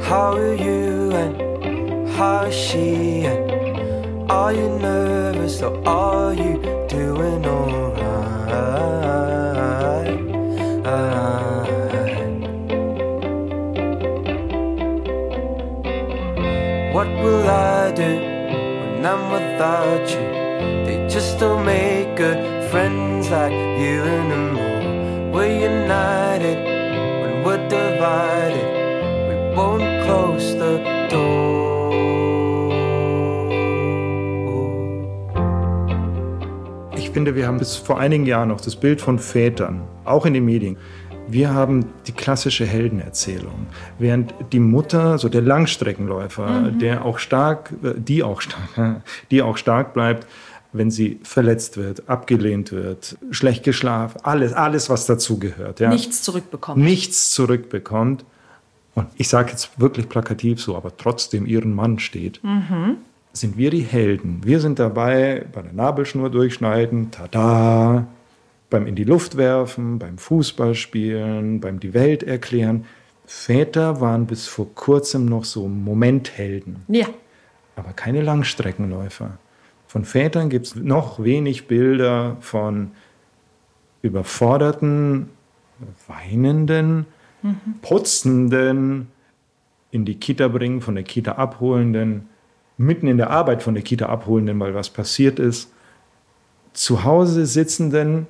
How 0.00 0.32
are 0.36 0.54
you 0.54 1.12
and 1.22 2.08
how 2.16 2.46
is 2.46 2.54
she 2.54 3.24
and 3.24 4.30
are 4.30 4.52
you 4.52 4.68
nervous 4.80 5.62
or 5.62 5.72
are 5.86 6.34
you 6.34 6.54
doing 6.88 7.46
alright? 7.46 9.11
will 17.22 17.48
I 17.48 17.92
do 17.92 18.02
when 18.02 19.06
I'm 19.06 19.30
without 19.30 20.06
you? 20.10 20.24
They 20.84 21.06
just 21.08 21.38
don't 21.38 21.64
make 21.64 22.16
good 22.16 22.38
friends 22.70 23.30
like 23.30 23.52
you 23.52 24.02
anymore. 24.02 25.32
We're 25.32 25.58
united 25.72 26.58
when 27.22 27.44
we're 27.44 27.68
divided. 27.68 28.68
We 29.28 29.56
won't 29.56 30.04
close 30.04 30.54
the 30.54 30.82
door. 31.10 31.52
Ich 36.96 37.10
finde, 37.10 37.36
wir 37.36 37.46
haben 37.46 37.58
bis 37.58 37.76
vor 37.76 37.98
einigen 38.00 38.26
Jahren 38.26 38.48
noch 38.48 38.60
das 38.60 38.74
Bild 38.74 39.00
von 39.00 39.18
Vätern, 39.18 39.82
auch 40.04 40.24
in 40.26 40.34
den 40.34 40.44
Medien, 40.44 40.76
wir 41.28 41.54
haben 41.54 41.86
die 42.06 42.12
klassische 42.12 42.66
Heldenerzählung, 42.66 43.66
während 43.98 44.34
die 44.52 44.60
Mutter, 44.60 45.18
so 45.18 45.28
der 45.28 45.40
Langstreckenläufer, 45.40 46.72
der 46.72 47.04
auch 47.04 47.18
stark, 47.18 47.72
äh, 47.82 47.94
die 47.96 48.22
auch 48.22 48.40
stark, 48.40 49.02
die 49.30 49.42
auch 49.42 49.56
stark 49.56 49.94
bleibt, 49.94 50.26
wenn 50.72 50.90
sie 50.90 51.20
verletzt 51.22 51.76
wird, 51.76 52.08
abgelehnt 52.08 52.72
wird, 52.72 53.16
schlecht 53.30 53.62
geschlafen, 53.62 54.20
alles, 54.22 54.52
alles, 54.52 54.90
was 54.90 55.06
dazugehört. 55.06 55.80
Ja. 55.80 55.90
Nichts 55.90 56.22
zurückbekommen. 56.22 56.82
Nichts 56.82 57.30
zurückbekommt. 57.30 58.24
Und 58.94 59.08
ich 59.16 59.28
sage 59.28 59.50
jetzt 59.50 59.80
wirklich 59.80 60.08
plakativ 60.08 60.60
so, 60.60 60.76
aber 60.76 60.96
trotzdem 60.96 61.46
ihren 61.46 61.74
Mann 61.74 61.98
steht, 61.98 62.40
sind 63.32 63.56
wir 63.56 63.70
die 63.70 63.82
Helden. 63.82 64.42
Wir 64.44 64.60
sind 64.60 64.78
dabei 64.78 65.46
bei 65.52 65.62
der 65.62 65.72
Nabelschnur 65.72 66.28
durchschneiden, 66.30 67.10
tada, 67.10 68.06
beim 68.72 68.86
in 68.86 68.96
die 68.96 69.04
Luft 69.04 69.36
werfen, 69.36 69.98
beim 69.98 70.18
Fußballspielen, 70.18 71.60
beim 71.60 71.78
die 71.78 71.94
Welt 71.94 72.22
erklären. 72.24 72.86
Väter 73.24 74.00
waren 74.00 74.26
bis 74.26 74.48
vor 74.48 74.74
kurzem 74.74 75.26
noch 75.26 75.44
so 75.44 75.68
Momenthelden 75.68 76.82
Ja. 76.88 77.06
aber 77.76 77.92
keine 77.92 78.20
Langstreckenläufer. 78.20 79.38
Von 79.86 80.04
Vätern 80.04 80.48
gibt 80.48 80.66
es 80.66 80.74
noch 80.74 81.22
wenig 81.22 81.68
Bilder 81.68 82.36
von 82.40 82.90
überforderten, 84.00 85.28
weinenden, 86.08 87.06
putzenden, 87.82 89.08
in 89.90 90.04
die 90.06 90.14
Kita 90.14 90.48
bringen, 90.48 90.80
von 90.80 90.94
der 90.94 91.04
Kita 91.04 91.32
abholenden, 91.32 92.28
mitten 92.78 93.06
in 93.06 93.18
der 93.18 93.30
Arbeit 93.30 93.62
von 93.62 93.74
der 93.74 93.82
Kita 93.82 94.06
abholenden, 94.06 94.58
weil 94.58 94.74
was 94.74 94.88
passiert 94.88 95.38
ist, 95.38 95.70
zu 96.72 97.04
Hause 97.04 97.44
sitzenden 97.44 98.26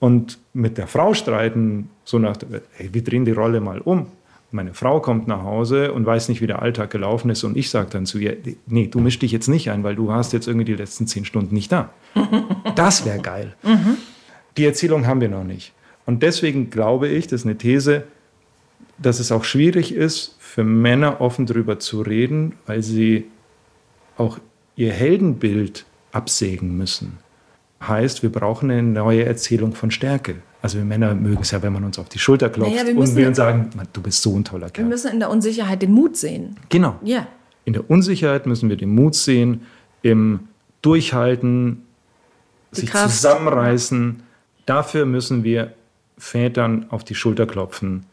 und 0.00 0.38
mit 0.52 0.78
der 0.78 0.86
Frau 0.86 1.14
streiten, 1.14 1.90
so 2.04 2.18
nach, 2.18 2.36
hey, 2.72 2.88
wir 2.92 3.04
drehen 3.04 3.24
die 3.24 3.32
Rolle 3.32 3.60
mal 3.60 3.80
um. 3.80 4.06
Meine 4.50 4.74
Frau 4.74 4.98
kommt 4.98 5.28
nach 5.28 5.44
Hause 5.44 5.92
und 5.92 6.04
weiß 6.04 6.28
nicht, 6.28 6.40
wie 6.40 6.48
der 6.48 6.60
Alltag 6.60 6.90
gelaufen 6.90 7.30
ist 7.30 7.44
und 7.44 7.56
ich 7.56 7.70
sage 7.70 7.88
dann 7.90 8.04
zu 8.04 8.18
ihr, 8.18 8.36
nee, 8.66 8.88
du 8.88 8.98
misch 8.98 9.20
dich 9.20 9.30
jetzt 9.30 9.46
nicht 9.46 9.70
ein, 9.70 9.84
weil 9.84 9.94
du 9.94 10.08
warst 10.08 10.32
jetzt 10.32 10.48
irgendwie 10.48 10.64
die 10.64 10.74
letzten 10.74 11.06
zehn 11.06 11.24
Stunden 11.24 11.54
nicht 11.54 11.70
da. 11.70 11.90
Das 12.74 13.04
wäre 13.04 13.18
geil. 13.18 13.54
Die 14.56 14.64
Erzählung 14.64 15.06
haben 15.06 15.20
wir 15.20 15.28
noch 15.28 15.44
nicht. 15.44 15.72
Und 16.06 16.22
deswegen 16.22 16.70
glaube 16.70 17.08
ich, 17.08 17.26
das 17.26 17.42
ist 17.42 17.46
eine 17.46 17.58
These, 17.58 18.04
dass 18.98 19.20
es 19.20 19.30
auch 19.30 19.44
schwierig 19.44 19.94
ist, 19.94 20.36
für 20.38 20.64
Männer 20.64 21.20
offen 21.20 21.46
darüber 21.46 21.78
zu 21.78 22.00
reden, 22.00 22.54
weil 22.66 22.82
sie 22.82 23.26
auch 24.16 24.38
ihr 24.76 24.92
Heldenbild 24.92 25.84
absägen 26.12 26.76
müssen. 26.76 27.18
Heißt, 27.86 28.22
wir 28.22 28.30
brauchen 28.30 28.70
eine 28.70 28.82
neue 28.82 29.24
Erzählung 29.24 29.74
von 29.74 29.90
Stärke. 29.90 30.36
Also 30.62 30.76
wir 30.78 30.84
Männer 30.84 31.14
mögen 31.14 31.40
es 31.40 31.50
ja, 31.52 31.62
wenn 31.62 31.72
man 31.72 31.84
uns 31.84 31.98
auf 31.98 32.08
die 32.10 32.18
Schulter 32.18 32.50
klopft 32.50 32.72
Naja, 32.74 32.86
wir 32.86 32.96
und 32.96 33.16
wir 33.16 33.26
uns 33.28 33.36
sagen, 33.38 33.70
"Mann, 33.74 33.88
du 33.94 34.02
bist 34.02 34.20
so 34.22 34.36
ein 34.36 34.44
toller 34.44 34.66
Wir 34.66 34.72
Kerl. 34.72 34.86
müssen 34.86 35.10
in 35.12 35.18
der 35.18 35.30
Unsicherheit 35.30 35.80
den 35.80 35.92
Mut 35.92 36.16
sehen. 36.16 36.56
Genau. 36.68 36.96
Ja. 37.02 37.26
In 37.64 37.72
der 37.72 37.88
Unsicherheit 37.90 38.46
müssen 38.46 38.68
wir 38.68 38.76
den 38.76 38.94
Mut 38.94 39.14
sehen, 39.14 39.62
im 40.02 40.40
Durchhalten, 40.82 41.82
Die 42.72 42.80
sich 42.80 42.90
Kraft. 42.90 43.14
zusammenreißen. 43.14 44.22
Dafür 44.66 45.06
müssen 45.06 45.42
wir 45.44 45.72
Vätern 46.18 46.86
auf 46.90 47.04
die 47.04 47.14
Schulter 47.14 47.46
klopfen. 47.46 48.04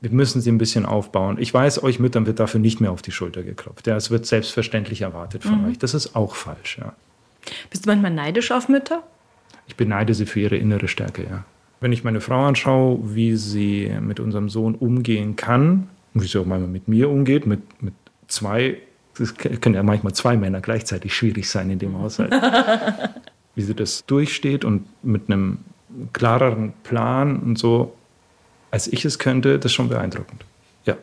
Wir 0.00 0.10
müssen 0.10 0.40
sie 0.40 0.50
ein 0.50 0.58
bisschen 0.58 0.84
aufbauen. 0.84 1.36
Ich 1.38 1.54
weiß, 1.54 1.84
euch 1.84 2.00
Müttern 2.00 2.26
wird 2.26 2.40
dafür 2.40 2.58
nicht 2.58 2.80
mehr 2.80 2.90
auf 2.90 3.02
die 3.02 3.12
Schulter 3.12 3.44
geklopft. 3.44 3.86
Ja, 3.86 3.94
es 3.96 4.10
wird 4.10 4.26
selbstverständlich 4.26 5.02
erwartet 5.02 5.44
von 5.44 5.62
Mhm. 5.62 5.68
euch. 5.70 5.78
Das 5.78 5.94
ist 5.94 6.16
auch 6.16 6.34
falsch. 6.34 6.78
Ja. 6.80 6.92
Bist 7.70 7.86
du 7.86 7.90
manchmal 7.90 8.10
neidisch 8.12 8.50
auf 8.50 8.68
Mütter? 8.68 9.04
Ich 9.66 9.76
beneide 9.76 10.14
sie 10.14 10.26
für 10.26 10.40
ihre 10.40 10.56
innere 10.56 10.88
Stärke, 10.88 11.24
ja. 11.24 11.44
Wenn 11.80 11.92
ich 11.92 12.04
meine 12.04 12.20
Frau 12.20 12.46
anschaue, 12.46 13.00
wie 13.14 13.34
sie 13.36 13.92
mit 14.00 14.20
unserem 14.20 14.48
Sohn 14.48 14.76
umgehen 14.76 15.34
kann, 15.34 15.88
wie 16.14 16.26
sie 16.26 16.38
auch 16.38 16.46
manchmal 16.46 16.70
mit 16.70 16.86
mir 16.86 17.10
umgeht, 17.10 17.46
mit, 17.46 17.82
mit 17.82 17.94
zwei, 18.28 18.78
es 19.18 19.34
können 19.36 19.74
ja 19.74 19.82
manchmal 19.82 20.12
zwei 20.12 20.36
Männer 20.36 20.60
gleichzeitig 20.60 21.14
schwierig 21.14 21.48
sein 21.50 21.70
in 21.70 21.78
dem 21.78 21.98
Haushalt, 21.98 22.32
wie 23.56 23.62
sie 23.62 23.74
das 23.74 24.04
durchsteht 24.06 24.64
und 24.64 24.84
mit 25.02 25.28
einem 25.28 25.58
klareren 26.12 26.72
Plan 26.84 27.38
und 27.38 27.58
so, 27.58 27.94
als 28.70 28.86
ich 28.86 29.04
es 29.04 29.18
könnte, 29.18 29.58
das 29.58 29.66
ist 29.66 29.74
schon 29.74 29.88
beeindruckend. 29.88 30.44
Ja. 30.84 30.96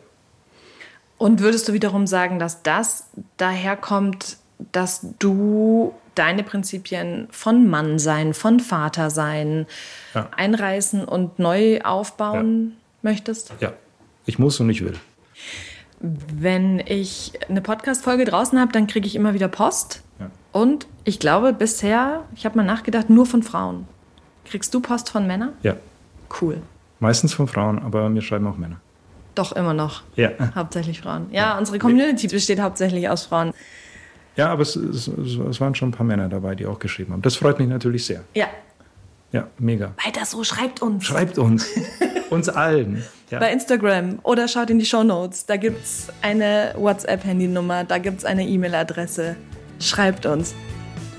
Und 1.17 1.41
würdest 1.41 1.67
du 1.67 1.73
wiederum 1.73 2.07
sagen, 2.07 2.39
dass 2.39 2.63
das 2.63 3.09
daherkommt, 3.37 4.37
dass 4.71 5.05
du 5.19 5.93
deine 6.19 6.43
Prinzipien 6.43 7.27
von 7.31 7.67
Mann 7.69 7.97
sein, 7.99 8.33
von 8.33 8.59
Vater 8.59 9.09
sein, 9.09 9.65
Ja. 10.13 10.29
einreißen 10.35 11.05
und 11.05 11.39
neu 11.39 11.81
aufbauen 11.81 12.77
möchtest? 13.01 13.53
Ja. 13.59 13.73
Ich 14.25 14.37
muss 14.37 14.59
und 14.59 14.69
ich 14.69 14.83
will. 14.83 14.93
Wenn 16.01 16.79
ich 16.79 17.33
eine 17.49 17.61
Podcast-Folge 17.61 18.25
draußen 18.25 18.59
habe, 18.59 18.71
dann 18.71 18.87
kriege 18.87 19.07
ich 19.07 19.15
immer 19.15 19.33
wieder 19.33 19.47
Post. 19.47 20.01
Ja. 20.19 20.29
Und 20.51 20.87
ich 21.03 21.19
glaube 21.19 21.51
bisher, 21.53 22.23
ich 22.35 22.45
habe 22.45 22.57
mal 22.57 22.63
nachgedacht, 22.63 23.09
nur 23.09 23.25
von 23.25 23.43
Frauen. 23.43 23.87
Kriegst 24.45 24.73
du 24.73 24.79
Post 24.81 25.09
von 25.09 25.27
Männern? 25.27 25.53
Ja. 25.63 25.75
Cool. 26.41 26.61
Meistens 26.99 27.33
von 27.33 27.47
Frauen, 27.47 27.79
aber 27.79 28.09
mir 28.09 28.21
schreiben 28.21 28.47
auch 28.47 28.57
Männer. 28.57 28.77
Doch 29.35 29.51
immer 29.53 29.73
noch. 29.73 30.03
Ja. 30.15 30.31
Hauptsächlich 30.55 31.01
Frauen. 31.01 31.27
Ja, 31.31 31.57
unsere 31.57 31.79
Community 31.79 32.27
besteht 32.27 32.59
hauptsächlich 32.59 33.09
aus 33.09 33.25
Frauen. 33.25 33.53
Ja, 34.39 34.51
aber 34.51 34.61
es, 34.61 34.77
es, 34.77 35.09
es 35.09 35.59
waren 35.59 35.75
schon 35.75 35.89
ein 35.89 35.91
paar 35.91 36.05
Männer 36.05 36.29
dabei, 36.29 36.55
die 36.55 36.65
auch 36.65 36.79
geschrieben 36.79 37.11
haben. 37.11 37.21
Das 37.21 37.35
freut 37.35 37.59
mich 37.59 37.67
natürlich 37.67 38.05
sehr. 38.05 38.23
Ja. 38.33 38.47
Ja, 39.33 39.49
mega. 39.57 39.91
Weiter 40.05 40.23
so, 40.23 40.45
schreibt 40.45 40.81
uns. 40.81 41.05
Schreibt 41.05 41.37
uns. 41.37 41.67
uns 42.29 42.47
allen. 42.47 43.03
Ja. 43.31 43.39
Bei 43.39 43.51
Instagram 43.51 44.19
oder 44.23 44.47
schaut 44.47 44.69
in 44.69 44.79
die 44.79 44.85
Show 44.85 45.03
Notes. 45.03 45.45
Da 45.45 45.57
gibt 45.57 45.83
es 45.83 46.07
eine 46.21 46.73
WhatsApp-Handynummer, 46.77 47.83
da 47.83 47.97
gibt 47.97 48.19
es 48.19 48.25
eine 48.25 48.47
E-Mail-Adresse. 48.47 49.35
Schreibt 49.81 50.25
uns. 50.25 50.55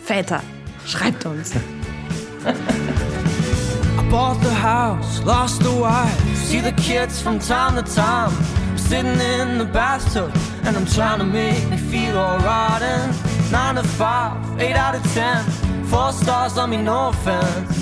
Väter, 0.03 0.43
schreibt 0.87 1.27
uns. 1.27 1.53
I 2.47 4.11
bought 4.11 4.41
the 4.43 4.49
house, 4.49 5.23
lost 5.27 5.63
the 5.63 5.69
wife. 5.69 6.17
See 6.37 6.63
the 6.63 6.73
kids 6.73 7.21
from 7.21 7.39
time 7.39 7.77
to 7.77 7.83
time. 7.83 8.33
I'm 8.71 8.79
sitting 8.79 9.21
in 9.21 9.59
the 9.59 9.67
bathtub 9.67 10.33
and 10.65 10.77
I'm 10.77 10.87
trying 10.87 11.19
to 11.19 11.25
make 11.25 11.69
me 11.69 11.77
feel 11.77 12.17
alright. 12.19 12.83
And 12.83 13.53
nine 13.53 13.75
to 13.77 13.83
five, 13.83 14.61
eight 14.61 14.77
out 14.77 14.95
of 14.95 15.03
ten, 15.13 15.45
four 15.85 16.13
stars 16.13 16.59
on 16.59 16.71
me, 16.71 16.77
no 16.77 17.09
offense. 17.09 17.77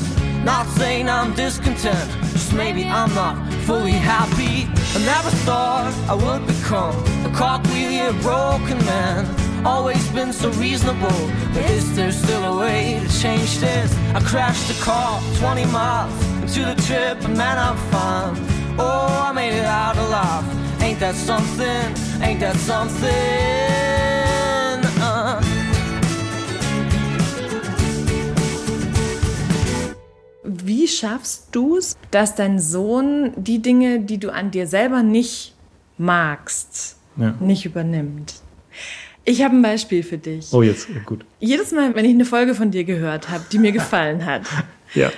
Not 0.45 0.67
saying 0.79 1.09
I'm 1.09 1.35
discontent, 1.35 2.11
just 2.33 2.53
maybe 2.55 2.85
I'm 2.85 3.13
not 3.15 3.37
fully 3.65 3.93
happy. 3.93 4.69
I 4.97 4.99
never 5.05 5.31
thought 5.45 5.93
I 6.09 6.15
would 6.15 6.47
become 6.47 6.97
a 7.27 7.31
cogwheel, 7.37 8.13
broken 8.23 8.79
man. 8.87 9.27
Always 9.67 10.09
been 10.11 10.33
so 10.33 10.51
reasonable, 10.53 11.21
but 11.53 11.65
is 11.71 11.95
there 11.97 12.13
still 12.13 12.45
a 12.45 12.61
way 12.61 13.01
to 13.03 13.21
change 13.21 13.59
this? 13.59 13.95
I 14.15 14.21
crashed 14.21 14.69
the 14.69 14.83
car 14.83 15.21
20 15.39 15.67
miles 15.67 16.13
into 16.41 16.65
the 16.65 16.81
trip, 16.83 17.21
and 17.25 17.37
man, 17.37 17.59
I'm 17.59 17.77
fine. 17.91 18.37
Oh, 18.79 19.25
I 19.29 19.33
made 19.33 19.55
it 19.55 19.65
out 19.65 19.97
alive. 19.97 20.45
Ain't 20.81 21.01
that 21.01 21.17
something? 21.17 22.08
Ain't 22.21 22.41
that 22.41 22.57
something? 22.57 23.09
Uh. 25.01 25.41
Wie 30.45 30.89
schaffst 30.89 31.49
du 31.53 31.77
es, 31.77 31.97
dass 32.11 32.35
dein 32.35 32.59
Sohn 32.59 33.33
die 33.37 33.61
Dinge, 33.61 34.01
die 34.01 34.19
du 34.19 34.31
an 34.33 34.51
dir 34.51 34.67
selber 34.67 35.03
nicht 35.03 35.55
magst, 35.99 36.97
Ja. 37.17 37.35
nicht 37.41 37.65
übernimmt? 37.67 38.35
Ich 39.25 39.43
habe 39.43 39.55
ein 39.57 39.63
Beispiel 39.63 40.03
für 40.03 40.17
dich. 40.17 40.53
Oh, 40.53 40.63
jetzt, 40.63 40.89
gut. 41.05 41.25
Jedes 41.39 41.73
Mal, 41.73 41.95
wenn 41.95 42.05
ich 42.07 42.13
eine 42.13 42.25
Folge 42.25 42.55
von 42.55 42.71
dir 42.71 42.85
gehört 42.85 43.29
habe, 43.29 43.45
die 43.53 43.59
mir 43.59 43.73
gefallen 43.73 44.25
hat, 44.25 44.43
Ja. 44.95 45.11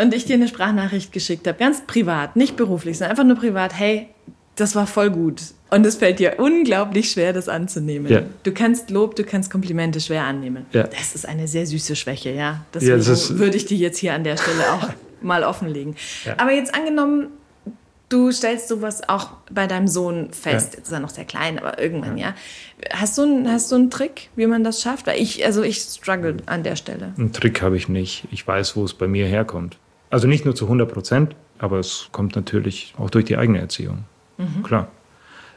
und 0.00 0.12
ich 0.12 0.24
dir 0.24 0.34
eine 0.34 0.48
Sprachnachricht 0.48 1.12
geschickt 1.12 1.46
habe, 1.46 1.56
ganz 1.58 1.82
privat, 1.86 2.34
nicht 2.34 2.56
beruflich, 2.56 2.98
sondern 2.98 3.10
einfach 3.12 3.24
nur 3.24 3.36
privat, 3.36 3.78
hey, 3.78 4.08
das 4.56 4.74
war 4.74 4.86
voll 4.86 5.10
gut. 5.10 5.42
Und 5.70 5.84
es 5.84 5.96
fällt 5.96 6.20
dir 6.20 6.34
unglaublich 6.38 7.10
schwer, 7.10 7.32
das 7.32 7.48
anzunehmen. 7.48 8.10
Ja. 8.10 8.22
Du 8.44 8.52
kannst 8.52 8.90
Lob, 8.90 9.16
du 9.16 9.24
kannst 9.24 9.50
Komplimente 9.50 10.00
schwer 10.00 10.24
annehmen. 10.24 10.66
Ja. 10.72 10.84
Das 10.84 11.14
ist 11.14 11.26
eine 11.26 11.48
sehr 11.48 11.66
süße 11.66 11.96
Schwäche, 11.96 12.30
ja. 12.30 12.64
Deswegen 12.72 12.92
Ja, 12.92 12.96
das 12.98 13.38
würde 13.38 13.56
ich 13.56 13.66
die 13.66 13.78
jetzt 13.78 13.98
hier 13.98 14.14
an 14.14 14.22
der 14.22 14.36
Stelle 14.36 14.72
auch 14.72 14.88
mal 15.20 15.42
offenlegen. 15.42 15.96
Aber 16.36 16.52
jetzt 16.52 16.72
angenommen, 16.74 17.28
du 18.08 18.30
stellst 18.30 18.68
sowas 18.68 19.08
auch 19.08 19.30
bei 19.50 19.66
deinem 19.66 19.88
Sohn 19.88 20.32
fest. 20.32 20.74
Jetzt 20.74 20.86
ist 20.86 20.92
er 20.92 21.00
noch 21.00 21.10
sehr 21.10 21.24
klein, 21.24 21.58
aber 21.58 21.80
irgendwann, 21.80 22.18
ja. 22.18 22.34
Hast 22.90 23.18
du, 23.18 23.22
einen, 23.22 23.50
hast 23.50 23.72
du 23.72 23.76
einen 23.76 23.90
Trick, 23.90 24.28
wie 24.36 24.46
man 24.46 24.62
das 24.62 24.80
schafft? 24.80 25.08
Weil 25.08 25.20
ich, 25.20 25.44
also 25.44 25.62
ich 25.62 25.78
struggle 25.78 26.36
an 26.46 26.62
der 26.62 26.76
Stelle. 26.76 27.14
Einen 27.18 27.32
Trick 27.32 27.62
habe 27.62 27.76
ich 27.76 27.88
nicht. 27.88 28.28
Ich 28.30 28.46
weiß, 28.46 28.76
wo 28.76 28.84
es 28.84 28.94
bei 28.94 29.08
mir 29.08 29.26
herkommt. 29.26 29.78
Also 30.10 30.28
nicht 30.28 30.44
nur 30.44 30.54
zu 30.54 30.66
100 30.66 30.92
Prozent, 30.92 31.34
aber 31.58 31.80
es 31.80 32.08
kommt 32.12 32.36
natürlich 32.36 32.94
auch 32.96 33.10
durch 33.10 33.24
die 33.24 33.36
eigene 33.36 33.58
Erziehung. 33.58 34.04
Klar. 34.62 34.88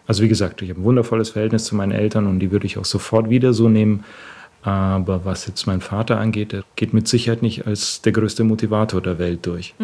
Also 0.07 0.23
wie 0.23 0.29
gesagt, 0.29 0.61
ich 0.61 0.69
habe 0.69 0.79
ein 0.79 0.83
wundervolles 0.83 1.31
Verhältnis 1.31 1.65
zu 1.65 1.75
meinen 1.75 1.91
Eltern 1.91 2.27
und 2.27 2.39
die 2.39 2.51
würde 2.51 2.65
ich 2.65 2.77
auch 2.77 2.85
sofort 2.85 3.29
wieder 3.29 3.53
so 3.53 3.67
nehmen. 3.69 4.03
Aber 4.61 5.25
was 5.25 5.47
jetzt 5.47 5.67
mein 5.67 5.81
Vater 5.81 6.19
angeht, 6.19 6.53
er 6.53 6.63
geht 6.75 6.93
mit 6.93 7.07
Sicherheit 7.07 7.41
nicht 7.41 7.67
als 7.67 8.01
der 8.01 8.11
größte 8.11 8.43
Motivator 8.43 9.01
der 9.01 9.19
Welt 9.19 9.45
durch. 9.45 9.75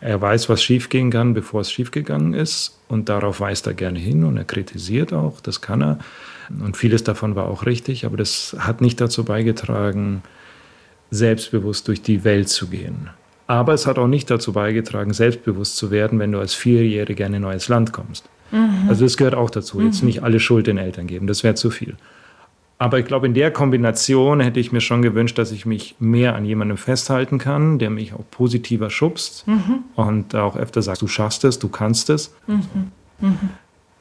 Er 0.00 0.20
weiß, 0.20 0.48
was 0.48 0.62
schiefgehen 0.62 1.10
kann, 1.10 1.32
bevor 1.32 1.62
es 1.62 1.70
schiefgegangen 1.70 2.34
ist. 2.34 2.78
Und 2.88 3.08
darauf 3.08 3.40
weist 3.40 3.66
er 3.66 3.74
gerne 3.74 3.98
hin 3.98 4.24
und 4.24 4.36
er 4.36 4.44
kritisiert 4.44 5.12
auch, 5.12 5.40
das 5.40 5.60
kann 5.60 5.82
er. 5.82 5.98
Und 6.50 6.76
vieles 6.76 7.04
davon 7.04 7.36
war 7.36 7.48
auch 7.48 7.64
richtig, 7.64 8.04
aber 8.04 8.18
das 8.18 8.54
hat 8.58 8.80
nicht 8.82 9.00
dazu 9.00 9.24
beigetragen, 9.24 10.22
selbstbewusst 11.10 11.88
durch 11.88 12.02
die 12.02 12.24
Welt 12.24 12.48
zu 12.48 12.66
gehen. 12.66 13.08
Aber 13.46 13.74
es 13.74 13.86
hat 13.86 13.98
auch 13.98 14.06
nicht 14.06 14.30
dazu 14.30 14.52
beigetragen, 14.52 15.12
selbstbewusst 15.12 15.76
zu 15.76 15.90
werden, 15.90 16.18
wenn 16.18 16.32
du 16.32 16.38
als 16.38 16.54
Vierjähriger 16.54 17.26
in 17.26 17.34
ein 17.34 17.42
neues 17.42 17.68
Land 17.68 17.92
kommst. 17.92 18.28
Also 18.88 19.04
das 19.04 19.16
gehört 19.16 19.34
auch 19.34 19.50
dazu. 19.50 19.80
Jetzt 19.80 20.02
nicht 20.02 20.22
alle 20.22 20.38
Schuld 20.38 20.66
den 20.66 20.78
Eltern 20.78 21.06
geben, 21.06 21.26
das 21.26 21.42
wäre 21.42 21.54
zu 21.54 21.70
viel. 21.70 21.96
Aber 22.78 22.98
ich 22.98 23.06
glaube, 23.06 23.26
in 23.26 23.34
der 23.34 23.50
Kombination 23.50 24.40
hätte 24.40 24.60
ich 24.60 24.72
mir 24.72 24.80
schon 24.80 25.02
gewünscht, 25.02 25.38
dass 25.38 25.52
ich 25.52 25.64
mich 25.64 25.94
mehr 25.98 26.34
an 26.34 26.44
jemandem 26.44 26.76
festhalten 26.76 27.38
kann, 27.38 27.78
der 27.78 27.90
mich 27.90 28.12
auch 28.14 28.24
positiver 28.30 28.90
schubst 28.90 29.44
und 29.94 30.34
auch 30.34 30.56
öfter 30.56 30.82
sagt, 30.82 31.02
du 31.02 31.06
schaffst 31.06 31.44
es, 31.44 31.58
du 31.58 31.68
kannst 31.68 32.10
es. 32.10 32.34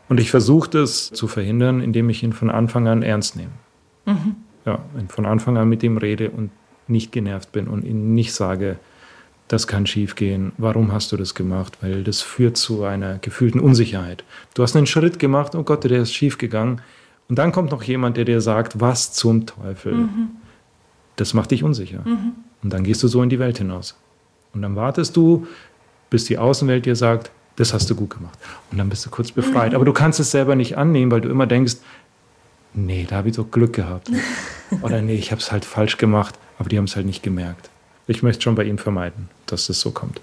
Und 0.09 0.19
ich 0.19 0.31
versuche 0.31 0.69
das 0.69 1.11
zu 1.11 1.27
verhindern, 1.27 1.81
indem 1.81 2.09
ich 2.09 2.23
ihn 2.23 2.33
von 2.33 2.49
Anfang 2.49 2.87
an 2.87 3.03
ernst 3.03 3.35
nehme. 3.35 3.51
Ja, 4.65 4.79
und 4.97 5.11
von 5.11 5.25
Anfang 5.25 5.57
an 5.57 5.69
mit 5.69 5.83
ihm 5.83 5.97
rede 5.97 6.29
und 6.29 6.51
nicht 6.87 7.11
genervt 7.11 7.51
bin 7.51 7.67
und 7.67 7.83
ihm 7.85 8.13
nicht 8.13 8.33
sage, 8.33 8.77
das 9.47 9.67
kann 9.67 9.85
schiefgehen, 9.85 10.51
warum 10.57 10.91
hast 10.91 11.11
du 11.11 11.17
das 11.17 11.35
gemacht? 11.35 11.77
Weil 11.81 12.03
das 12.03 12.21
führt 12.21 12.57
zu 12.57 12.83
einer 12.83 13.19
gefühlten 13.19 13.59
Unsicherheit. 13.59 14.23
Du 14.53 14.63
hast 14.63 14.75
einen 14.75 14.87
Schritt 14.87 15.19
gemacht, 15.19 15.55
oh 15.55 15.63
Gott, 15.63 15.83
der 15.83 16.01
ist 16.01 16.13
schiefgegangen. 16.13 16.81
Und 17.29 17.39
dann 17.39 17.51
kommt 17.51 17.71
noch 17.71 17.83
jemand, 17.83 18.17
der 18.17 18.25
dir 18.25 18.41
sagt, 18.41 18.79
was 18.79 19.13
zum 19.13 19.45
Teufel. 19.45 20.07
Das 21.15 21.33
macht 21.33 21.51
dich 21.51 21.63
unsicher. 21.63 22.03
Und 22.63 22.73
dann 22.73 22.83
gehst 22.83 23.03
du 23.03 23.07
so 23.07 23.21
in 23.21 23.29
die 23.29 23.39
Welt 23.39 23.57
hinaus. 23.57 23.97
Und 24.53 24.61
dann 24.61 24.75
wartest 24.75 25.15
du, 25.15 25.47
bis 26.09 26.25
die 26.25 26.37
Außenwelt 26.37 26.85
dir 26.85 26.95
sagt, 26.95 27.31
das 27.55 27.73
hast 27.73 27.89
du 27.89 27.95
gut 27.95 28.11
gemacht. 28.11 28.37
Und 28.71 28.77
dann 28.77 28.89
bist 28.89 29.05
du 29.05 29.09
kurz 29.09 29.31
befreit. 29.31 29.75
Aber 29.75 29.85
du 29.85 29.93
kannst 29.93 30.19
es 30.19 30.31
selber 30.31 30.55
nicht 30.55 30.77
annehmen, 30.77 31.11
weil 31.11 31.21
du 31.21 31.29
immer 31.29 31.45
denkst, 31.45 31.75
nee, 32.73 33.05
da 33.07 33.17
habe 33.17 33.29
ich 33.29 33.35
doch 33.35 33.49
Glück 33.51 33.73
gehabt. 33.73 34.09
Oder 34.81 35.01
nee, 35.01 35.15
ich 35.15 35.31
habe 35.31 35.41
es 35.41 35.51
halt 35.51 35.65
falsch 35.65 35.97
gemacht, 35.97 36.35
aber 36.57 36.69
die 36.69 36.77
haben 36.77 36.85
es 36.85 36.95
halt 36.95 37.05
nicht 37.05 37.21
gemerkt. 37.23 37.69
Ich 38.07 38.21
möchte 38.23 38.41
schon 38.43 38.55
bei 38.55 38.63
ihm 38.63 38.77
vermeiden, 38.77 39.29
dass 39.45 39.67
das 39.67 39.79
so 39.79 39.91
kommt. 39.91 40.19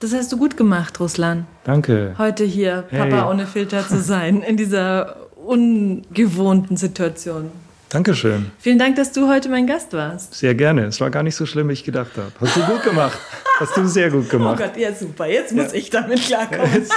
Das 0.00 0.12
hast 0.12 0.30
du 0.32 0.36
gut 0.36 0.56
gemacht, 0.56 1.00
Ruslan. 1.00 1.46
Danke. 1.64 2.14
Heute 2.18 2.44
hier 2.44 2.84
Hey. 2.90 3.10
Papa 3.10 3.30
ohne 3.30 3.46
Filter 3.46 3.86
zu 3.86 4.00
sein, 4.02 4.42
in 4.42 4.56
dieser 4.56 5.16
ungewohnten 5.36 6.76
Situation. 6.76 7.50
Dankeschön. 7.88 8.50
Vielen 8.58 8.78
Dank, 8.78 8.96
dass 8.96 9.12
du 9.12 9.28
heute 9.28 9.48
mein 9.48 9.66
Gast 9.66 9.92
warst. 9.92 10.34
Sehr 10.34 10.54
gerne. 10.54 10.84
Es 10.86 11.00
war 11.00 11.10
gar 11.10 11.22
nicht 11.22 11.36
so 11.36 11.46
schlimm, 11.46 11.68
wie 11.68 11.74
ich 11.74 11.84
gedacht 11.84 12.10
habe. 12.16 12.32
Hast 12.40 12.56
du 12.56 12.60
gut 12.62 12.82
gemacht. 12.82 13.16
Hast 13.60 13.76
du 13.76 13.86
sehr 13.86 14.10
gut 14.10 14.24
Oh 14.26 14.30
gemacht. 14.30 14.58
Gott, 14.58 14.76
ja 14.76 14.92
super, 14.92 15.26
jetzt 15.26 15.52
muss 15.54 15.72
ich 15.72 15.90
damit 15.90 16.20
klarkommen. 16.20 16.86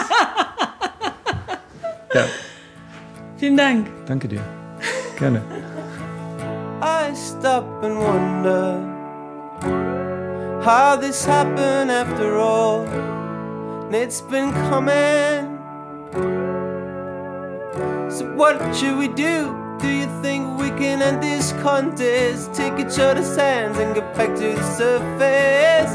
Ja, 2.14 2.24
Vielen 3.38 3.58
Dank. 3.58 3.88
danke 4.08 4.28
dir. 4.28 4.42
Gerne. 5.20 5.42
I 6.82 7.14
stop 7.16 7.66
and 7.84 7.96
wonder 7.98 8.97
how 10.68 10.98
this 10.98 11.24
happened 11.24 11.90
after 11.90 12.36
all. 12.36 12.82
And 13.86 13.96
it's 13.96 14.20
been 14.20 14.52
coming. 14.68 15.56
So, 18.12 18.26
what 18.36 18.76
should 18.76 18.98
we 18.98 19.08
do? 19.08 19.56
Do 19.80 19.88
you 19.88 20.08
think 20.22 20.60
we 20.60 20.70
can 20.72 21.02
end 21.02 21.24
this 21.24 21.54
contest? 21.64 22.54
Take 22.54 22.74
each 22.80 23.00
other's 23.00 23.34
hands 23.38 23.78
and 23.78 23.96
get 23.96 24.14
back 24.14 24.36
to 24.36 24.56
the 24.56 24.64
surface. 24.76 25.94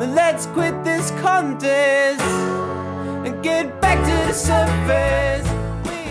Then 0.00 0.12
let's 0.16 0.46
quit 0.46 0.74
this 0.82 1.12
contest 1.22 2.20
and 3.24 3.40
get 3.44 3.80
back 3.80 3.98
to 3.98 4.16
the 4.26 4.34
surface. 4.34 5.46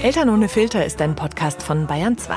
Eltern 0.03 0.29
ohne 0.29 0.47
Filter 0.47 0.85
ist 0.85 1.01
ein 1.01 1.15
Podcast 1.15 1.61
von 1.61 1.85
Bayern 1.85 2.17
2. 2.17 2.33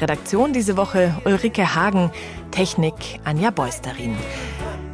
Redaktion 0.00 0.52
diese 0.52 0.76
Woche 0.76 1.14
Ulrike 1.24 1.76
Hagen, 1.76 2.10
Technik 2.50 3.20
Anja 3.22 3.50
Beusterin. 3.50 4.16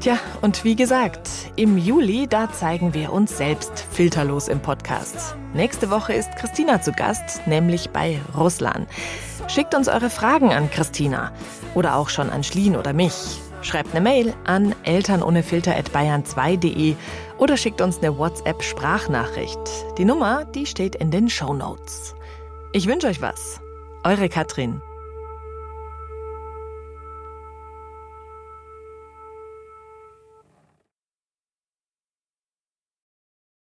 Tja, 0.01 0.19
und 0.43 0.63
wie 0.63 0.77
gesagt, 0.77 1.29
im 1.57 1.77
Juli, 1.77 2.29
da 2.29 2.53
zeigen 2.53 2.95
wir 2.95 3.13
uns 3.13 3.37
selbst 3.37 3.85
filterlos 3.91 4.47
im 4.47 4.61
Podcast. 4.61 5.35
Nächste 5.55 5.91
Woche 5.91 6.13
ist 6.13 6.37
Christina 6.37 6.81
zu 6.81 6.93
Gast, 6.93 7.49
nämlich 7.49 7.91
bei 7.91 8.21
Ruslan. 8.37 8.87
Schickt 9.49 9.75
uns 9.75 9.89
eure 9.89 10.09
Fragen 10.09 10.53
an 10.53 10.71
Christina 10.71 11.33
oder 11.75 11.97
auch 11.97 12.11
schon 12.11 12.31
an 12.31 12.45
Schlien 12.45 12.77
oder 12.77 12.93
mich. 12.93 13.41
Schreibt 13.63 13.91
eine 13.91 14.01
Mail 14.01 14.35
an 14.45 14.73
elternohnefilter.bayern2.de 14.85 16.95
oder 17.39 17.57
schickt 17.57 17.81
uns 17.81 17.99
eine 17.99 18.17
WhatsApp-Sprachnachricht. 18.17 19.59
Die 19.99 20.05
Nummer, 20.05 20.45
die 20.45 20.67
steht 20.67 20.95
in 20.95 21.11
den 21.11 21.29
Shownotes. 21.29 22.15
Ich 22.73 22.87
wünsche 22.87 23.09
euch 23.09 23.21
was. 23.21 23.61
Eure 24.05 24.29
Katrin. 24.29 24.81